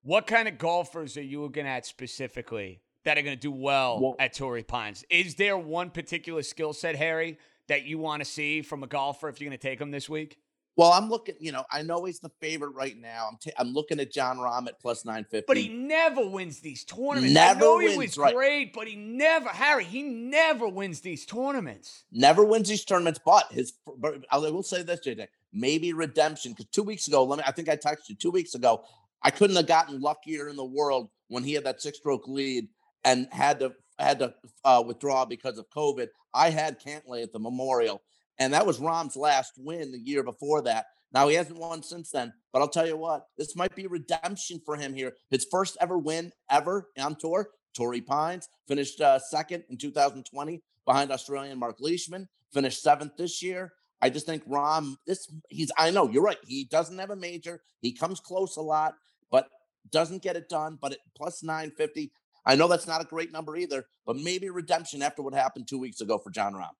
[0.02, 4.00] What kind of golfers are you looking at specifically that are going to do well,
[4.00, 5.04] Well- at Torrey Pines?
[5.10, 7.38] Is there one particular skill set, Harry,
[7.68, 10.08] that you want to see from a golfer if you're going to take him this
[10.08, 10.38] week?
[10.76, 13.28] Well, I'm looking, you know, I know he's the favorite right now.
[13.30, 15.44] I'm, ta- I'm looking at Jon Rahm at plus 950.
[15.46, 17.34] But he never wins these tournaments.
[17.34, 18.34] Never I know he wins, was right.
[18.34, 22.04] great, but he never, Harry, he never wins these tournaments.
[22.12, 26.52] never wins these tournaments, but his but I will say this, JJ, maybe redemption.
[26.52, 28.84] Because two weeks ago, let me I think I texted you two weeks ago.
[29.22, 32.68] I couldn't have gotten luckier in the world when he had that six stroke lead
[33.04, 34.34] and had to had to
[34.64, 36.08] uh, withdraw because of COVID.
[36.32, 38.02] I had Cantlay at the Memorial,
[38.40, 40.86] and that was Rahm's last win the year before that.
[41.12, 44.60] Now he hasn't won since then, but I'll tell you what, this might be redemption
[44.64, 45.12] for him here.
[45.30, 47.50] His first ever win ever on tour.
[47.74, 52.28] Torrey Pines finished uh, second in 2020 behind Australian Marc Leishman.
[52.52, 53.72] Finished seventh this year.
[54.02, 55.70] I just think Rom, this he's.
[55.78, 56.38] I know you're right.
[56.46, 57.60] He doesn't have a major.
[57.82, 58.94] He comes close a lot,
[59.30, 59.46] but
[59.92, 60.78] doesn't get it done.
[60.80, 62.10] But at plus 950,
[62.46, 63.84] I know that's not a great number either.
[64.06, 66.70] But maybe redemption after what happened two weeks ago for Jon Rahm.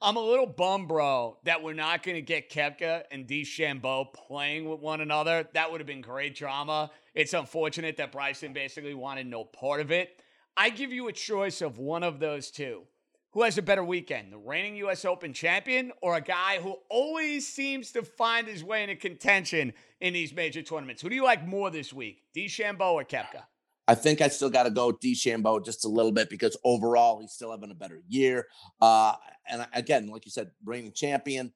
[0.00, 4.68] I'm a little bum, bro, that we're not going to get Koepka and DeChambeau playing
[4.68, 5.48] with one another.
[5.54, 6.90] That would have been great drama.
[7.14, 10.20] It's unfortunate that Bryson basically wanted no part of it.
[10.54, 12.82] I give you a choice of one of those two.
[13.30, 15.04] Who has a better weekend, the reigning U.S.
[15.06, 20.12] Open champion or a guy who always seems to find his way into contention in
[20.12, 21.00] these major tournaments?
[21.00, 23.44] Who do you like more this week, DeChambeau or Koepka?
[23.88, 27.32] I think I still got to go DeChambeau just a little bit because overall he's
[27.32, 28.46] still having a better year.
[28.80, 29.14] Uh,
[29.48, 31.52] and again, like you said, reigning champion.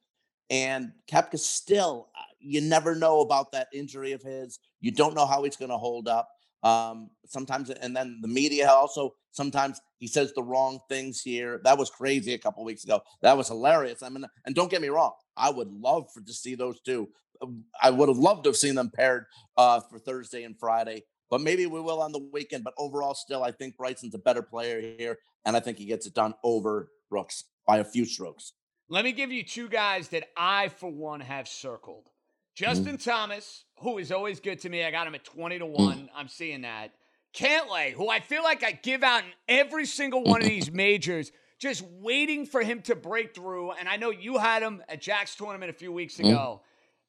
[0.48, 4.58] And Koepka still, uh, you never know about that injury of his.
[4.80, 6.28] You don't know how he's going to hold up.
[6.62, 11.60] Um, sometimes, and then the media also sometimes he says the wrong things here.
[11.64, 13.00] That was crazy a couple weeks ago.
[13.22, 14.02] That was hilarious.
[14.02, 17.08] I mean, and don't get me wrong, I would love for to see those two.
[17.40, 19.24] Um, I would have loved to have seen them paired
[19.56, 22.64] uh, for Thursday and Friday but maybe we will on the weekend.
[22.64, 26.06] But overall, still, I think Bryson's a better player here, and I think he gets
[26.06, 28.52] it done over Brooks by a few strokes.
[28.88, 32.04] Let me give you two guys that I, for one, have circled.
[32.04, 32.64] Mm-hmm.
[32.64, 34.84] Justin Thomas, who is always good to me.
[34.84, 35.78] I got him at 20 to mm.
[35.78, 36.10] 1.
[36.14, 36.92] I'm seeing that.
[37.32, 41.30] Cantlay, who I feel like I give out in every single one of these majors,
[41.60, 43.70] just waiting for him to break through.
[43.72, 46.30] And I know you had him at Jack's tournament a few weeks mm.
[46.30, 46.62] ago.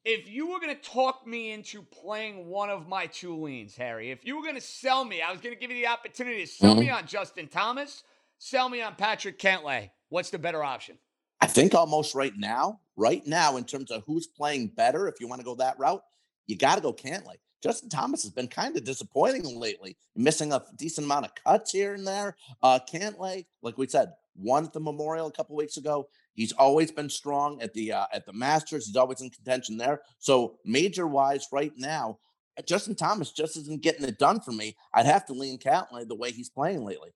[0.03, 4.09] If you were going to talk me into playing one of my two leans, Harry,
[4.09, 6.41] if you were going to sell me, I was going to give you the opportunity
[6.41, 8.03] to sell me on Justin Thomas,
[8.39, 9.91] sell me on Patrick Cantlay.
[10.09, 10.97] What's the better option?
[11.39, 15.27] I think almost right now, right now, in terms of who's playing better, if you
[15.27, 16.01] want to go that route,
[16.47, 17.35] you got to go Cantlay.
[17.61, 21.93] Justin Thomas has been kind of disappointing lately, missing a decent amount of cuts here
[21.93, 22.35] and there.
[22.63, 26.07] Uh, Cantlay, like we said, won at the Memorial a couple weeks ago.
[26.33, 28.87] He's always been strong at the uh, at the Masters.
[28.87, 30.01] He's always in contention there.
[30.19, 32.19] So major wise, right now,
[32.65, 34.75] Justin Thomas just isn't getting it done for me.
[34.93, 37.09] I'd have to lean Cantlay the way he's playing lately.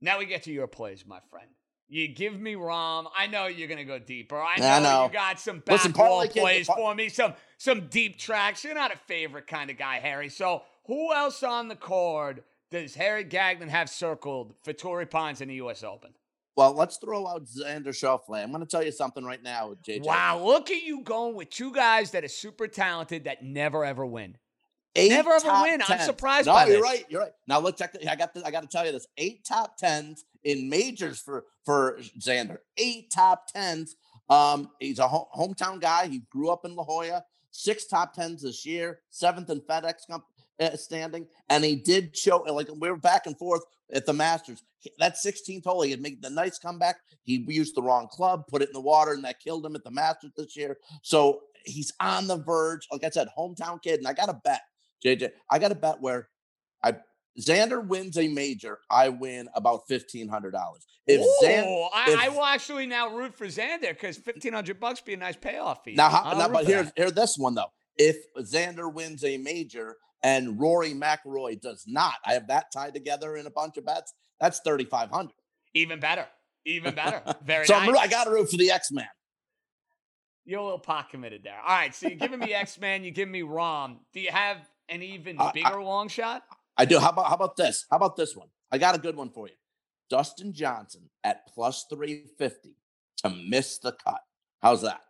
[0.00, 1.48] Now we get to your plays, my friend.
[1.88, 3.06] You give me Rahm.
[3.16, 4.40] I know you're gonna go deeper.
[4.40, 5.04] I know, I know.
[5.06, 8.64] you got some Listen, back wall plays for me, some some deep tracks.
[8.64, 10.28] You're not a favorite kind of guy, Harry.
[10.28, 15.48] So who else on the card does Harry Gagnon have circled for Torrey Pines in
[15.48, 15.84] the U.S.
[15.84, 16.12] Open?
[16.56, 18.42] Well, let's throw out Xander Schauffele.
[18.42, 20.04] I'm going to tell you something right now, JJ.
[20.04, 24.06] Wow, look at you going with two guys that are super talented that never ever
[24.06, 24.36] win.
[24.94, 25.82] Eight never ever win.
[25.86, 26.82] I'm surprised no, by you're this.
[26.82, 27.04] right.
[27.10, 27.32] You're right.
[27.46, 27.92] Now look, check.
[27.92, 28.32] The, I got.
[28.32, 29.06] The, I got to tell you this.
[29.18, 32.58] Eight top tens in majors for for Xander.
[32.78, 33.96] Eight top tens.
[34.30, 36.08] Um, he's a ho- hometown guy.
[36.08, 37.24] He grew up in La Jolla.
[37.50, 39.00] Six top tens this year.
[39.10, 40.24] Seventh in FedEx Cup
[40.58, 43.62] Eh, standing, and he did show like we were back and forth
[43.92, 44.62] at the Masters.
[44.98, 46.96] That 16th hole, he had made the nice comeback.
[47.24, 49.84] He used the wrong club, put it in the water, and that killed him at
[49.84, 50.78] the Masters this year.
[51.02, 52.86] So he's on the verge.
[52.90, 54.62] Like I said, hometown kid, and I got to bet,
[55.04, 55.32] JJ.
[55.50, 56.28] I got to bet where
[56.82, 56.94] I
[57.38, 60.86] Xander wins a major, I win about fifteen hundred dollars.
[61.06, 65.12] If Xander, I, I will actually now root for Xander because fifteen hundred bucks be
[65.12, 65.94] a nice payoff fee.
[65.94, 67.72] Now, how, now but here's here, here, this one though.
[67.98, 69.96] If Xander wins a major
[70.26, 74.12] and Rory McIlroy does not, I have that tied together in a bunch of bets.
[74.40, 75.36] That's thirty five hundred.
[75.72, 76.26] even better,
[76.64, 77.22] even better.
[77.44, 77.88] Very so nice.
[77.88, 79.06] I'm, I got to root for the X Man.
[80.44, 81.58] You're a little pot committed there.
[81.60, 83.98] All right, so you're giving me X Man, you give me Rahm.
[84.12, 84.58] Do you have
[84.88, 86.42] an even I- I- bigger long shot?
[86.76, 86.98] I do.
[86.98, 87.86] How about how about this?
[87.90, 88.48] How about this one?
[88.72, 89.54] I got a good one for you.
[90.10, 92.74] Dustin Johnson at plus three fifty
[93.18, 94.20] to miss the cut.
[94.60, 95.00] How's that?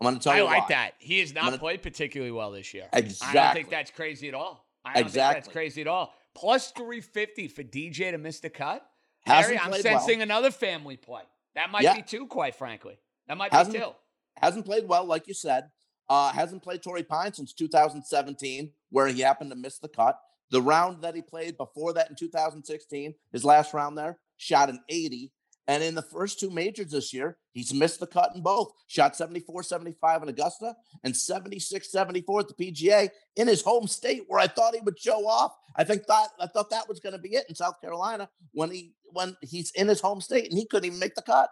[0.00, 0.68] I'm going to tell I you like why.
[0.74, 0.94] that.
[0.98, 2.88] He has not gonna- played particularly well this year.
[2.92, 3.38] Exactly.
[3.40, 4.66] I don't think that's crazy at all.
[4.84, 6.12] I don't think that's crazy at all.
[6.34, 8.86] Plus 350 for DJ to miss the cut.
[9.24, 9.98] Harry, I'm played well.
[9.98, 11.22] sensing another family play.
[11.54, 11.96] That might Yeah.
[11.96, 12.98] be two, quite frankly.
[13.26, 13.92] That might Hasn't- be two.
[14.36, 15.70] Hasn't played well, like you said.
[16.08, 20.20] Uh, hasn't played Torrey Pine since 2017, where he happened to miss the cut.
[20.50, 24.84] The round that he played before that in 2016, his last round there, shot an
[24.88, 25.32] 80.
[25.68, 28.72] And in the first two majors this year, he's missed the cut in both.
[28.86, 34.22] Shot 74 75 in Augusta and 76 74 at the PGA in his home state
[34.28, 35.56] where I thought he would show off.
[35.74, 38.70] I think that I thought that was going to be it in South Carolina when
[38.70, 41.50] he when he's in his home state and he couldn't even make the cut.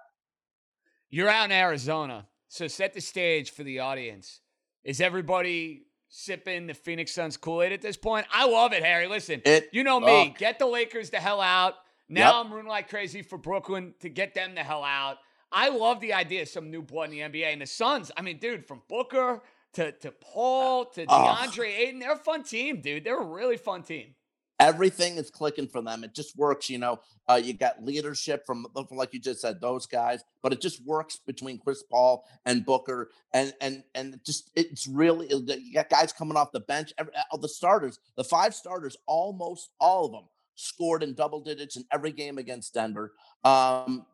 [1.11, 4.41] You're out in Arizona, so set the stage for the audience.
[4.85, 8.27] Is everybody sipping the Phoenix Suns Kool Aid at this point?
[8.33, 9.07] I love it, Harry.
[9.07, 10.31] Listen, It- you know me.
[10.35, 10.39] oh.
[10.39, 11.75] Get the Lakers the hell out.
[12.09, 12.47] Now Yep.
[12.47, 15.19] I'm rooting like crazy for Brooklyn to get them the hell out.
[15.53, 17.53] I love the idea of some new blood in the NBA.
[17.53, 19.43] And the Suns, I mean, dude, from Booker
[19.75, 21.37] to, to Paul to Oh.
[21.39, 23.05] DeAndre Ayton, they're a fun team, dude.
[23.05, 24.15] They're a really fun team.
[24.61, 26.05] everything is clicking for them.
[26.05, 27.01] It just works, you know.
[27.29, 30.85] Uh, you got leadership from, from, like you just said, those guys, but it just
[30.85, 36.13] works between Chris Paul and Booker, and and and just it's really you got guys
[36.13, 36.93] coming off the bench.
[36.99, 40.25] Every, uh, the starters, the five starters, almost all of them
[40.55, 43.13] scored in double digits in every game against Denver.
[43.45, 44.07] Um,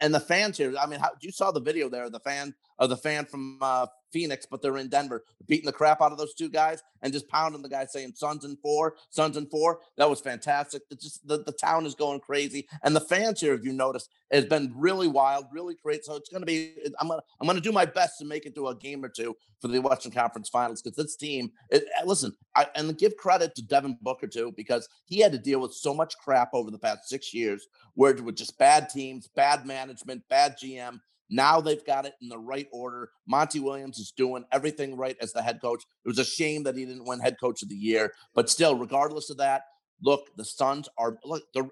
[0.00, 2.90] and the fans here, I mean, how, you saw the video there, the fan of
[2.90, 6.34] the fan from uh, Phoenix, but they're in Denver, beating the crap out of those
[6.34, 9.80] two guys and just pounding the guy, saying "Suns and four, Suns and four.
[9.96, 10.82] That was fantastic.
[10.90, 14.08] It's just the, the town is going crazy, and the fans here, if you notice,
[14.30, 16.04] has been really wild, really great.
[16.04, 16.72] So it's going to be.
[17.00, 19.36] I'm gonna I'm gonna do my best to make it to a game or two
[19.60, 21.50] for the Western Conference Finals because this team.
[21.70, 25.38] It, uh, listen, I, and give credit to Devin Booker too because he had to
[25.38, 28.88] deal with so much crap over the past six years, where it was just bad
[28.88, 31.00] teams, bad management, bad GM.
[31.30, 33.10] Now they've got it in the right order.
[33.26, 35.82] Monty Williams is doing everything right as the head coach.
[36.04, 38.76] It was a shame that he didn't win head coach of the year, but still,
[38.76, 39.62] regardless of that,
[40.02, 41.68] look, the Suns are look they're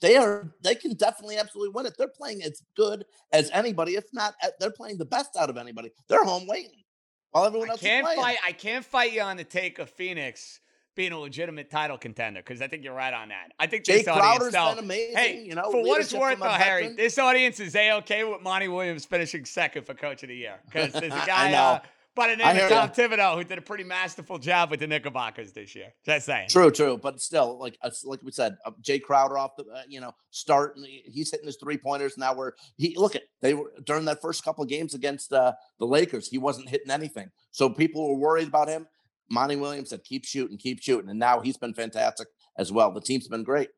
[0.00, 1.94] they are they can definitely absolutely win it.
[1.98, 5.56] They're playing as good as anybody, if not uh, they're playing the best out of
[5.56, 5.90] anybody.
[6.08, 6.82] They're home waiting
[7.30, 8.20] while everyone I else can't is playing.
[8.20, 8.38] fight.
[8.46, 10.60] I can't fight you on the take of Phoenix
[10.98, 13.52] being a legitimate title contender because I think you're right on that.
[13.56, 14.26] I think Jae this audience.
[14.26, 17.60] Crowder's though- been amazing, Hey, you know, for what it's worth, though, Harry, this audience
[17.60, 21.12] is a okay with Monty Williams finishing second for Coach of the Year because there's
[21.12, 21.78] a guy uh,
[22.16, 22.88] by the I name of Tom ya.
[22.88, 25.94] Thibodeau who did a pretty masterful job with the Knickerbockers this year.
[26.04, 26.48] Just saying.
[26.48, 29.82] True, true, but still, like uh, like we said, uh, Jae Crowder off the uh,
[29.88, 32.34] you know start, and he's hitting his three pointers now.
[32.34, 35.86] Where he look at they were during that first couple of games against uh, the
[35.86, 38.88] Lakers, he wasn't hitting anything, so people were worried about him.
[39.30, 42.92] Monty Williams said, "Keep shooting, keep shooting," and now he's been fantastic as well.
[42.92, 43.68] The team's been great.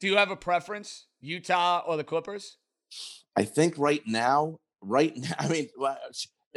[0.00, 2.58] Do you have a preference, Utah or the Clippers?
[3.36, 5.68] I think right now, right now, I mean,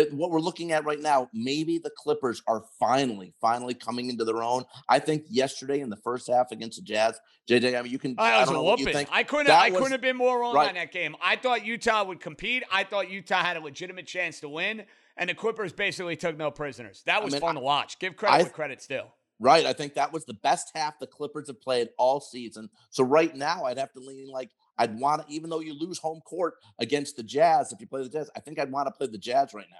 [0.02, 4.26] Eh, what we're looking at right now, maybe the Clippers are finally, finally coming into
[4.26, 4.64] their own.
[4.90, 7.20] I think yesterday in the first half against the Jazz,
[7.50, 8.16] JJ, I mean, you can.
[8.18, 9.08] I was don't a know what you whooping.
[9.12, 9.48] I couldn't.
[9.48, 10.70] That I was- couldn't have been more wrong right.
[10.70, 11.16] on that game.
[11.24, 12.64] I thought Utah would compete.
[12.72, 14.86] I thought Utah had a legitimate chance to win,
[15.18, 17.04] and the Clippers basically took no prisoners.
[17.06, 18.00] That I was mean, fun I- to watch.
[18.00, 19.14] Give credit I- where credit still.
[19.44, 19.66] Right.
[19.66, 22.70] I think that was the best half the Clippers have played all season.
[22.92, 25.98] So right now, I'd have to lean like I'd want to, even though you lose
[25.98, 28.92] home court against the Jazz, if you play the Jazz, I think I'd want to
[28.92, 29.78] play the Jazz right now.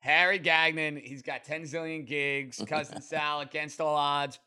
[0.00, 2.60] Harry Gagnon, he's got 10 zillion gigs.
[2.66, 4.38] Cousin Sal against all odds.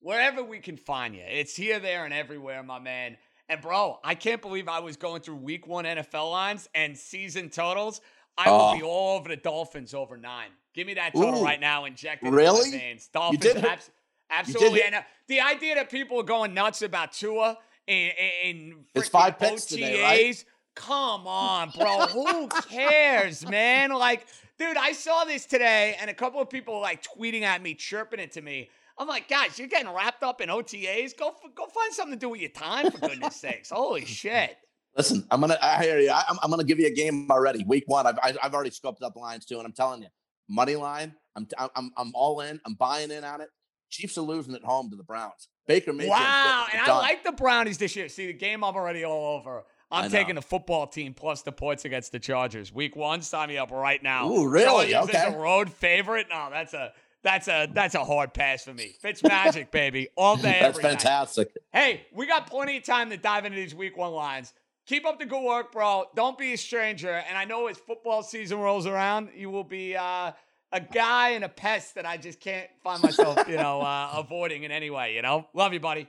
[0.00, 3.16] Wherever we can find you, it's here, there, and everywhere, my man.
[3.48, 7.50] And bro, I can't believe I was going through week one NFL lines and season
[7.50, 8.00] totals.
[8.38, 8.70] I Oh.
[8.72, 10.50] will be all over the Dolphins over nine.
[10.72, 11.44] Give me that total Ooh.
[11.44, 12.68] right now, inject it Really?
[12.68, 13.10] in my veins.
[13.12, 13.92] You Dolphins, did abs- did
[14.30, 14.70] absolutely.
[14.78, 18.10] hit- And uh, the idea that people are going nuts about Tua in,
[18.44, 20.44] in It's five picks OTAs, today, right?
[20.76, 22.06] come on, bro.
[22.06, 23.90] Who cares, man?
[23.90, 24.26] Like,
[24.60, 27.74] dude, I saw this today, and a couple of people were, like tweeting at me,
[27.74, 28.68] chirping it to me.
[28.98, 31.16] I'm like, guys, you're getting wrapped up in OTAs.
[31.16, 33.70] Go, go find something to do with your time, for goodness sakes.
[33.70, 34.56] Holy shit.
[34.96, 35.56] Listen, I'm gonna.
[35.62, 36.10] I hear you.
[36.10, 37.64] I, I'm, I'm gonna give you a game already.
[37.64, 40.08] Week one, I've I- I've already scoped up the lines too, and I'm telling you,
[40.48, 41.14] money line.
[41.36, 41.46] I'm
[41.76, 42.60] I'm I'm all in.
[42.66, 43.48] I'm buying in on it.
[43.88, 45.48] Chiefs are losing at home to the Browns.
[45.68, 46.10] Baker Mayfield.
[46.10, 46.66] Wow.
[46.72, 48.08] And I like the Brownies this year.
[48.08, 49.62] See, the game I'm already all over.
[49.90, 52.72] I'm taking the football team plus the points against the Chargers.
[52.72, 54.28] Week one, sign me up right now.
[54.30, 54.90] Ooh, really?
[54.92, 55.34] Chargers Okay.
[55.34, 56.26] a road favorite.
[56.30, 56.92] No, that's a
[57.22, 58.94] that's a that's a hard pass for me.
[59.00, 60.42] Fitz magic, baby, all day.
[60.60, 60.90] That's every night.
[61.02, 61.56] fantastic.
[61.72, 64.52] Hey, we got plenty of time to dive into these week one lines.
[64.86, 66.04] Keep up the good work, bro.
[66.16, 67.10] Don't be a stranger.
[67.12, 70.32] And I know as football season rolls around, you will be uh,
[70.72, 74.62] a guy and a pest that I just can't find myself, you know, uh, avoiding
[74.64, 75.14] in any way.
[75.14, 76.08] You know, love you, buddy.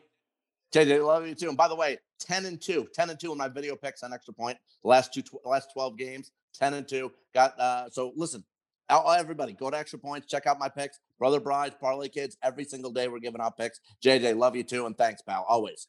[0.74, 1.50] JJ, love you too.
[1.50, 4.14] And by the way, 10 and 2, 10 and 2 in my video picks on
[4.14, 4.58] extra point.
[4.84, 7.12] The last two, tw- last 12 games, 10 and 2.
[7.34, 8.44] Got uh, so listen,
[8.90, 11.00] everybody, go to extra points, check out my picks.
[11.20, 13.80] Brother Brides, Parlay Kids, every single day we're giving out picks.
[14.04, 15.46] JJ, love you too, and thanks, pal.
[15.48, 15.88] Always.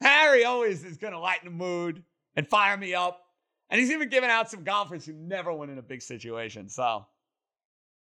[0.00, 2.02] Harry always is to lighten the mood
[2.36, 3.22] and fire me up.
[3.70, 6.68] And he's even giving out some golfers who never win in a big situation.
[6.68, 7.06] So,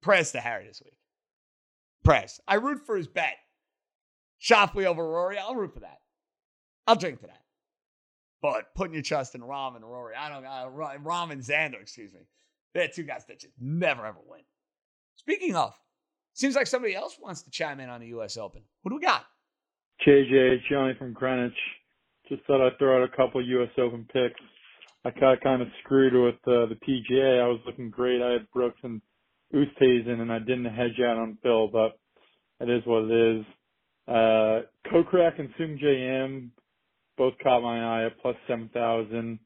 [0.03, 0.97] prayers to Harry this week.
[2.03, 2.41] Prayers.
[2.49, 3.37] I root for his bet.
[4.41, 5.39] Schauffele over Rory.
[5.39, 5.99] I'll root for that.
[6.87, 7.44] I'll drink to that.
[8.45, 12.13] But putting your trust in Rahm and Rory, I don't uh, Rahm and Xander, excuse
[12.13, 12.21] me.
[12.75, 14.43] They're two guys that just never ever win.
[15.17, 15.73] Speaking of,
[16.35, 18.37] seems like somebody else wants to chime in on the U.S.
[18.37, 18.61] Open.
[18.83, 19.25] Who do we got?
[20.07, 21.55] JJ, Johnny from Greenwich.
[22.29, 23.71] Just thought I'd throw out a couple U.S.
[23.79, 24.39] Open picks.
[25.07, 27.43] I got kind of screwed with uh, the PGA.
[27.43, 28.21] I was looking great.
[28.21, 29.01] I had Brooks and
[29.55, 31.99] Oosthuizen, and I didn't hedge out on Phil, but
[32.61, 33.45] it is what it is.
[34.07, 36.53] Uh, Kokrak and Sungjae Im
[37.17, 39.39] both caught my eye at plus 7,000.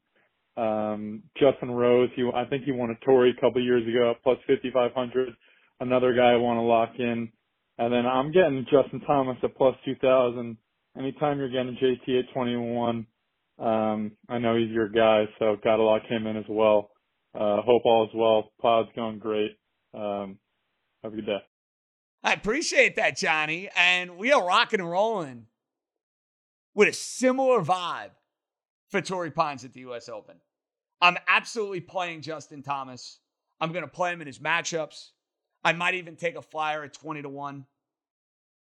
[0.57, 4.23] Um, Justin Rose, he, I think he won a Torrey a couple years ago at
[4.23, 5.29] plus 5,500.
[5.79, 7.31] Another guy I want to lock in.
[7.77, 10.57] And then I'm getting Justin Thomas at plus 2,000.
[10.97, 13.07] Anytime you're getting JT at 21,
[13.59, 16.89] um, I know he's your guy, so got to lock him in as well.
[17.33, 18.51] Uh, hope all is well.
[18.61, 19.51] Pod's going great.
[19.93, 20.39] Um,
[21.03, 21.39] have a good day.
[22.23, 23.69] I appreciate that, Johnny.
[23.77, 25.45] And we are rocking and rolling
[26.79, 28.11] with a similar vibe
[28.87, 30.07] for Torrey Pines at the U.S.
[30.07, 30.37] Open.
[31.01, 33.19] I'm absolutely playing Justin Thomas.
[33.59, 35.09] I'm going to play him in his matchups.
[35.61, 37.65] I might even take a flyer at 20 to 1.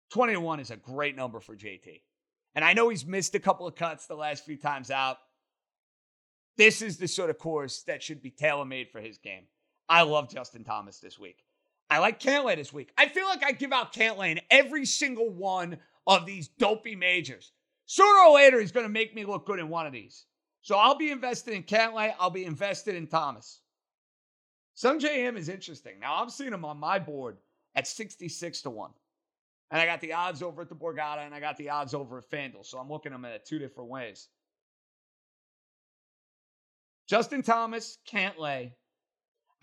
[0.09, 2.01] 20 to 1 is a great number for JT.
[2.55, 5.17] And I know he's missed a couple of cuts the last few times out.
[6.57, 9.43] This is the sort of course that should be tailor made for his game.
[9.87, 11.45] I love Justin Thomas this week.
[11.87, 12.89] I like Cantlay this week.
[12.97, 15.77] I feel like I give out Cantlay in every single one
[16.07, 17.51] of these dopey majors.
[17.87, 20.25] Sooner or later, he's going to make me look good in one of these.
[20.61, 22.13] So I'll be invested in Cantlay.
[22.19, 23.61] I'll be invested in Thomas.
[24.75, 25.99] Sungjae Im is interesting.
[25.99, 27.37] Now I'm seeing him on my board
[27.75, 28.91] at 66 to 1.
[29.71, 32.17] And I got the odds over at the Borgata and I got the odds over
[32.17, 32.65] at FanDuel.
[32.65, 34.27] So I'm looking at them at two different ways.
[37.07, 38.73] Justin Thomas, Cantlay.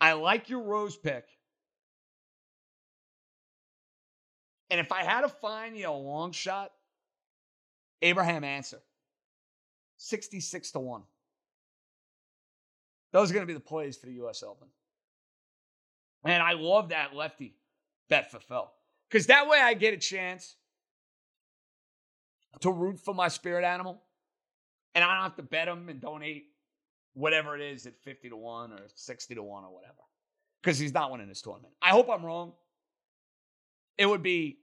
[0.01, 1.25] I like your Rose pick.
[4.71, 6.71] And if I had to find you a long shot,
[8.05, 8.81] Abraham Ancer.
[9.97, 11.01] 66 to 1.
[13.11, 14.67] Those are going to be the plays for the US Open.
[16.23, 17.55] And I love that lefty
[18.07, 18.69] bet for Phil.
[19.09, 20.55] Because that way I get a chance
[22.59, 24.03] to root for my spirit animal.
[24.93, 26.45] And I don't have to bet him and donate
[27.13, 29.93] whatever it is at 50 to 1 or 60 to 1 or whatever.
[30.61, 31.73] Because he's not winning this tournament.
[31.81, 32.53] I hope I'm wrong.
[33.97, 34.59] It would be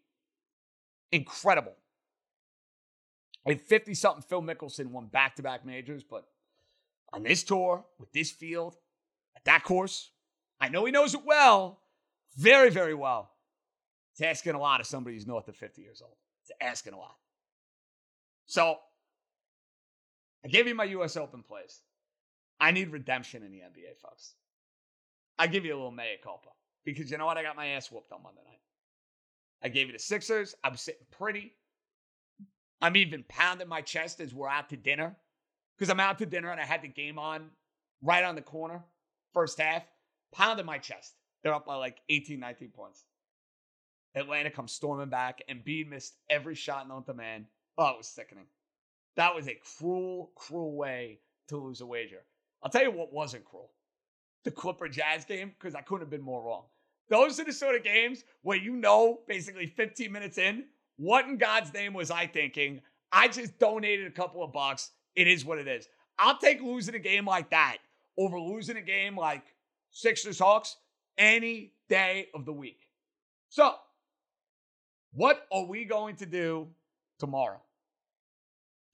[1.10, 1.74] incredible
[3.46, 6.24] if 50 something Phil Mickelson won back to back majors, but
[7.12, 8.76] on this tour, with this field,
[9.36, 10.10] at that course,
[10.60, 11.80] I know he knows it well,
[12.36, 13.30] very, very well.
[14.12, 16.16] It's asking a lot of somebody who's north of 50 years old.
[16.42, 17.16] It's asking a lot.
[18.46, 18.76] So
[20.44, 21.80] I gave you my US Open plays.
[22.60, 24.34] I need redemption in the NBA, folks.
[25.38, 26.50] I give you a little mea culpa
[26.84, 27.38] because you know what?
[27.38, 28.60] I got my ass whooped on Monday night.
[29.62, 30.54] I gave you the Sixers.
[30.62, 31.54] I'm sitting pretty.
[32.82, 35.16] I'm even pounding my chest as we're out to dinner
[35.78, 37.50] because I'm out to dinner and I had the game on
[38.02, 38.82] right on the corner,
[39.32, 39.84] first half,
[40.32, 41.14] pounding my chest.
[41.42, 43.04] They're up by like 18, 19 points.
[44.14, 47.46] Atlanta comes storming back, and Embiid missed every shot known to man.
[47.78, 48.44] Oh, it was sickening.
[49.16, 52.24] That was a cruel, cruel way to lose a wager.
[52.62, 53.70] I'll tell you what wasn't cruel
[54.44, 56.64] the Clipper Jazz game, because I couldn't have been more wrong.
[57.08, 60.64] Those are the sort of games where you know, basically 15 minutes in,
[60.96, 62.80] what in God's name was I thinking?
[63.10, 64.90] I just donated a couple of bucks.
[65.14, 65.88] It is what it is.
[66.18, 67.78] I'll take losing a game like that
[68.18, 69.42] over losing a game like
[69.90, 70.76] Sixers Hawks
[71.18, 72.86] any day of the week.
[73.48, 73.74] So,
[75.12, 76.68] what are we going to do
[77.18, 77.60] tomorrow?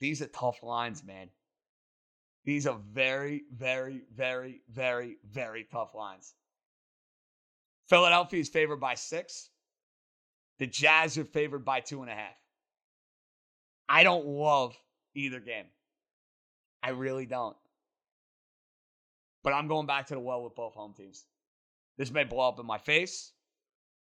[0.01, 1.29] These are tough lines, man.
[2.45, 6.35] These are very, very, very, very, very tough lines.
[7.89, 9.51] Philadelphia is favored by six.
[10.59, 12.37] The Jazz are favored by two and a half.
[13.89, 14.77] I don't love
[15.15, 15.67] either game.
[16.83, 17.57] I really don't.
[19.43, 21.25] But I'm going back to the well with both home teams.
[21.97, 23.33] This may blow up in my face.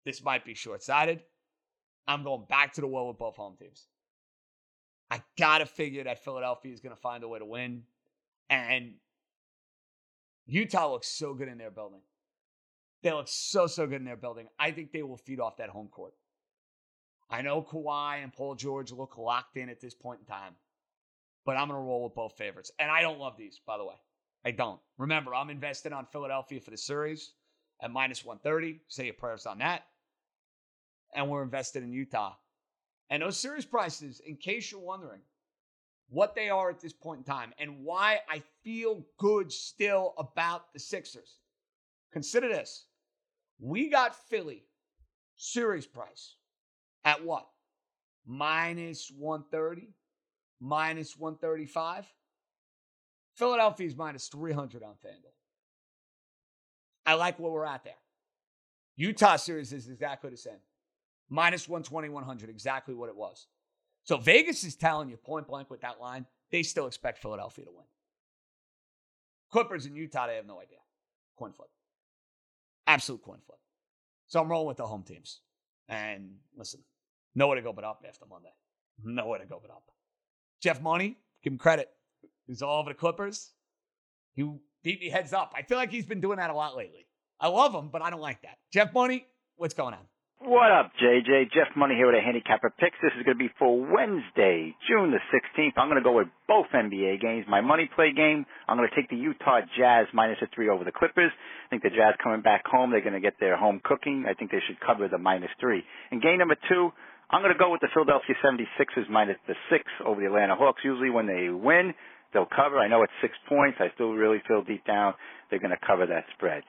[0.05, 1.23] This might be short sighted.
[2.07, 3.87] I'm going back to the well with both home teams.
[5.11, 7.83] I got to figure that Philadelphia is going to find a way to win.
[8.49, 8.95] And
[10.47, 12.01] Utah looks so good in their building.
[13.03, 14.47] They look so, so good in their building.
[14.59, 16.15] I think they will feed off that home court.
[17.33, 20.55] I know Kawhi and Paul George look locked in at this point in time,
[21.47, 22.71] but I'm going to roll with both favorites.
[22.79, 23.95] And I don't love these, by the way.
[24.45, 24.79] I don't.
[24.99, 27.33] Remember, I'm invested on Philadelphia for the series
[27.81, 28.83] at minus 130.
[28.89, 29.85] Say your prayers on that.
[31.15, 32.35] And we're invested in Utah.
[33.09, 35.21] And those series prices, in case you're wondering
[36.11, 40.71] what they are at this point in time and why I feel good still about
[40.75, 41.39] the Sixers,
[42.13, 42.87] consider this.
[43.59, 44.65] We got Philly
[45.37, 46.37] series price
[47.05, 47.47] at what?
[48.27, 49.89] Minus 130,
[50.61, 52.07] minus 135.
[53.35, 55.33] Philadelphia's minus 300 on FanDuel.
[57.05, 57.95] I like where we're at there.
[58.97, 60.61] Utah series is exactly the same.
[61.29, 63.47] Minus 120, 100, exactly what it was.
[64.05, 67.71] So Vegas is telling you point blank with that line, they still expect Philadelphia to
[67.71, 67.87] win.
[69.51, 70.79] Clippers in Utah, they have no idea.
[71.39, 71.69] Coin flip.
[72.87, 73.59] Absolute coin flip.
[74.27, 75.41] So I'm rolling with the home teams.
[75.89, 76.81] And listen,
[77.35, 78.53] nowhere to go but up after Monday.
[79.05, 79.85] Nowhere to go but up.
[80.63, 81.89] Jeff Money, give him credit.
[82.47, 83.51] He's all over the Clippers.
[84.35, 84.43] He
[84.83, 85.53] beat me heads up.
[85.57, 87.07] I feel like he's been doing that a lot lately.
[87.41, 88.59] I love him, but I don't like that.
[88.73, 89.27] Jeff Money,
[89.57, 90.07] what's going on?
[90.45, 91.53] What up, JJ?
[91.55, 92.97] Jeff Money here with a handicapper picks.
[93.01, 95.75] This is going to be for Wednesday, June the 16th.
[95.77, 97.47] I'm going to go with both NBA games.
[97.49, 100.83] My money play game, I'm going to take the Utah Jazz minus a three over
[100.83, 101.31] the Clippers.
[101.31, 104.25] I think the Jazz coming back home, they're going to get their home cooking.
[104.29, 105.85] I think they should cover the minus three.
[106.11, 106.91] And game number two,
[107.33, 110.83] I'm going to go with the Philadelphia 76ers minus the six over the Atlanta Hawks.
[110.85, 111.95] Usually when they win,
[112.35, 112.79] they'll cover.
[112.79, 113.79] I know it's six points.
[113.81, 115.15] I still really feel deep down
[115.53, 116.63] they're going to cover that spread.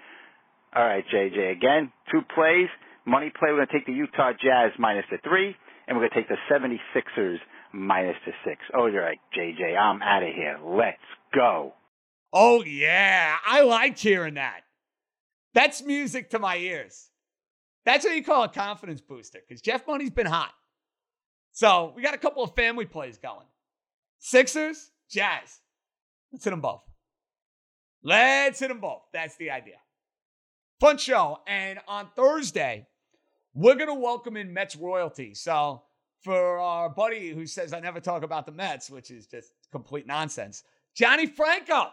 [0.76, 1.52] All right, JJ.
[1.52, 2.68] Again, two plays.
[3.06, 5.56] Money play, we're going to take the Utah Jazz minus the three,
[5.88, 7.38] and we're going to take the 76ers
[7.74, 8.62] minus the six.
[8.74, 9.78] Oh, you're right, JJ.
[9.78, 10.58] I'm out of here.
[10.64, 10.98] Let's
[11.34, 11.74] go.
[12.32, 13.36] Oh, yeah.
[13.46, 14.62] I liked hearing that.
[15.54, 17.10] That's music to my ears.
[17.86, 20.54] That's what you call a confidence booster because Jeff Money's been hot.
[21.52, 23.46] So we got a couple of family plays going.
[24.20, 25.60] Sixers, Jazz.
[26.32, 26.82] Let's hit them both.
[28.02, 29.04] Let's hit them both.
[29.14, 29.76] That's the idea.
[30.80, 31.40] Fun show.
[31.48, 32.88] And on Thursday,
[33.54, 35.34] we're going to welcome in Mets royalty.
[35.34, 35.84] So
[36.22, 40.08] for our buddy who says I never talk about the Mets, which is just complete
[40.08, 40.64] nonsense,
[40.96, 41.90] Johnny Franco,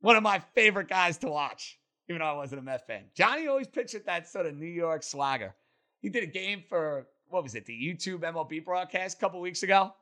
[0.00, 1.78] one of my favorite guys to watch,
[2.08, 3.04] even though I wasn't a Met fan.
[3.14, 5.54] Johnny always pictured that sort of New York swagger.
[6.00, 9.62] He did a game for, what was it, the YouTube MLB broadcast a couple weeks
[9.62, 9.92] ago.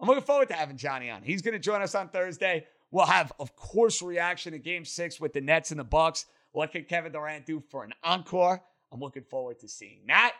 [0.00, 1.22] I'm looking forward to having Johnny on.
[1.22, 2.66] He's going to join us on Thursday.
[2.90, 6.26] We'll have, of course, reaction to game six with the Nets and the Bucks.
[6.52, 8.60] What can Kevin Durant do for an encore?
[8.92, 10.34] I'm looking forward to seeing that.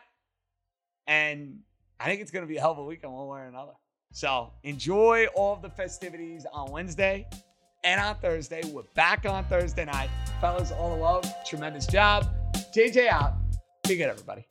[1.07, 1.59] And
[1.99, 3.73] I think it's going to be a hell of a weekend one way or another.
[4.11, 7.27] So enjoy all of the festivities on Wednesday
[7.83, 8.61] and on Thursday.
[8.71, 10.09] We're back on Thursday night.
[10.43, 11.23] Fellas, all the love.
[11.45, 12.27] Tremendous job.
[12.75, 13.31] JJ out.
[13.87, 14.45] Be good, everybody.